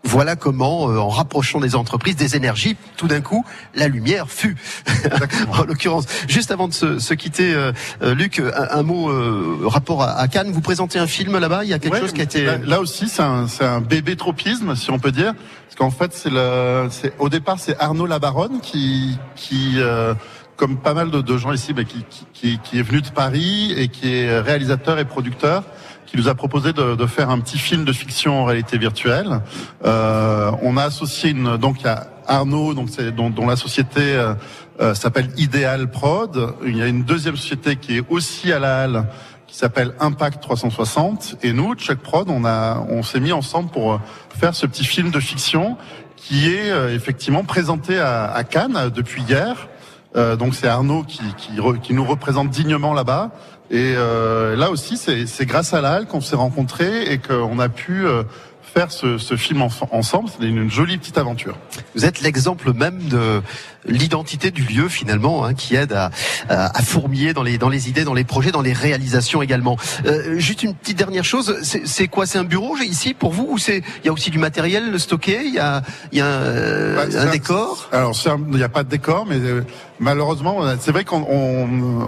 Voilà 0.06 0.36
comment, 0.36 0.88
euh, 0.88 0.98
en 0.98 1.08
rapprochant 1.08 1.58
des 1.58 1.74
entreprises, 1.74 2.14
des 2.14 2.36
énergies, 2.36 2.76
tout 2.96 3.08
d'un 3.08 3.20
coup, 3.20 3.44
la 3.74 3.88
lumière 3.88 4.30
fut. 4.30 4.56
en 5.52 5.64
l'occurrence, 5.64 6.06
juste 6.28 6.52
avant 6.52 6.68
de 6.68 6.72
se, 6.72 7.00
se 7.00 7.12
quitter, 7.12 7.52
euh, 7.52 7.72
euh 8.02 8.14
Luc, 8.14 8.38
un, 8.38 8.78
un 8.78 8.82
mot 8.84 9.10
rapport 9.68 10.04
à, 10.04 10.12
à, 10.12 10.28
Cannes. 10.28 10.52
Vous 10.52 10.60
présentez 10.60 11.00
un 11.00 11.08
film 11.08 11.36
là-bas. 11.36 11.64
Il 11.64 11.70
y 11.70 11.74
a 11.74 11.80
quelque 11.80 11.98
chose 11.98 12.12
qui 12.12 12.20
a 12.20 12.24
été. 12.24 12.44
Là, 12.44 12.58
là 12.64 12.80
aussi, 12.80 13.08
c'est 13.08 13.22
un, 13.22 13.46
un, 13.60 13.80
bébé 13.80 14.14
tropisme, 14.14 14.76
si 14.76 14.92
on 14.92 15.00
peut 15.00 15.10
dire, 15.10 15.34
parce 15.34 15.76
qu'en 15.76 15.90
fait, 15.90 16.12
c'est 16.14 16.30
le, 16.30 16.88
au 17.18 17.28
départ, 17.28 17.58
c'est 17.58 17.76
Arnaud 17.80 18.06
Labaronne 18.06 18.60
qui, 18.60 19.18
qui 19.34 19.80
comme 20.56 20.76
pas 20.78 20.94
mal 20.94 21.10
de, 21.10 21.20
de 21.20 21.36
gens 21.36 21.52
ici, 21.52 21.72
bah, 21.72 21.82
qui, 21.84 22.04
qui, 22.32 22.58
qui, 22.62 22.78
est 22.78 22.82
venu 22.82 23.02
de 23.02 23.08
Paris 23.08 23.74
et 23.76 23.88
qui 23.88 24.14
est 24.14 24.38
réalisateur 24.38 24.98
et 25.00 25.04
producteur 25.04 25.64
qui 26.06 26.16
nous 26.16 26.28
a 26.28 26.34
proposé 26.34 26.72
de, 26.72 26.94
de, 26.94 27.06
faire 27.06 27.30
un 27.30 27.40
petit 27.40 27.58
film 27.58 27.84
de 27.84 27.92
fiction 27.92 28.40
en 28.40 28.44
réalité 28.44 28.78
virtuelle. 28.78 29.40
Euh, 29.84 30.50
on 30.62 30.76
a 30.76 30.84
associé 30.84 31.30
une, 31.30 31.56
donc 31.56 31.82
il 31.82 31.94
Arnaud, 32.28 32.74
donc 32.74 32.88
c'est 32.90 33.14
dont, 33.14 33.30
dont, 33.30 33.46
la 33.46 33.56
société 33.56 34.00
euh, 34.00 34.34
euh, 34.80 34.94
s'appelle 34.94 35.28
Ideal 35.36 35.90
Prod. 35.90 36.54
Il 36.64 36.76
y 36.76 36.82
a 36.82 36.86
une 36.86 37.04
deuxième 37.04 37.36
société 37.36 37.76
qui 37.76 37.98
est 37.98 38.04
aussi 38.08 38.52
à 38.52 38.58
la 38.58 38.82
halle 38.82 39.06
qui 39.46 39.56
s'appelle 39.56 39.94
Impact 40.00 40.42
360. 40.42 41.36
Et 41.42 41.52
nous, 41.52 41.74
Check 41.74 42.00
Prod, 42.00 42.28
on 42.28 42.44
a, 42.44 42.84
on 42.88 43.02
s'est 43.02 43.20
mis 43.20 43.32
ensemble 43.32 43.70
pour 43.70 43.94
euh, 43.94 43.98
faire 44.38 44.54
ce 44.54 44.66
petit 44.66 44.84
film 44.84 45.10
de 45.10 45.20
fiction 45.20 45.76
qui 46.16 46.52
est 46.52 46.70
euh, 46.70 46.94
effectivement 46.94 47.44
présenté 47.44 47.98
à, 47.98 48.32
à, 48.32 48.44
Cannes 48.44 48.90
depuis 48.94 49.22
hier. 49.22 49.68
Euh, 50.16 50.34
donc 50.34 50.54
c'est 50.54 50.66
Arnaud 50.66 51.04
qui, 51.04 51.22
qui, 51.36 51.52
qui, 51.82 51.94
nous 51.94 52.04
représente 52.04 52.48
dignement 52.50 52.94
là-bas. 52.94 53.30
Et 53.70 53.94
euh, 53.96 54.54
là 54.56 54.70
aussi, 54.70 54.96
c'est 54.96 55.46
grâce 55.46 55.74
à 55.74 55.80
la 55.80 56.04
qu'on 56.04 56.20
s'est 56.20 56.36
rencontrés 56.36 57.12
et 57.12 57.18
qu'on 57.18 57.58
a 57.58 57.68
pu 57.68 58.06
euh, 58.06 58.22
faire 58.62 58.92
ce, 58.92 59.18
ce 59.18 59.36
film 59.36 59.62
en, 59.62 59.70
ensemble. 59.90 60.28
C'est 60.28 60.46
une, 60.46 60.58
une 60.58 60.70
jolie 60.70 60.98
petite 60.98 61.18
aventure. 61.18 61.58
Vous 61.94 62.04
êtes 62.04 62.20
l'exemple 62.20 62.72
même 62.72 63.02
de 63.08 63.42
l'identité 63.86 64.50
du 64.50 64.62
lieu 64.62 64.88
finalement, 64.88 65.44
hein, 65.44 65.54
qui 65.54 65.76
aide 65.76 65.92
à, 65.92 66.10
à, 66.48 66.82
fourmiller 66.82 67.32
dans 67.32 67.42
les 67.42 67.58
dans 67.58 67.68
les 67.68 67.88
idées, 67.88 68.04
dans 68.04 68.14
les 68.14 68.24
projets, 68.24 68.52
dans 68.52 68.62
les 68.62 68.72
réalisations 68.72 69.42
également. 69.42 69.76
Euh, 70.06 70.38
juste 70.38 70.62
une 70.62 70.74
petite 70.74 70.98
dernière 70.98 71.24
chose, 71.24 71.56
c'est 71.62 72.08
quoi? 72.08 72.26
C'est 72.26 72.38
un 72.38 72.44
bureau 72.44 72.76
ici 72.78 73.14
pour 73.14 73.32
vous 73.32 73.48
ou 73.50 73.58
c'est 73.58 73.82
il 74.02 74.06
y 74.06 74.08
a 74.08 74.12
aussi 74.12 74.30
du 74.30 74.38
matériel 74.38 74.98
stocké 74.98 75.40
Il 75.44 75.54
y 75.54 75.58
a 75.58 75.82
il 76.12 76.18
y 76.18 76.20
a 76.20 76.26
un, 76.26 76.94
bah, 76.94 77.02
un 77.18 77.30
décor? 77.30 77.88
Alors 77.92 78.14
il 78.50 78.56
n'y 78.56 78.62
a 78.62 78.68
pas 78.68 78.84
de 78.84 78.88
décor, 78.88 79.26
mais 79.26 79.36
euh, 79.36 79.62
malheureusement 80.00 80.60
c'est 80.80 80.92
vrai 80.92 81.04
qu'on 81.04 81.24
on, 81.28 82.06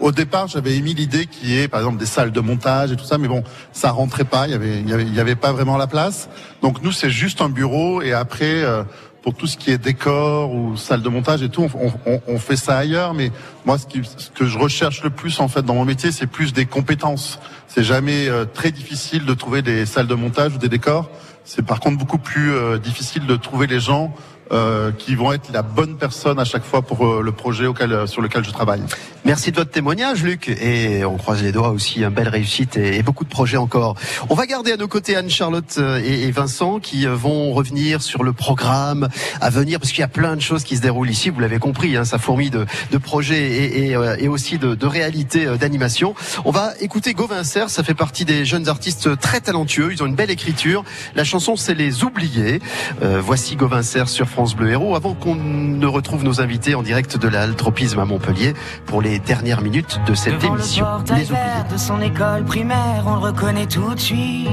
au 0.00 0.12
départ 0.12 0.48
j'avais 0.48 0.76
émis 0.76 0.94
l'idée 0.94 1.26
qui 1.26 1.56
est 1.58 1.68
par 1.68 1.80
exemple 1.80 1.98
des 1.98 2.06
salles 2.06 2.32
de 2.32 2.40
montage 2.40 2.92
et 2.92 2.96
tout 2.96 3.04
ça, 3.04 3.18
mais 3.18 3.28
bon 3.28 3.44
ça 3.72 3.90
rentrait 3.90 4.24
pas, 4.24 4.46
il 4.46 4.52
y 4.52 4.54
avait 4.54 4.80
il 4.80 4.88
y 4.88 4.92
avait, 4.92 5.04
il 5.04 5.14
y 5.14 5.20
avait 5.20 5.36
pas 5.36 5.52
vraiment 5.52 5.76
la 5.76 5.86
place. 5.86 6.28
Donc 6.62 6.82
nous 6.82 6.92
c'est 6.92 7.10
juste 7.10 7.40
un 7.40 7.48
bureau 7.48 8.02
et 8.02 8.12
après 8.12 8.62
euh, 8.62 8.82
pour 9.24 9.32
tout 9.32 9.46
ce 9.46 9.56
qui 9.56 9.70
est 9.70 9.78
décor 9.78 10.52
ou 10.52 10.76
salle 10.76 11.00
de 11.00 11.08
montage 11.08 11.42
et 11.42 11.48
tout, 11.48 11.66
on, 11.74 11.92
on, 12.04 12.20
on 12.28 12.38
fait 12.38 12.56
ça 12.56 12.76
ailleurs. 12.76 13.14
Mais 13.14 13.32
moi, 13.64 13.78
ce, 13.78 13.86
qui, 13.86 14.02
ce, 14.04 14.28
que 14.28 14.44
je 14.44 14.58
recherche 14.58 15.02
le 15.02 15.08
plus 15.08 15.40
en 15.40 15.48
fait 15.48 15.62
dans 15.62 15.74
mon 15.74 15.86
métier, 15.86 16.12
c'est 16.12 16.26
plus 16.26 16.52
des 16.52 16.66
compétences. 16.66 17.38
C'est 17.66 17.84
jamais 17.84 18.28
euh, 18.28 18.44
très 18.44 18.70
difficile 18.70 19.24
de 19.24 19.32
trouver 19.32 19.62
des 19.62 19.86
salles 19.86 20.08
de 20.08 20.14
montage 20.14 20.54
ou 20.54 20.58
des 20.58 20.68
décors. 20.68 21.08
C'est 21.46 21.64
par 21.64 21.80
contre 21.80 21.96
beaucoup 21.96 22.18
plus 22.18 22.52
euh, 22.52 22.76
difficile 22.76 23.24
de 23.26 23.36
trouver 23.36 23.66
les 23.66 23.80
gens 23.80 24.14
euh, 24.52 24.92
qui 24.92 25.14
vont 25.14 25.32
être 25.32 25.50
la 25.52 25.62
bonne 25.62 25.96
personne 25.96 26.38
à 26.38 26.44
chaque 26.44 26.64
fois 26.64 26.82
pour 26.82 27.06
euh, 27.06 27.22
le 27.22 27.32
projet 27.32 27.66
auquel, 27.66 27.92
euh, 27.92 28.06
sur 28.06 28.20
lequel 28.20 28.44
je 28.44 28.50
travaille. 28.50 28.82
Merci 29.24 29.50
de 29.50 29.56
votre 29.56 29.70
témoignage, 29.70 30.22
Luc. 30.22 30.48
Et 30.48 31.04
on 31.04 31.16
croise 31.16 31.42
les 31.42 31.52
doigts 31.52 31.70
aussi, 31.70 32.02
une 32.02 32.10
belle 32.10 32.28
réussite 32.28 32.76
et, 32.76 33.02
beaucoup 33.02 33.24
de 33.24 33.30
projets 33.30 33.56
encore. 33.56 33.96
On 34.28 34.34
va 34.34 34.46
garder 34.46 34.72
à 34.72 34.76
nos 34.76 34.88
côtés 34.88 35.16
Anne-Charlotte 35.16 35.78
et, 35.78 36.24
et, 36.24 36.30
Vincent 36.30 36.78
qui 36.78 37.06
vont 37.06 37.52
revenir 37.52 38.02
sur 38.02 38.22
le 38.22 38.32
programme 38.32 39.08
à 39.40 39.50
venir, 39.50 39.78
parce 39.78 39.92
qu'il 39.92 40.00
y 40.00 40.04
a 40.04 40.08
plein 40.08 40.36
de 40.36 40.40
choses 40.40 40.64
qui 40.64 40.76
se 40.76 40.82
déroulent 40.82 41.10
ici. 41.10 41.30
Vous 41.30 41.40
l'avez 41.40 41.58
compris, 41.58 41.96
hein, 41.96 42.04
ça 42.04 42.18
fourmille 42.18 42.50
de, 42.50 42.66
de 42.90 42.98
projets 42.98 43.42
et, 43.42 43.90
et, 43.92 44.28
aussi 44.28 44.58
de, 44.58 44.74
de 44.74 44.86
réalités 44.86 45.46
d'animation. 45.58 46.14
On 46.44 46.50
va 46.50 46.72
écouter 46.80 47.14
Gauvin 47.14 47.44
Serre, 47.44 47.70
ça 47.70 47.82
fait 47.82 47.94
partie 47.94 48.24
des 48.24 48.44
jeunes 48.44 48.68
artistes 48.68 49.18
très 49.18 49.40
talentueux. 49.40 49.92
Ils 49.92 50.02
ont 50.02 50.06
une 50.06 50.14
belle 50.14 50.30
écriture. 50.30 50.84
La 51.14 51.24
chanson, 51.24 51.56
c'est 51.56 51.74
Les 51.74 52.04
Oubliés. 52.04 52.60
Euh, 53.02 53.20
voici 53.20 53.56
Gauvin 53.56 53.82
Serre 53.82 54.08
sur 54.08 54.28
France 54.34 54.56
Bleu 54.56 54.70
Héros. 54.70 54.96
Avant 54.96 55.14
qu'on 55.14 55.36
ne 55.36 55.86
retrouve 55.86 56.24
nos 56.24 56.40
invités 56.40 56.74
en 56.74 56.82
direct 56.82 57.16
de 57.16 57.28
l'altropisme 57.28 58.00
à 58.00 58.04
Montpellier 58.04 58.54
pour 58.84 59.00
les 59.00 59.20
dernières 59.20 59.60
minutes 59.60 60.00
de 60.08 60.14
cette 60.14 60.40
Devant 60.40 60.56
émission. 60.56 60.86
Le 61.08 61.14
les 61.14 61.22
vert 61.22 61.64
de 61.70 61.76
son 61.76 62.00
école 62.00 62.44
primaire, 62.44 63.04
on 63.06 63.12
le 63.12 63.20
reconnaît 63.20 63.66
tout 63.66 63.94
de 63.94 64.00
suite. 64.00 64.48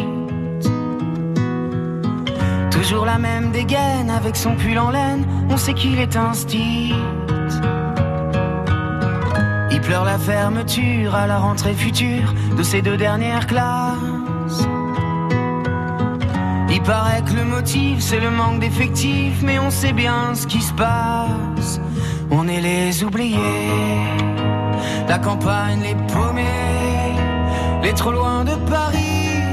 Toujours 2.70 3.08
la 3.08 3.18
même 3.18 3.50
dégaine 3.52 4.12
avec 4.12 4.36
son 4.36 4.56
pull 4.56 4.78
en 4.78 4.92
laine, 4.92 5.26
on 5.50 5.58
sait 5.58 5.74
qu'il 5.74 5.98
est 5.98 6.16
un 6.16 6.34
style. 6.34 6.94
Il 9.72 9.82
pleure 9.82 10.06
la 10.06 10.20
fermeture 10.20 11.16
à 11.16 11.26
la 11.26 11.40
rentrée 11.40 11.74
future 11.74 12.36
de 12.56 12.62
ses 12.62 12.84
deux 12.84 12.98
dernières 12.98 13.48
classes. 13.48 14.68
Il 16.74 16.82
paraît 16.84 17.22
que 17.22 17.34
le 17.34 17.44
motif 17.44 18.00
c'est 18.00 18.22
le 18.22 18.32
manque 18.32 18.60
d'effectifs, 18.60 19.42
mais 19.44 19.60
on 19.60 19.70
sait 19.70 19.92
bien 19.92 20.34
ce 20.34 20.48
qui 20.48 20.62
se 20.62 20.74
passe. 20.74 21.82
On 22.32 22.48
est 22.48 22.62
les 22.62 23.04
oubliés, 23.04 23.38
la 25.10 25.20
campagne 25.20 25.82
les 25.82 25.96
paumés, 26.14 27.14
les 27.84 27.92
trop 27.94 28.14
loin 28.14 28.46
de 28.46 28.56
Paris, 28.70 29.44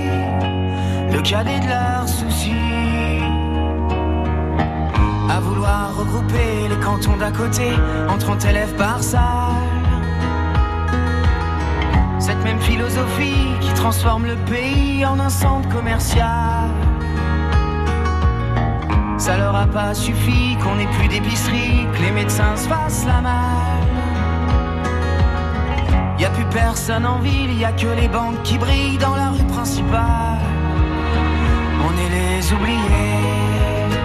le 1.13 1.21
cadet 1.23 1.59
de 1.59 1.67
leurs 1.67 2.09
soucis. 2.09 2.53
À 5.29 5.41
vouloir 5.41 5.97
regrouper 5.97 6.69
les 6.71 6.77
cantons 6.77 7.17
d'à 7.17 7.33
côté 7.33 7.73
en 8.09 8.17
30 8.17 8.45
élèves 8.45 8.75
par 8.77 9.03
salle. 9.03 9.23
Cette 12.21 12.43
même 12.45 12.61
philosophie 12.61 13.49
qui 13.61 13.73
transforme 13.75 14.27
le 14.27 14.37
pays 14.37 15.05
en 15.05 15.19
un 15.19 15.31
centre 15.31 15.69
commercial. 15.69 16.71
Ça 19.19 19.37
leur 19.37 19.55
a 19.57 19.67
pas 19.67 19.95
suffi 19.95 20.57
qu'on 20.63 20.77
n'ait 20.77 20.87
plus 20.97 21.09
d'épicerie, 21.09 21.87
que 21.93 22.03
les 22.03 22.13
médecins 22.13 22.55
se 22.57 22.69
fassent 22.69 23.05
la 23.05 23.21
malle. 23.21 23.89
Y 26.21 26.25
a 26.25 26.31
plus 26.31 26.45
personne 26.47 27.05
en 27.05 27.19
ville, 27.19 27.59
y 27.59 27.65
a 27.65 27.73
que 27.73 27.89
les 27.89 28.07
banques 28.07 28.41
qui 28.45 28.59
brillent 28.59 28.99
dans 28.99 29.17
la 29.17 29.31
rue 29.31 29.45
principale. 29.45 30.39
On 31.85 31.93
est 31.99 32.11
les 32.17 32.53
oubliés, 32.53 33.97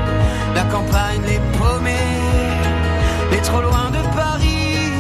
La 0.56 0.64
campagne, 0.64 1.22
les 1.28 1.40
paumés, 1.58 1.92
les 3.32 3.42
trop 3.42 3.62
loin 3.62 3.92
de 3.92 4.02
Paris, 4.16 4.94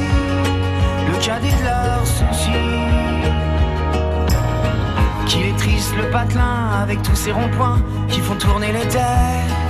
le 1.11 1.25
cadet 1.25 1.51
de 1.59 1.63
leurs 1.63 2.05
soucis. 2.05 2.51
Qu'il 5.25 5.47
est 5.47 5.57
triste 5.57 5.95
le 5.97 6.09
patelin 6.11 6.69
avec 6.83 7.01
tous 7.01 7.15
ces 7.15 7.31
ronds-points 7.31 7.81
qui 8.09 8.19
font 8.21 8.35
tourner 8.35 8.71
les 8.71 8.87
têtes. 8.87 9.62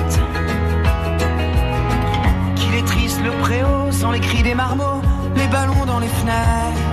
Le 3.23 3.31
préau 3.39 3.91
sans 3.91 4.11
les 4.11 4.19
cris 4.19 4.43
des 4.43 4.53
marmots, 4.53 5.01
les 5.35 5.47
ballons 5.47 5.85
dans 5.85 5.99
les 5.99 6.07
fenêtres. 6.07 6.83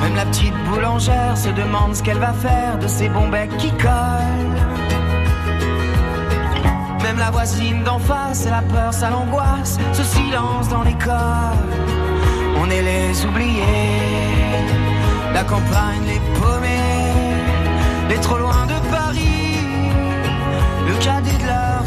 Même 0.00 0.16
la 0.16 0.24
petite 0.24 0.54
boulangère 0.64 1.36
se 1.36 1.50
demande 1.50 1.94
ce 1.94 2.02
qu'elle 2.02 2.18
va 2.18 2.32
faire 2.32 2.78
de 2.78 2.88
ces 2.88 3.08
bons 3.08 3.28
becs 3.28 3.56
qui 3.58 3.70
collent. 3.72 4.58
Même 7.02 7.18
la 7.18 7.30
voisine 7.30 7.82
d'en 7.84 7.98
face, 7.98 8.46
la 8.46 8.62
peur, 8.62 8.92
ça 8.92 9.10
l'angoisse, 9.10 9.78
ce 9.92 10.02
silence 10.02 10.68
dans 10.68 10.82
l'école. 10.82 11.68
On 12.60 12.70
est 12.70 12.82
les 12.82 13.26
oubliés, 13.26 14.62
la 15.32 15.44
campagne, 15.44 16.04
les 16.06 16.20
paumés, 16.38 17.12
les 18.08 18.16
trop 18.16 18.38
loin 18.38 18.66
de 18.66 18.78
Paris, 18.90 19.58
le 20.88 20.94
cadet 21.04 21.38
de 21.38 21.46
leurs 21.46 21.86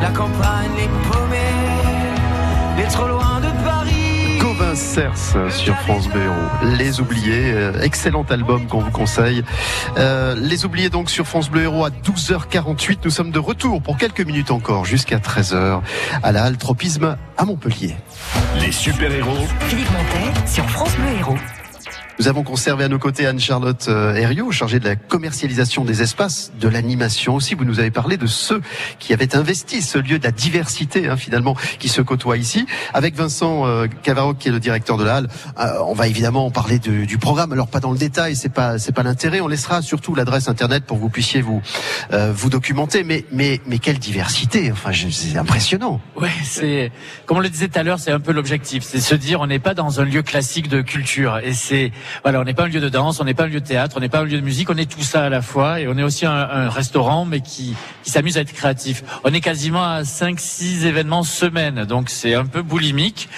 la 0.00 0.10
campagne, 0.10 0.70
les 0.76 0.88
paumés, 1.10 1.36
les 2.78 2.84
trop 2.84 3.08
loin 3.08 3.40
de 3.40 3.64
Paris. 3.64 4.38
Gauvin 4.40 4.74
Cers 4.74 5.36
sur 5.50 5.76
France 5.80 6.08
Bleu 6.08 6.22
Héros. 6.22 6.76
Les 6.78 7.00
Oubliés, 7.00 7.52
euh, 7.52 7.82
excellent 7.82 8.24
album 8.30 8.66
qu'on 8.66 8.80
vous 8.80 8.90
conseille. 8.90 9.44
Euh, 9.98 10.34
les 10.36 10.64
Oubliés 10.64 10.88
donc 10.88 11.10
sur 11.10 11.26
France 11.26 11.50
Bleu 11.50 11.62
Héros 11.62 11.84
à 11.84 11.90
12h48. 11.90 13.00
Nous 13.04 13.10
sommes 13.10 13.30
de 13.30 13.38
retour 13.38 13.82
pour 13.82 13.98
quelques 13.98 14.22
minutes 14.22 14.50
encore 14.50 14.84
jusqu'à 14.84 15.18
13h 15.18 15.80
à 16.22 16.32
la 16.32 16.44
Halle 16.44 16.56
Tropisme 16.56 17.16
à 17.36 17.44
Montpellier. 17.44 17.96
Les 18.60 18.72
super-héros 18.72 19.46
Philippe 19.68 19.90
Montet 19.90 20.46
sur 20.46 20.68
France 20.70 20.96
Bleu 20.96 21.18
Héros. 21.18 21.59
Nous 22.20 22.28
avons 22.28 22.42
conservé 22.42 22.84
à 22.84 22.88
nos 22.88 22.98
côtés 22.98 23.26
Anne-Charlotte 23.26 23.86
euh, 23.88 24.14
Herriot, 24.14 24.52
chargée 24.52 24.78
de 24.78 24.84
la 24.84 24.94
commercialisation 24.94 25.86
des 25.86 26.02
espaces, 26.02 26.52
de 26.60 26.68
l'animation 26.68 27.34
aussi. 27.34 27.54
Vous 27.54 27.64
nous 27.64 27.80
avez 27.80 27.90
parlé 27.90 28.18
de 28.18 28.26
ceux 28.26 28.60
qui 28.98 29.14
avaient 29.14 29.34
investi 29.34 29.80
ce 29.80 29.96
lieu 29.96 30.18
de 30.18 30.24
la 30.24 30.30
diversité, 30.30 31.08
hein, 31.08 31.16
finalement, 31.16 31.56
qui 31.78 31.88
se 31.88 32.02
côtoie 32.02 32.36
ici. 32.36 32.66
Avec 32.92 33.14
Vincent 33.14 33.66
euh, 33.66 33.86
Cavaroc, 34.02 34.36
qui 34.36 34.48
est 34.48 34.52
le 34.52 34.60
directeur 34.60 34.98
de 34.98 35.04
la 35.04 35.16
Halle, 35.16 35.28
euh, 35.58 35.78
on 35.86 35.94
va 35.94 36.08
évidemment 36.08 36.44
en 36.44 36.50
parler 36.50 36.78
du 36.78 37.16
programme. 37.16 37.54
Alors 37.54 37.68
pas 37.68 37.80
dans 37.80 37.90
le 37.90 37.96
détail, 37.96 38.36
c'est 38.36 38.50
pas 38.50 38.78
c'est 38.78 38.92
pas 38.92 39.02
l'intérêt. 39.02 39.40
On 39.40 39.48
laissera 39.48 39.80
surtout 39.80 40.14
l'adresse 40.14 40.46
internet 40.48 40.84
pour 40.84 40.98
que 40.98 41.02
vous 41.02 41.08
puissiez 41.08 41.40
vous 41.40 41.62
euh, 42.12 42.34
vous 42.36 42.50
documenter. 42.50 43.02
Mais 43.02 43.24
mais 43.32 43.62
mais 43.64 43.78
quelle 43.78 43.98
diversité 43.98 44.70
Enfin, 44.70 44.90
c'est 44.92 45.38
impressionnant. 45.38 46.02
Ouais, 46.20 46.28
c'est 46.44 46.92
comme 47.24 47.38
on 47.38 47.40
le 47.40 47.48
disait 47.48 47.68
tout 47.68 47.78
à 47.78 47.82
l'heure, 47.82 47.98
c'est 47.98 48.12
un 48.12 48.20
peu 48.20 48.32
l'objectif, 48.32 48.82
c'est 48.82 49.00
se 49.00 49.14
dire 49.14 49.40
on 49.40 49.46
n'est 49.46 49.58
pas 49.58 49.72
dans 49.72 50.02
un 50.02 50.04
lieu 50.04 50.20
classique 50.20 50.68
de 50.68 50.82
culture 50.82 51.38
et 51.38 51.54
c'est 51.54 51.92
voilà, 52.22 52.40
on 52.40 52.44
n'est 52.44 52.54
pas 52.54 52.64
un 52.64 52.68
lieu 52.68 52.80
de 52.80 52.88
danse, 52.88 53.20
on 53.20 53.24
n'est 53.24 53.34
pas 53.34 53.44
un 53.44 53.48
lieu 53.48 53.60
de 53.60 53.66
théâtre, 53.66 53.96
on 53.96 54.00
n'est 54.00 54.08
pas 54.08 54.20
un 54.20 54.24
lieu 54.24 54.38
de 54.38 54.44
musique, 54.44 54.70
on 54.70 54.76
est 54.76 54.90
tout 54.90 55.02
ça 55.02 55.24
à 55.24 55.28
la 55.28 55.42
fois 55.42 55.80
et 55.80 55.88
on 55.88 55.96
est 55.96 56.02
aussi 56.02 56.26
un, 56.26 56.32
un 56.32 56.68
restaurant 56.68 57.24
mais 57.24 57.40
qui 57.40 57.74
qui 58.02 58.10
s'amuse 58.10 58.38
à 58.38 58.40
être 58.40 58.52
créatif. 58.52 59.02
On 59.24 59.32
est 59.32 59.40
quasiment 59.40 59.84
à 59.84 60.04
5 60.04 60.38
6 60.38 60.86
événements 60.86 61.22
semaine, 61.22 61.84
donc 61.84 62.10
c'est 62.10 62.34
un 62.34 62.46
peu 62.46 62.62
boulimique 62.62 63.28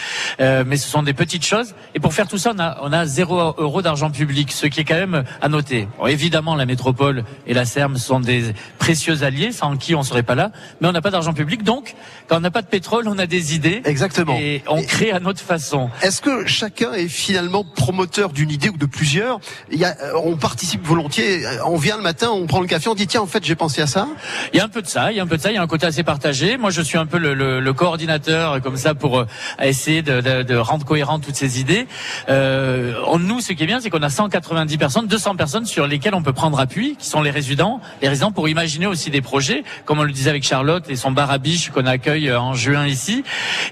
euh, 0.40 0.64
mais 0.66 0.76
ce 0.76 0.88
sont 0.88 1.02
des 1.02 1.14
petites 1.14 1.44
choses 1.44 1.74
et 1.94 2.00
pour 2.00 2.14
faire 2.14 2.28
tout 2.28 2.38
ça, 2.38 2.52
on 2.54 2.58
a 2.58 2.78
on 2.82 2.92
a 2.92 3.06
zéro 3.06 3.38
euro 3.58 3.82
d'argent 3.82 4.10
public, 4.10 4.52
ce 4.52 4.66
qui 4.66 4.80
est 4.80 4.84
quand 4.84 4.94
même 4.94 5.24
à 5.40 5.48
noter. 5.48 5.88
Bon, 5.98 6.06
évidemment, 6.06 6.54
la 6.54 6.66
métropole 6.66 7.24
et 7.46 7.54
la 7.54 7.64
Serme 7.64 7.96
sont 7.96 8.20
des 8.20 8.52
précieux 8.78 9.22
alliés 9.22 9.52
sans 9.52 9.76
qui 9.76 9.94
on 9.94 10.02
serait 10.02 10.22
pas 10.22 10.34
là, 10.34 10.50
mais 10.80 10.88
on 10.88 10.92
n'a 10.92 11.00
pas 11.00 11.10
d'argent 11.10 11.32
public 11.32 11.62
donc 11.62 11.94
quand 12.28 12.36
on 12.36 12.40
n'a 12.40 12.50
pas 12.50 12.62
de 12.62 12.66
pétrole, 12.66 13.08
on 13.08 13.18
a 13.18 13.26
des 13.26 13.54
idées. 13.54 13.82
Exactement. 13.84 14.36
Et 14.38 14.62
on 14.68 14.82
crée 14.82 15.10
à 15.10 15.20
notre 15.20 15.40
façon. 15.40 15.90
Est-ce 16.02 16.20
que 16.20 16.46
chacun 16.46 16.92
est 16.92 17.08
finalement 17.08 17.64
promoteur 17.64 18.30
d'une 18.30 18.50
ou 18.70 18.76
de 18.76 18.86
plusieurs 18.86 19.40
Il 19.70 19.78
y 19.78 19.84
a, 19.84 19.96
euh, 20.02 20.12
On 20.24 20.36
participe 20.36 20.86
volontiers. 20.86 21.46
euh, 21.46 21.58
On 21.66 21.76
vient 21.76 21.96
le 21.96 22.02
matin, 22.02 22.28
on 22.32 22.46
prend 22.46 22.60
le 22.60 22.66
café, 22.66 22.88
on 22.88 22.94
dit 22.94 23.06
tiens 23.06 23.22
en 23.22 23.26
fait 23.26 23.44
j'ai 23.44 23.54
pensé 23.56 23.82
à 23.82 23.86
ça. 23.86 24.08
Il 24.52 24.56
y 24.58 24.60
a 24.60 24.64
un 24.64 24.68
peu 24.68 24.82
de 24.82 24.86
ça, 24.86 25.10
il 25.12 25.16
y 25.16 25.20
a 25.20 25.22
un 25.22 25.26
peu 25.26 25.36
de 25.36 25.42
ça, 25.42 25.50
il 25.50 25.54
y 25.54 25.58
a 25.58 25.62
un 25.62 25.66
côté 25.66 25.86
assez 25.86 26.02
partagé. 26.02 26.56
Moi, 26.56 26.70
je 26.70 26.82
suis 26.82 26.98
un 26.98 27.06
peu 27.06 27.18
le, 27.18 27.34
le- 27.34 27.60
le 27.60 27.72
coordinateur 27.72 28.52
euh, 28.52 28.60
comme 28.60 28.76
ça 28.76 28.94
pour 28.94 29.24
essayer 29.60 30.02
de, 30.02 30.20
de- 30.20 30.42
de 30.42 30.56
rendre 30.56 30.84
cohérentes 30.84 31.22
toutes 31.24 31.36
ces 31.36 31.60
idées. 31.60 31.86
Euh, 32.28 32.94
on, 33.06 33.18
nous, 33.18 33.40
ce 33.40 33.52
qui 33.52 33.62
est 33.62 33.66
bien, 33.66 33.80
c'est 33.80 33.90
qu'on 33.90 34.02
a 34.02 34.10
190 34.10 34.78
personnes, 34.78 35.06
200 35.06 35.36
personnes 35.36 35.66
sur 35.66 35.86
lesquelles 35.86 36.14
on 36.14 36.22
peut 36.22 36.32
prendre 36.32 36.58
appui, 36.60 36.96
qui 36.98 37.06
sont 37.08 37.22
les 37.22 37.30
résidents, 37.30 37.80
les 38.00 38.08
résidents 38.08 38.32
pour 38.32 38.48
imaginer 38.48 38.86
aussi 38.86 39.10
des 39.10 39.20
projets, 39.22 39.64
comme 39.84 39.98
on 39.98 40.04
le 40.04 40.12
disait 40.12 40.30
avec 40.30 40.44
Charlotte 40.44 40.84
et 40.88 40.96
son 40.96 41.10
bar 41.12 41.30
à 41.30 41.38
biche 41.38 41.70
qu'on 41.70 41.86
accueille 41.86 42.32
en 42.32 42.54
juin 42.54 42.86
ici. 42.86 43.24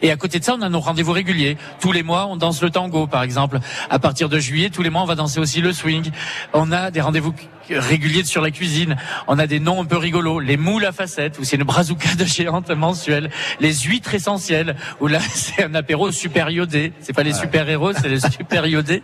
Et 0.02 0.10
à 0.10 0.16
côté 0.16 0.38
de 0.38 0.44
ça, 0.44 0.54
on 0.58 0.62
a 0.62 0.68
nos 0.68 0.80
rendez-vous 0.80 1.12
réguliers. 1.12 1.56
Tous 1.80 1.92
les 1.92 2.02
mois, 2.02 2.26
on 2.26 2.36
danse 2.36 2.62
le 2.62 2.70
tango, 2.70 3.06
par 3.06 3.22
exemple. 3.22 3.58
À 3.88 3.98
partir 3.98 4.28
de 4.28 4.38
juillet, 4.38 4.69
tous 4.70 4.82
les 4.82 4.90
mois, 4.90 5.02
on 5.02 5.06
va 5.06 5.14
danser 5.14 5.40
aussi 5.40 5.60
le 5.60 5.72
swing. 5.72 6.10
On 6.52 6.72
a 6.72 6.90
des 6.90 7.00
rendez-vous 7.00 7.34
réguliers 7.70 8.24
sur 8.24 8.42
la 8.42 8.50
cuisine. 8.50 8.96
On 9.26 9.38
a 9.38 9.46
des 9.46 9.60
noms 9.60 9.82
un 9.82 9.84
peu 9.84 9.96
rigolos. 9.96 10.40
Les 10.40 10.56
moules 10.56 10.84
à 10.84 10.92
facettes, 10.92 11.38
où 11.38 11.44
c'est 11.44 11.56
une 11.56 11.64
brazuca 11.64 12.14
de 12.14 12.24
géante 12.24 12.70
mensuelle. 12.70 13.30
Les 13.60 13.72
huîtres 13.72 14.14
essentielles, 14.14 14.76
où 15.00 15.06
là, 15.06 15.20
c'est 15.34 15.64
un 15.64 15.74
apéro 15.74 16.12
super 16.12 16.50
iodé. 16.50 16.92
C'est 17.00 17.12
pas 17.12 17.22
les 17.22 17.32
super-héros, 17.32 17.92
c'est 17.92 18.08
les 18.08 18.20
super 18.20 18.66
iodés. 18.66 19.02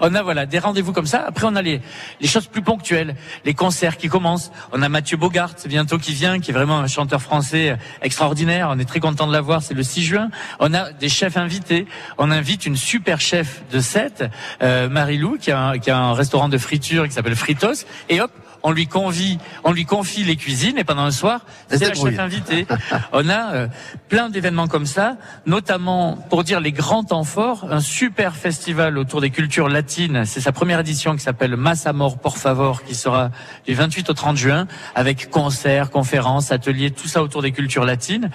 On 0.00 0.14
a, 0.14 0.22
voilà, 0.22 0.46
des 0.46 0.58
rendez-vous 0.58 0.92
comme 0.92 1.06
ça. 1.06 1.24
Après, 1.26 1.46
on 1.46 1.56
a 1.56 1.62
les, 1.62 1.80
les 2.20 2.28
choses 2.28 2.46
plus 2.46 2.62
ponctuelles. 2.62 3.16
Les 3.44 3.54
concerts 3.54 3.96
qui 3.96 4.08
commencent. 4.08 4.50
On 4.72 4.82
a 4.82 4.88
Mathieu 4.88 5.16
Bogart, 5.16 5.54
bientôt 5.66 5.98
qui 5.98 6.12
vient, 6.12 6.40
qui 6.40 6.50
est 6.50 6.54
vraiment 6.54 6.78
un 6.78 6.86
chanteur 6.86 7.22
français 7.22 7.76
extraordinaire. 8.02 8.68
On 8.70 8.78
est 8.78 8.84
très 8.84 9.00
content 9.00 9.26
de 9.26 9.32
l'avoir. 9.32 9.62
C'est 9.62 9.74
le 9.74 9.82
6 9.82 10.04
juin. 10.04 10.30
On 10.60 10.74
a 10.74 10.92
des 10.92 11.08
chefs 11.08 11.36
invités. 11.36 11.86
On 12.18 12.30
invite 12.30 12.66
une 12.66 12.76
super 12.76 13.20
chef 13.20 13.62
de 13.72 13.80
7, 13.80 14.24
euh, 14.62 14.88
Marie-Lou, 14.88 15.38
qui 15.40 15.50
a, 15.50 15.60
un, 15.60 15.78
qui 15.78 15.90
a 15.90 15.98
un 15.98 16.14
restaurant 16.14 16.48
de 16.48 16.58
friture 16.58 17.06
qui 17.06 17.12
s'appelle 17.12 17.36
Fritos. 17.36 17.84
Et 18.08 18.20
hop, 18.20 18.30
on 18.62 18.72
lui 18.72 18.86
confie, 18.88 19.38
on 19.62 19.70
lui 19.72 19.84
confie 19.84 20.24
les 20.24 20.34
cuisines 20.34 20.76
et 20.76 20.82
pendant 20.82 21.02
un 21.02 21.10
soir, 21.12 21.40
c'est 21.68 21.78
la 21.88 21.94
chef 21.94 22.18
invitée. 22.18 22.66
on 23.12 23.28
a 23.28 23.54
euh, 23.54 23.68
plein 24.08 24.28
d'événements 24.28 24.66
comme 24.66 24.86
ça, 24.86 25.16
notamment 25.46 26.16
pour 26.30 26.42
dire 26.42 26.58
les 26.60 26.72
grands 26.72 27.04
temps 27.04 27.22
forts, 27.22 27.66
un 27.70 27.80
super 27.80 28.34
festival 28.34 28.98
autour 28.98 29.20
des 29.20 29.30
cultures 29.30 29.68
latines. 29.68 30.24
C'est 30.24 30.40
sa 30.40 30.50
première 30.52 30.80
édition 30.80 31.14
qui 31.14 31.22
s'appelle 31.22 31.56
Massa 31.56 31.90
Amor 31.90 32.18
Por 32.18 32.38
Favor, 32.38 32.82
qui 32.82 32.94
sera 32.96 33.30
du 33.66 33.74
28 33.74 34.10
au 34.10 34.14
30 34.14 34.36
juin, 34.36 34.66
avec 34.96 35.30
concerts, 35.30 35.90
conférences, 35.90 36.50
ateliers, 36.50 36.90
tout 36.90 37.06
ça 37.08 37.22
autour 37.22 37.42
des 37.42 37.52
cultures 37.52 37.84
latines. 37.84 38.30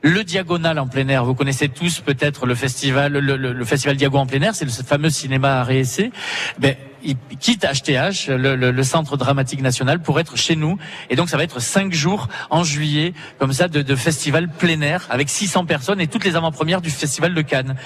Le 0.00 0.22
Diagonal 0.24 0.78
en 0.78 0.86
plein 0.86 1.08
air, 1.08 1.24
vous 1.24 1.34
connaissez 1.34 1.68
tous 1.68 2.00
peut-être 2.00 2.44
le 2.46 2.54
festival, 2.54 3.12
le, 3.12 3.36
le- 3.36 3.52
le 3.52 3.64
festival 3.64 3.96
Diago 3.96 4.18
en 4.18 4.26
plein 4.26 4.40
air, 4.42 4.54
c'est 4.54 4.66
le 4.66 4.70
fameux 4.70 5.08
cinéma 5.10 5.60
à 5.60 5.64
réessai. 5.64 6.10
Ben, 6.58 6.74
il 7.04 7.16
quitte 7.38 7.64
HTH, 7.66 8.28
le, 8.28 8.56
le- 8.56 8.70
le 8.70 8.82
Centre 8.82 9.16
Dramatique 9.16 9.60
National, 9.62 10.00
pour 10.00 10.18
être 10.20 10.36
chez 10.36 10.56
nous. 10.56 10.78
Et 11.10 11.16
donc 11.16 11.28
ça 11.28 11.36
va 11.36 11.44
être 11.44 11.60
cinq 11.60 11.92
jours 11.92 12.28
en 12.50 12.64
juillet, 12.64 13.12
comme 13.38 13.52
ça, 13.52 13.68
de, 13.68 13.82
de 13.82 13.94
festival 13.96 14.48
plein 14.48 14.80
air, 14.80 15.06
avec 15.10 15.28
600 15.28 15.64
personnes 15.66 16.00
et 16.00 16.06
toutes 16.06 16.24
les 16.24 16.36
avant-premières 16.36 16.80
du 16.80 16.90
festival 16.90 17.34
de 17.34 17.42
Cannes. 17.42 17.76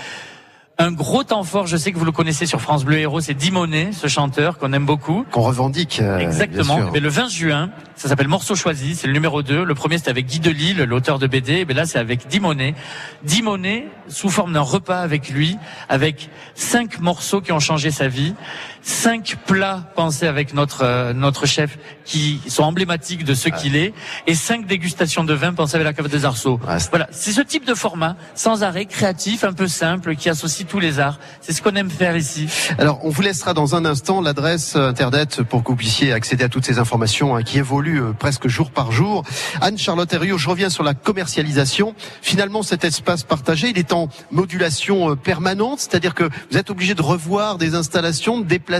Un 0.81 0.93
gros 0.93 1.25
temps 1.25 1.43
fort, 1.43 1.67
je 1.67 1.77
sais 1.77 1.91
que 1.91 1.99
vous 1.99 2.05
le 2.05 2.13
connaissez 2.13 2.47
sur 2.47 2.61
France 2.61 2.85
Bleu 2.85 2.99
Héros, 2.99 3.21
c'est 3.21 3.35
Dimonet, 3.35 3.91
ce 3.91 4.07
chanteur 4.07 4.59
qu'on 4.59 4.73
aime 4.73 4.87
beaucoup. 4.87 5.25
Qu'on 5.33 5.43
revendique. 5.43 5.99
euh, 6.01 6.19
Exactement. 6.19 6.77
Mais 6.93 7.01
le 7.01 7.09
20 7.09 7.29
juin, 7.29 7.71
ça 7.97 8.09
s'appelle 8.09 8.29
Morceau 8.29 8.55
choisi, 8.55 8.95
c'est 8.95 9.09
le 9.09 9.13
numéro 9.13 9.43
2. 9.43 9.65
Le 9.65 9.75
premier 9.75 9.99
c'était 9.99 10.11
avec 10.11 10.27
Guy 10.27 10.39
Delisle, 10.39 10.85
l'auteur 10.85 11.19
de 11.19 11.27
BD, 11.27 11.65
mais 11.67 11.75
là 11.75 11.85
c'est 11.85 11.99
avec 11.99 12.29
Dimonet. 12.29 12.77
Dimonet, 13.25 13.89
sous 14.07 14.31
forme 14.31 14.53
d'un 14.53 14.61
repas 14.61 15.01
avec 15.01 15.31
lui, 15.31 15.59
avec 15.89 16.31
cinq 16.55 17.01
morceaux 17.01 17.41
qui 17.41 17.51
ont 17.51 17.59
changé 17.59 17.91
sa 17.91 18.07
vie, 18.07 18.35
cinq 18.89 19.37
plats 19.47 19.85
pensés 19.95 20.27
avec 20.27 20.55
notre 20.55 20.83
euh, 20.83 21.13
notre 21.13 21.47
chef 21.47 21.79
qui 22.05 22.41
sont 22.49 22.63
emblématiques 22.63 23.23
de 23.23 23.35
ce 23.35 23.51
qu'il 23.51 23.77
est, 23.77 23.93
et 24.27 24.35
cinq 24.35 24.67
dégustations 24.67 25.25
de 25.25 25.35
vin 25.35 25.53
pensées 25.53 25.75
avec 25.75 25.85
la 25.85 25.93
cave 25.93 26.09
des 26.09 26.25
arceaux. 26.25 26.59
Voilà, 26.89 27.07
c'est 27.11 27.33
ce 27.33 27.43
type 27.43 27.67
de 27.67 27.75
format, 27.75 28.17
sans 28.35 28.63
arrêt, 28.63 28.87
créatif, 28.87 29.45
un 29.45 29.53
peu 29.53 29.69
simple, 29.69 30.17
qui 30.17 30.31
associe 30.31 30.67
tous 30.67 30.81
les 30.81 31.01
arts. 31.01 31.19
C'est 31.43 31.53
ce 31.53 31.61
qu'on 31.61 31.75
aime 31.75 31.91
faire 31.91 32.17
ici. 32.17 32.49
Alors, 32.79 33.05
on 33.05 33.11
vous 33.11 33.21
laissera 33.21 33.53
dans 33.53 33.75
un 33.75 33.85
instant 33.85 34.23
l'adresse 34.23 34.75
internet 34.75 35.43
pour 35.43 35.63
que 35.63 35.69
vous 35.69 35.77
puissiez 35.77 36.15
accéder 36.15 36.45
à 36.45 36.49
toutes 36.49 36.65
ces 36.65 36.79
informations 36.79 37.37
hein, 37.37 37.43
qui 37.43 37.59
évoluent 37.59 38.03
euh, 38.03 38.13
presque 38.19 38.49
jour 38.49 38.71
par 38.71 38.91
jour. 38.91 39.23
Anne-Charlotte 39.61 40.11
Herriot, 40.11 40.39
je 40.39 40.49
reviens 40.49 40.71
sur 40.71 40.85
la 40.85 40.95
commercialisation. 40.95 41.95
Finalement, 42.23 42.63
cet 42.63 42.85
espace 42.85 43.23
partagé, 43.23 43.69
il 43.69 43.79
est 43.79 43.93
en 43.93 44.09
modulation 44.31 45.11
euh, 45.11 45.15
permanente, 45.15 45.81
c'est-à-dire 45.81 46.15
que 46.15 46.25
vous 46.51 46.57
êtes 46.57 46.71
obligé 46.71 46.95
de 46.95 47.03
revoir 47.03 47.59
des 47.59 47.75
installations, 47.75 48.39
de 48.41 48.47
déplacer, 48.47 48.78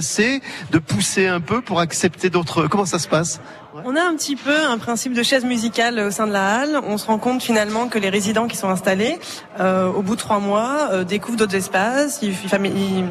de 0.71 0.79
pousser 0.79 1.27
un 1.27 1.41
peu 1.41 1.61
pour 1.61 1.81
accepter 1.81 2.31
d'autres. 2.31 2.67
Comment 2.69 2.87
ça 2.87 2.99
se 2.99 3.09
passe? 3.09 3.41
On 3.85 3.97
a 3.97 4.03
un 4.03 4.15
petit 4.17 4.35
peu 4.35 4.65
un 4.67 4.79
principe 4.79 5.13
de 5.13 5.23
chaise 5.23 5.45
musicale 5.45 5.99
au 6.01 6.11
sein 6.11 6.27
de 6.27 6.33
la 6.33 6.57
halle. 6.57 6.81
On 6.87 6.99
se 6.99 7.07
rend 7.07 7.19
compte 7.19 7.43
finalement 7.43 7.89
que 7.89 7.99
les 7.99 8.09
résidents 8.09 8.49
qui 8.49 8.57
sont 8.57 8.69
installés, 8.69 9.19
euh, 9.61 9.87
au 9.93 10.03
bout 10.03 10.15
de 10.15 10.21
trois 10.21 10.39
mois, 10.39 10.89
euh, 10.93 11.05
découvrent 11.05 11.37
d'autres 11.37 11.55
espaces, 11.55 12.21
ils, 12.23 12.31
ils, 12.31 13.05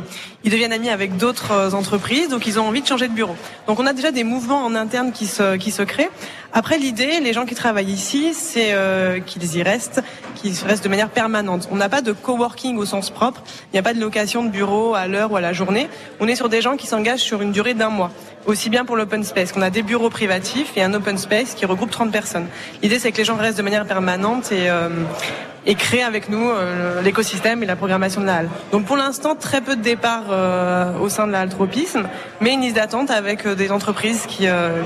ils, 0.44 0.52
deviennent 0.52 0.74
amis 0.74 0.90
avec 0.90 1.16
d'autres 1.18 1.52
euh, 1.52 1.72
entreprises, 1.72 2.30
donc 2.30 2.48
ils 2.48 2.60
ont 2.60 2.68
envie 2.68 2.82
de 2.82 2.88
changer 2.88 3.08
de 3.08 3.14
bureau. 3.14 3.36
Donc 3.68 3.80
on 3.80 3.86
a 3.86 3.94
déjà 3.94 4.12
des 4.12 4.24
mouvements 4.24 4.66
en 4.66 4.76
interne 4.76 5.12
qui 5.12 5.28
se, 5.28 5.56
qui 5.58 5.72
se 5.72 5.84
créent. 5.84 6.10
Après 6.54 6.78
l'idée, 6.78 7.20
les 7.20 7.34
gens 7.34 7.46
qui 7.46 7.56
travaillent 7.56 7.92
ici, 7.92 8.34
c'est 8.34 8.74
euh, 8.74 9.20
qu'ils 9.20 9.58
y 9.58 9.64
restent, 9.64 10.02
qu'ils 10.36 10.56
restent 10.66 10.84
de 10.84 10.90
manière 10.90 11.10
permanente. 11.10 11.68
On 11.72 11.76
n'a 11.76 11.90
pas 11.90 12.02
de 12.02 12.12
coworking 12.12 12.78
au 12.78 12.86
sens 12.86 13.10
propre, 13.10 13.44
il 13.66 13.76
n'y 13.76 13.80
a 13.80 13.84
pas 13.84 13.94
de 13.94 14.00
location 14.00 14.44
de 14.44 14.50
bureau 14.50 14.96
à 14.96 15.08
l'heure 15.08 15.32
ou 15.32 15.36
à 15.36 15.42
la 15.42 15.54
journée. 15.54 15.88
On 16.20 16.28
est 16.28 16.36
sur 16.36 16.50
des 16.50 16.62
gens 16.62 16.78
qui 16.78 16.88
s'engagent 16.88 17.20
sur 17.22 17.42
une 17.42 17.52
durée 17.52 17.74
d'un 17.74 17.90
mois 17.90 18.12
aussi 18.48 18.70
bien 18.70 18.86
pour 18.86 18.96
l'open 18.96 19.24
space, 19.24 19.52
qu'on 19.52 19.62
a 19.62 19.70
des 19.70 19.84
bureaux 19.84 20.10
privatifs 20.10 20.57
et 20.76 20.84
un 20.84 20.94
open 20.94 21.18
space 21.18 21.54
qui 21.54 21.66
regroupe 21.66 21.92
30 21.92 22.12
personnes. 22.12 22.48
L'idée, 22.82 23.00
c'est 23.00 23.12
que 23.12 23.18
les 23.18 23.26
gens 23.26 23.36
restent 23.36 23.58
de 23.58 23.64
manière 23.64 23.86
permanente 23.86 24.52
et, 24.52 24.70
euh, 24.70 24.90
et 25.66 25.76
créent 25.76 26.04
avec 26.04 26.30
nous 26.30 26.50
euh, 26.50 27.02
l'écosystème 27.02 27.62
et 27.64 27.66
la 27.66 27.76
programmation 27.76 28.22
de 28.22 28.26
la 28.26 28.36
halle. 28.38 28.50
Donc 28.72 28.86
pour 28.86 28.96
l'instant, 28.98 29.36
très 29.36 29.62
peu 29.62 29.76
de 29.76 29.82
départs 29.82 30.24
euh, 30.32 30.98
au 31.00 31.10
sein 31.10 31.28
de 31.28 31.32
la 31.32 31.42
halle 31.42 31.50
tropisme, 31.50 32.04
mais 32.42 32.54
une 32.54 32.62
liste 32.62 32.76
d'attente 32.76 33.12
avec 33.12 33.46
euh, 33.46 33.56
des 33.56 33.72
entreprises 33.72 34.26
qui, 34.28 34.48
euh, 34.48 34.82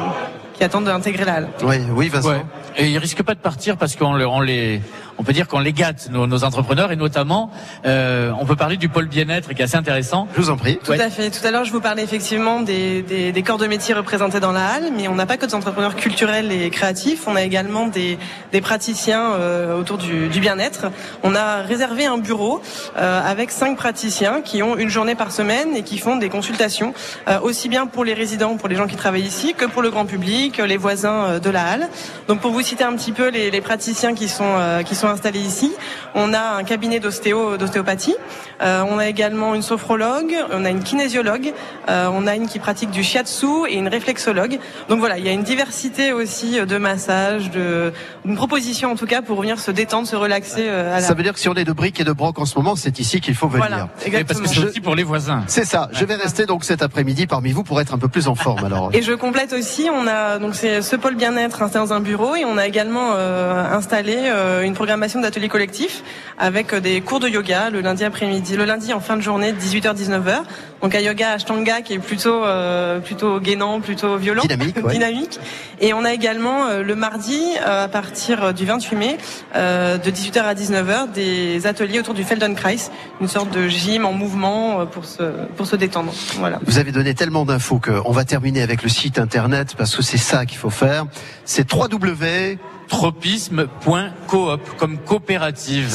qui 0.54 0.64
attendent 0.64 0.86
d'intégrer 0.86 1.26
la 1.26 1.34
halle. 1.36 1.48
Oui, 1.64 1.78
oui, 1.94 2.08
Vincent. 2.10 2.30
Ouais. 2.30 2.42
Et 2.78 2.88
ils 2.88 2.98
risquent 2.98 3.24
pas 3.24 3.34
de 3.36 3.40
partir 3.40 3.78
parce 3.78 3.96
qu'on 3.96 4.14
le- 4.14 4.28
on 4.28 4.40
les, 4.42 4.82
on 5.22 5.24
peut 5.24 5.34
dire 5.34 5.48
qu'on 5.48 5.60
les 5.60 5.72
gâte 5.72 6.10
nos, 6.10 6.26
nos 6.26 6.44
entrepreneurs 6.44 6.92
et 6.92 6.96
notamment, 6.96 7.52
euh, 7.86 8.32
on 8.40 8.46
peut 8.48 8.56
parler 8.56 8.76
du 8.76 8.90
pôle 8.90 9.08
bien-être 9.08 9.54
qui 9.54 9.62
est 9.62 9.66
assez 9.66 9.78
intéressant. 9.78 10.28
Je 10.36 10.42
vous 10.42 10.50
en 10.50 10.58
prie. 10.58 10.80
Tout 10.84 10.94
à 10.94 11.12
fait. 11.12 11.30
Tout 11.30 11.46
à 11.46 11.52
l'heure, 11.52 11.64
je 11.64 11.72
vous 11.72 11.80
parlais 11.80 12.04
effectivement 12.04 12.60
des, 12.62 13.04
des, 13.04 13.32
des 13.32 13.44
corps 13.44 13.60
de 13.60 13.68
métier 13.68 13.94
représentés 13.94 14.40
dans 14.40 14.52
la 14.52 14.66
halle, 14.66 14.90
mais 14.98 15.08
on 15.08 15.14
n'a 15.14 15.28
pas 15.28 15.38
que 15.38 15.46
des 15.46 15.54
entrepreneurs 15.54 15.96
culturels 15.96 16.52
et 16.52 16.72
créatifs. 16.72 17.28
On 17.28 17.36
a 17.36 17.44
également 17.44 17.86
des, 17.86 18.18
des 18.52 18.62
praticiens 18.62 19.34
euh, 19.34 19.80
autour 19.80 20.00
du, 20.00 20.28
du 20.28 20.40
bien-être. 20.40 20.88
On 21.22 21.36
a 21.36 21.62
réservé 21.62 22.08
un 22.08 22.18
bureau 22.18 22.60
euh, 22.98 23.22
avec 23.24 23.52
cinq 23.52 23.78
praticiens 23.78 24.42
qui 24.42 24.64
ont 24.64 24.76
une 24.76 24.90
journée 24.90 25.14
par 25.14 25.32
semaine 25.32 25.76
et 25.76 25.84
qui 25.84 26.00
font 26.00 26.16
des 26.16 26.30
consultations 26.30 26.96
euh, 27.28 27.40
aussi 27.42 27.70
bien 27.70 27.86
pour 27.86 28.06
les 28.06 28.16
résidents, 28.16 28.58
pour 28.58 28.70
les 28.70 28.76
gens 28.76 28.88
qui 28.88 28.96
travaillent 28.96 29.22
ici, 29.22 29.54
que 29.54 29.66
pour 29.66 29.84
le 29.84 29.92
grand 29.92 30.08
public, 30.08 30.58
les 30.58 30.78
voisins 30.78 31.26
euh, 31.26 31.40
de 31.40 31.52
la 31.52 31.64
halle. 31.64 31.90
Donc 32.28 32.40
pour 32.40 32.52
vous 32.52 32.64
citer 32.64 32.84
un 32.84 32.96
petit 32.96 33.12
peu 33.12 33.30
les, 33.30 33.52
les 33.52 33.62
praticiens 33.62 34.16
qui 34.16 34.28
sont 34.28 34.56
euh, 34.58 34.82
qui 34.82 34.96
sont 34.96 35.11
installés 35.12 35.40
ici, 35.40 35.72
on 36.16 36.34
a 36.34 36.58
un 36.58 36.64
cabinet 36.64 37.00
d'ostéo 37.00 37.58
d'ostéopathie. 37.58 38.16
Euh, 38.62 38.84
on 38.88 39.00
a 39.00 39.08
également 39.08 39.56
une 39.56 39.62
sophrologue, 39.62 40.36
on 40.52 40.66
a 40.66 40.70
une 40.70 40.84
kinésiologue, 40.84 41.54
euh, 41.90 42.08
on 42.14 42.28
a 42.28 42.36
une 42.36 42.48
qui 42.48 42.60
pratique 42.60 42.92
du 42.92 43.04
shiatsu 43.04 43.68
et 43.68 43.76
une 43.76 43.88
réflexologue. 43.88 44.60
Donc 44.88 45.00
voilà, 45.00 45.18
il 45.18 45.26
y 45.26 45.30
a 45.30 45.32
une 45.32 45.44
diversité 45.44 46.14
aussi 46.14 46.60
de 46.62 46.78
massages, 46.78 47.50
de 47.50 47.92
une 48.26 48.36
proposition 48.36 48.92
en 48.92 48.96
tout 48.96 49.08
cas 49.08 49.22
pour 49.22 49.42
venir 49.42 49.60
se 49.60 49.72
détendre, 49.72 50.08
se 50.08 50.16
relaxer 50.16 50.68
euh, 50.68 50.96
à 50.96 51.00
la 51.00 51.02
Ça 51.02 51.14
veut 51.14 51.24
dire 51.24 51.34
que 51.34 51.40
si 51.40 51.50
on 51.50 51.56
est 51.56 51.64
de 51.64 51.74
briques 51.74 52.00
et 52.00 52.04
de 52.04 52.12
broc 52.12 52.38
en 52.40 52.46
ce 52.46 52.58
moment, 52.58 52.76
c'est 52.76 53.00
ici 53.00 53.20
qu'il 53.20 53.36
faut 53.36 53.48
venir. 53.48 53.68
Voilà, 53.68 53.90
Et 54.06 54.12
parce 54.24 54.40
que 54.40 54.46
c'est 54.46 54.52
exactement. 54.52 54.70
aussi 54.70 54.82
pour 54.82 54.96
les 54.96 55.04
voisins. 55.04 55.44
C'est 55.48 55.66
ça. 55.66 55.90
Je 55.92 56.06
vais 56.06 56.16
rester 56.16 56.46
donc 56.46 56.64
cet 56.64 56.82
après-midi 56.82 57.26
parmi 57.26 57.52
vous 57.52 57.64
pour 57.64 57.82
être 57.82 57.94
un 57.94 57.98
peu 57.98 58.08
plus 58.08 58.28
en 58.28 58.36
forme. 58.36 58.64
Alors. 58.64 58.90
Et 58.94 59.02
je 59.02 59.14
complète 59.14 59.54
aussi, 59.54 59.90
on 59.92 60.08
a 60.08 60.38
donc 60.40 60.56
c'est 60.56 60.82
ce 60.82 60.96
pôle 60.96 61.16
bien-être 61.16 61.62
installé 61.62 61.86
dans 61.86 61.94
un 61.94 62.00
bureau 62.00 62.36
et 62.36 62.46
on 62.46 62.58
a 62.58 62.68
également 62.68 63.14
euh, 63.16 63.64
installé 63.72 64.16
euh, 64.18 64.62
une 64.62 64.74
programmation 64.74 64.91
d'ateliers 65.22 65.50
collectifs 65.50 66.04
avec 66.38 66.74
euh, 66.74 66.80
des 66.80 67.02
cours 67.02 67.20
de 67.20 67.28
yoga 67.28 67.70
le 67.70 67.82
lundi 67.82 68.04
après-midi, 68.04 68.56
le 68.58 68.66
lundi 68.66 68.94
en 68.94 69.00
fin 69.00 69.16
de 69.18 69.22
journée 69.22 69.52
de 69.52 69.60
18h-19h. 69.60 70.44
Donc 70.82 70.96
un 70.96 71.00
yoga 71.00 71.34
Ashtanga 71.34 71.82
qui 71.82 71.94
est 71.94 72.00
plutôt 72.00 72.44
euh, 72.44 73.00
plutôt 73.00 73.40
gainant, 73.40 73.82
plutôt 73.82 74.18
violent, 74.18 74.42
Dynamique, 74.42 74.78
ouais. 74.84 74.94
dynamique. 74.94 75.40
Et 75.80 75.94
on 75.94 76.04
a 76.04 76.14
également 76.14 76.66
euh, 76.66 76.82
le 76.84 76.96
mardi 76.96 77.40
euh, 77.66 77.86
à 77.86 77.88
partir 77.88 78.54
du 78.54 78.66
28 78.66 78.96
mai 78.96 79.18
euh, 79.56 79.98
de 79.98 80.10
18h 80.10 80.42
à 80.42 80.54
19h 80.56 81.12
des 81.12 81.68
ateliers 81.68 82.00
autour 82.00 82.14
du 82.16 82.24
Feldenkrais, 82.24 82.78
une 83.20 83.28
sorte 83.28 83.52
de 83.52 83.68
gym 83.68 84.06
en 84.06 84.14
mouvement 84.14 84.82
euh, 84.82 84.86
pour 84.86 85.06
se 85.06 85.24
pour 85.56 85.68
se 85.68 85.76
détendre. 85.76 86.14
Voilà. 86.40 86.60
Vous 86.66 86.80
avez 86.80 86.92
donné 86.92 87.14
tellement 87.14 87.46
d'infos 87.46 87.80
qu'on 87.80 88.12
va 88.12 88.26
terminer 88.26 88.62
avec 88.64 88.82
le 88.82 88.90
site 88.90 89.20
internet 89.20 89.76
parce 89.78 89.96
que 89.96 90.02
c'est 90.02 90.18
ça 90.18 90.46
qu'il 90.46 90.58
faut 90.58 90.72
faire. 90.72 91.06
C'est 91.46 91.72
www. 91.72 92.58
Tropisme.coop 92.92 94.60
comme 94.78 94.98
coopérative. 94.98 95.90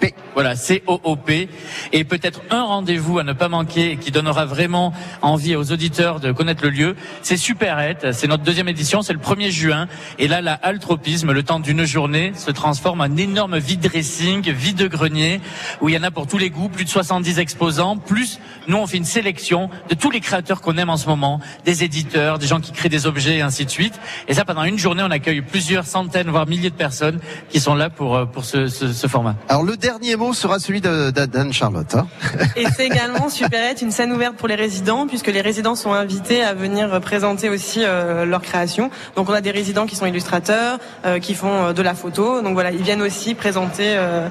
C-O-O-P. 0.00 0.14
Voilà, 0.34 0.56
C-O-O-P. 0.56 1.48
Et 1.92 2.04
peut-être 2.04 2.42
un 2.50 2.62
rendez-vous 2.62 3.18
à 3.18 3.24
ne 3.24 3.32
pas 3.32 3.48
manquer 3.48 3.92
et 3.92 3.96
qui 3.96 4.10
donnera 4.10 4.44
vraiment 4.44 4.92
envie 5.22 5.56
aux 5.56 5.72
auditeurs 5.72 6.20
de 6.20 6.32
connaître 6.32 6.62
le 6.62 6.70
lieu. 6.70 6.96
C'est 7.22 7.36
Superette. 7.36 8.12
C'est 8.12 8.26
notre 8.26 8.44
deuxième 8.44 8.68
édition. 8.68 9.02
C'est 9.02 9.12
le 9.12 9.18
1er 9.18 9.50
juin. 9.50 9.88
Et 10.18 10.28
là, 10.28 10.40
la 10.40 10.54
halle 10.54 10.78
Tropisme, 10.78 11.32
le 11.32 11.42
temps 11.42 11.60
d'une 11.60 11.84
journée, 11.84 12.32
se 12.34 12.50
transforme 12.50 13.00
en 13.00 13.16
énorme 13.16 13.58
vide 13.58 13.80
dressing, 13.80 14.50
vide 14.50 14.88
grenier, 14.88 15.40
où 15.80 15.88
il 15.88 15.94
y 15.94 15.98
en 15.98 16.02
a 16.02 16.10
pour 16.10 16.26
tous 16.26 16.38
les 16.38 16.50
goûts, 16.50 16.68
plus 16.68 16.84
de 16.84 16.90
70 16.90 17.38
exposants. 17.38 17.96
Plus, 17.96 18.38
nous, 18.68 18.76
on 18.76 18.86
fait 18.86 18.96
une 18.96 19.04
sélection 19.04 19.70
de 19.88 19.94
tous 19.94 20.10
les 20.10 20.20
créateurs 20.20 20.60
qu'on 20.60 20.76
aime 20.76 20.90
en 20.90 20.96
ce 20.96 21.08
moment, 21.08 21.40
des 21.64 21.84
éditeurs, 21.84 22.38
des 22.38 22.46
gens 22.46 22.60
qui 22.60 22.72
créent 22.72 22.88
des 22.88 23.06
objets 23.06 23.38
et 23.38 23.42
ainsi 23.42 23.64
de 23.64 23.70
suite. 23.70 23.98
Et 24.28 24.34
ça, 24.34 24.44
pendant 24.44 24.64
une 24.64 24.78
journée, 24.78 25.02
on 25.02 25.10
accueille 25.10 25.40
plusieurs 25.40 25.86
centaines, 25.86 26.28
voire 26.28 26.46
milliers 26.46 26.70
de 26.70 26.74
personnes 26.74 27.20
qui 27.50 27.60
sont 27.60 27.74
là 27.74 27.90
pour, 27.90 28.16
euh, 28.16 28.24
pour 28.26 28.44
ce, 28.44 28.68
ce, 28.68 29.06
format. 29.06 29.36
Alors 29.48 29.62
le 29.62 29.76
mot 30.16 30.32
sera 30.34 30.58
celui 30.58 30.80
de- 30.80 31.10
d'Anne-Charlotte. 31.10 31.94
hein. 31.94 32.06
Et 32.56 32.64
c'est 32.76 32.86
également 32.86 33.28
Superette, 33.28 33.82
une 33.82 33.90
scène 33.90 34.12
ouverte 34.12 34.36
pour 34.36 34.48
les 34.48 34.54
résidents, 34.54 35.06
puisque 35.06 35.28
les 35.28 35.40
résidents 35.40 35.74
sont 35.74 35.92
invités 35.92 36.42
à 36.42 36.54
venir 36.54 37.00
présenter 37.00 37.48
aussi 37.48 37.80
euh, 37.84 38.24
leur 38.24 38.42
création. 38.42 38.90
Donc 39.16 39.28
on 39.28 39.32
a 39.32 39.40
des 39.40 39.50
résidents 39.50 39.86
qui 39.86 39.96
sont 39.96 40.06
illustrateurs, 40.06 40.78
euh, 41.06 41.18
qui 41.18 41.34
font 41.34 41.68
euh, 41.68 41.72
de 41.72 41.82
la 41.82 41.94
photo. 41.94 42.42
Donc 42.42 42.54
voilà, 42.54 42.70
ils 42.72 42.82
viennent 42.82 43.02
aussi 43.02 43.34
présenter. 43.34 43.94
euh, 43.96 44.28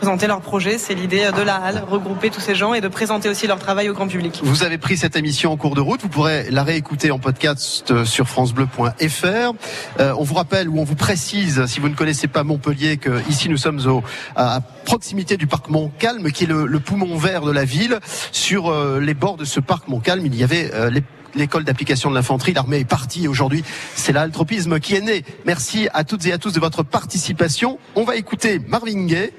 présenter 0.00 0.26
leur 0.26 0.40
projet, 0.40 0.78
c'est 0.78 0.94
l'idée 0.94 1.28
de 1.36 1.42
la 1.42 1.56
halle, 1.56 1.84
regrouper 1.86 2.30
tous 2.30 2.40
ces 2.40 2.54
gens 2.54 2.72
et 2.72 2.80
de 2.80 2.88
présenter 2.88 3.28
aussi 3.28 3.46
leur 3.46 3.58
travail 3.58 3.90
au 3.90 3.92
grand 3.92 4.08
public. 4.08 4.40
Vous 4.42 4.62
avez 4.62 4.78
pris 4.78 4.96
cette 4.96 5.14
émission 5.14 5.52
en 5.52 5.58
cours 5.58 5.74
de 5.74 5.82
route. 5.82 6.00
Vous 6.00 6.08
pourrez 6.08 6.50
la 6.50 6.64
réécouter 6.64 7.10
en 7.10 7.18
podcast 7.18 7.90
euh, 7.90 8.06
sur 8.06 8.26
francebleu.fr. 8.26 9.52
Euh, 10.00 10.14
on 10.18 10.24
vous 10.24 10.34
rappelle 10.34 10.70
ou 10.70 10.80
on 10.80 10.84
vous 10.84 10.94
précise, 10.94 11.66
si 11.66 11.80
vous 11.80 11.90
ne 11.90 11.94
connaissez 11.94 12.28
pas 12.28 12.44
Montpellier, 12.44 12.96
que 12.96 13.20
ici 13.28 13.50
nous 13.50 13.58
sommes 13.58 13.86
au, 13.86 14.02
à 14.36 14.62
proximité 14.86 15.36
du 15.36 15.46
parc 15.46 15.68
Montcalm, 15.68 16.32
qui 16.32 16.44
est 16.44 16.46
le, 16.46 16.64
le 16.64 16.80
poumon 16.80 17.18
vert 17.18 17.42
de 17.42 17.52
la 17.52 17.66
ville. 17.66 18.00
Sur 18.32 18.70
euh, 18.70 19.00
les 19.00 19.12
bords 19.12 19.36
de 19.36 19.44
ce 19.44 19.60
parc 19.60 19.86
Montcalm, 19.88 20.24
il 20.24 20.34
y 20.34 20.42
avait 20.42 20.70
euh, 20.72 20.90
L'école 21.36 21.62
d'application 21.62 22.10
de 22.10 22.16
l'infanterie, 22.16 22.52
l'armée 22.52 22.80
est 22.80 22.84
partie 22.84 23.24
et 23.24 23.28
aujourd'hui 23.28 23.62
c'est 23.94 24.12
l'altropisme 24.12 24.80
qui 24.80 24.96
est 24.96 25.00
né. 25.00 25.24
Merci 25.46 25.88
à 25.94 26.02
toutes 26.02 26.26
et 26.26 26.32
à 26.32 26.38
tous 26.38 26.52
de 26.52 26.58
votre 26.58 26.82
participation. 26.82 27.78
On 27.94 28.02
va 28.02 28.16
écouter 28.16 28.58
Marvin 28.58 29.06
Gaye 29.06 29.30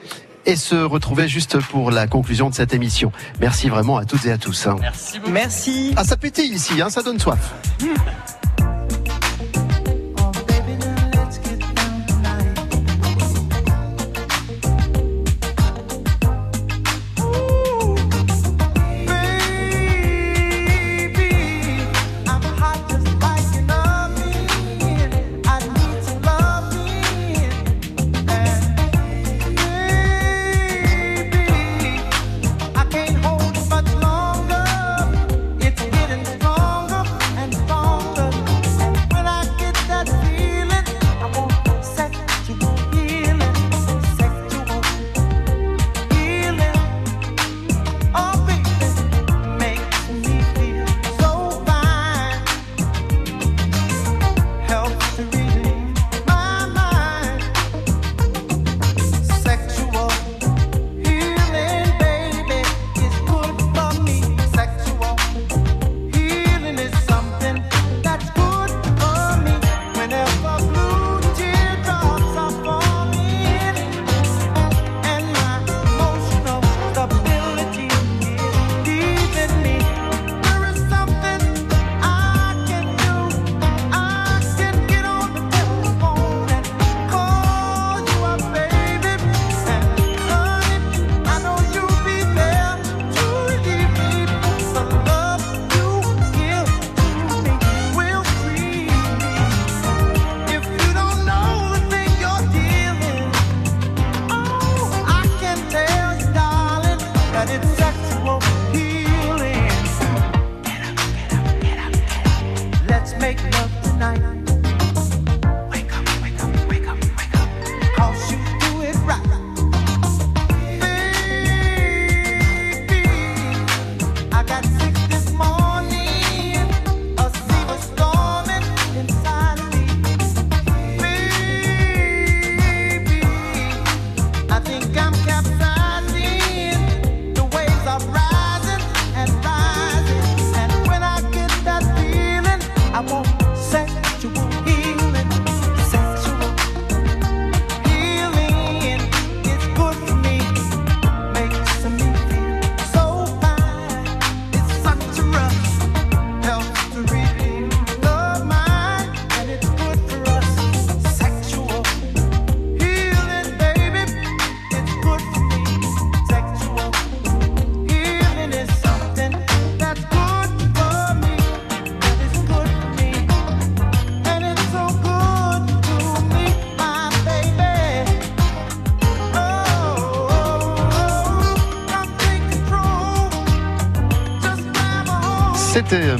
et 0.46 0.56
se 0.56 0.76
retrouver 0.76 1.28
juste 1.28 1.58
pour 1.68 1.92
la 1.92 2.08
conclusion 2.08 2.50
de 2.50 2.56
cette 2.56 2.74
émission. 2.74 3.12
Merci 3.40 3.70
vraiment 3.70 3.98
à 3.98 4.06
toutes 4.06 4.26
et 4.26 4.32
à 4.32 4.38
tous. 4.38 4.68
hein. 4.68 4.78
Merci 4.80 5.20
beaucoup. 5.20 5.32
Merci. 5.32 5.94
Ah, 5.96 6.04
ça 6.04 6.18
pétille 6.18 6.52
ici, 6.54 6.82
hein, 6.82 6.90
ça 6.90 7.02
donne 7.04 7.20
soif. 7.20 7.54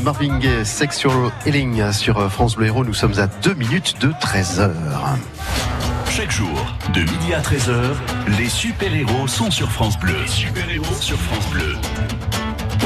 Marvin 0.04 0.40
Gaye, 0.40 0.66
Sexual 0.66 1.32
Healing 1.46 1.92
sur 1.92 2.32
France 2.32 2.56
Bleu 2.56 2.68
Héros. 2.68 2.84
Nous 2.84 2.94
sommes 2.94 3.20
à 3.20 3.28
2 3.28 3.54
minutes 3.54 3.96
de 4.02 4.12
13 4.20 4.60
heures. 4.60 5.18
Chaque 6.10 6.32
jour, 6.32 6.76
de 6.94 7.02
midi 7.02 7.34
à 7.34 7.42
13h, 7.42 7.96
les 8.38 8.50
super-héros 8.50 9.28
sont 9.28 9.52
sur 9.52 9.72
France 9.72 10.00
Bleu. 10.00 10.16
super-héros 10.28 10.96
sur 11.00 11.18
France 11.18 11.48
Bleu. 11.52 11.76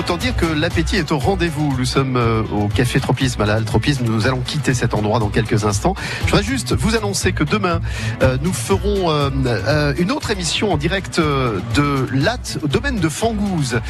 Autant 0.06 0.18
dire 0.18 0.36
que 0.36 0.46
l'appétit 0.46 0.98
est 0.98 1.12
au 1.12 1.18
rendez-vous. 1.18 1.74
Nous 1.80 1.86
sommes 1.86 2.16
euh, 2.16 2.44
au 2.54 2.68
Café 2.68 3.00
Tropisme, 3.00 3.42
à 3.42 3.48
la. 3.48 3.60
Nous 4.04 4.28
allons 4.28 4.42
quitter 4.42 4.76
cet 4.76 4.94
endroit 4.94 5.18
dans 5.18 5.30
quelques 5.30 5.66
instants. 5.66 5.96
Je 6.20 6.26
voudrais 6.26 6.44
juste 6.44 6.74
vous 6.74 6.96
annoncer 6.96 7.34
que 7.34 7.44
demain, 7.44 7.82
euh, 8.22 8.38
nous 8.44 8.54
ferons 8.54 9.10
euh, 9.10 9.94
une 9.98 10.12
autre 10.12 10.30
émission 10.30 10.72
en 10.72 10.78
direct 10.78 11.20
de 11.20 12.08
Latte, 12.14 12.60
au 12.62 12.68
domaine 12.68 13.00
de 13.00 13.10
Fangouze. 13.10 13.82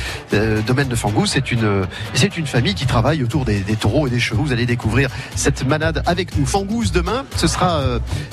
Domaine 0.65 0.87
de 0.87 0.95
Fangouze, 0.95 1.31
c'est 1.31 1.51
une, 1.51 1.85
c'est 2.13 2.37
une 2.37 2.47
famille 2.47 2.75
qui 2.75 2.85
travaille 2.85 3.21
autour 3.21 3.43
des, 3.43 3.59
des 3.59 3.75
taureaux 3.75 4.07
et 4.07 4.09
des 4.09 4.21
chevaux. 4.21 4.43
Vous 4.43 4.53
allez 4.53 4.65
découvrir 4.65 5.09
cette 5.35 5.67
manade 5.67 6.01
avec 6.05 6.37
nous. 6.37 6.45
Fangouze 6.45 6.93
demain, 6.93 7.25
ce 7.35 7.47
sera 7.47 7.81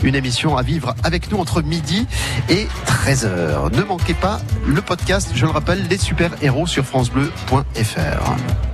une 0.05 0.15
émission 0.15 0.57
à 0.57 0.63
vivre 0.63 0.95
avec 1.03 1.33
nous 1.33 1.39
entre 1.39 1.63
midi 1.63 2.07
et 2.49 2.69
13h. 2.87 3.75
Ne 3.77 3.83
manquez 3.83 4.15
pas 4.15 4.41
le 4.67 4.81
podcast, 4.83 5.33
je 5.35 5.47
le 5.47 5.51
rappelle, 5.51 5.89
les 5.89 5.99
super-héros 5.99 6.69
sur 6.69 6.85
francebleu.fr 6.85 7.72
fr. 7.75 8.72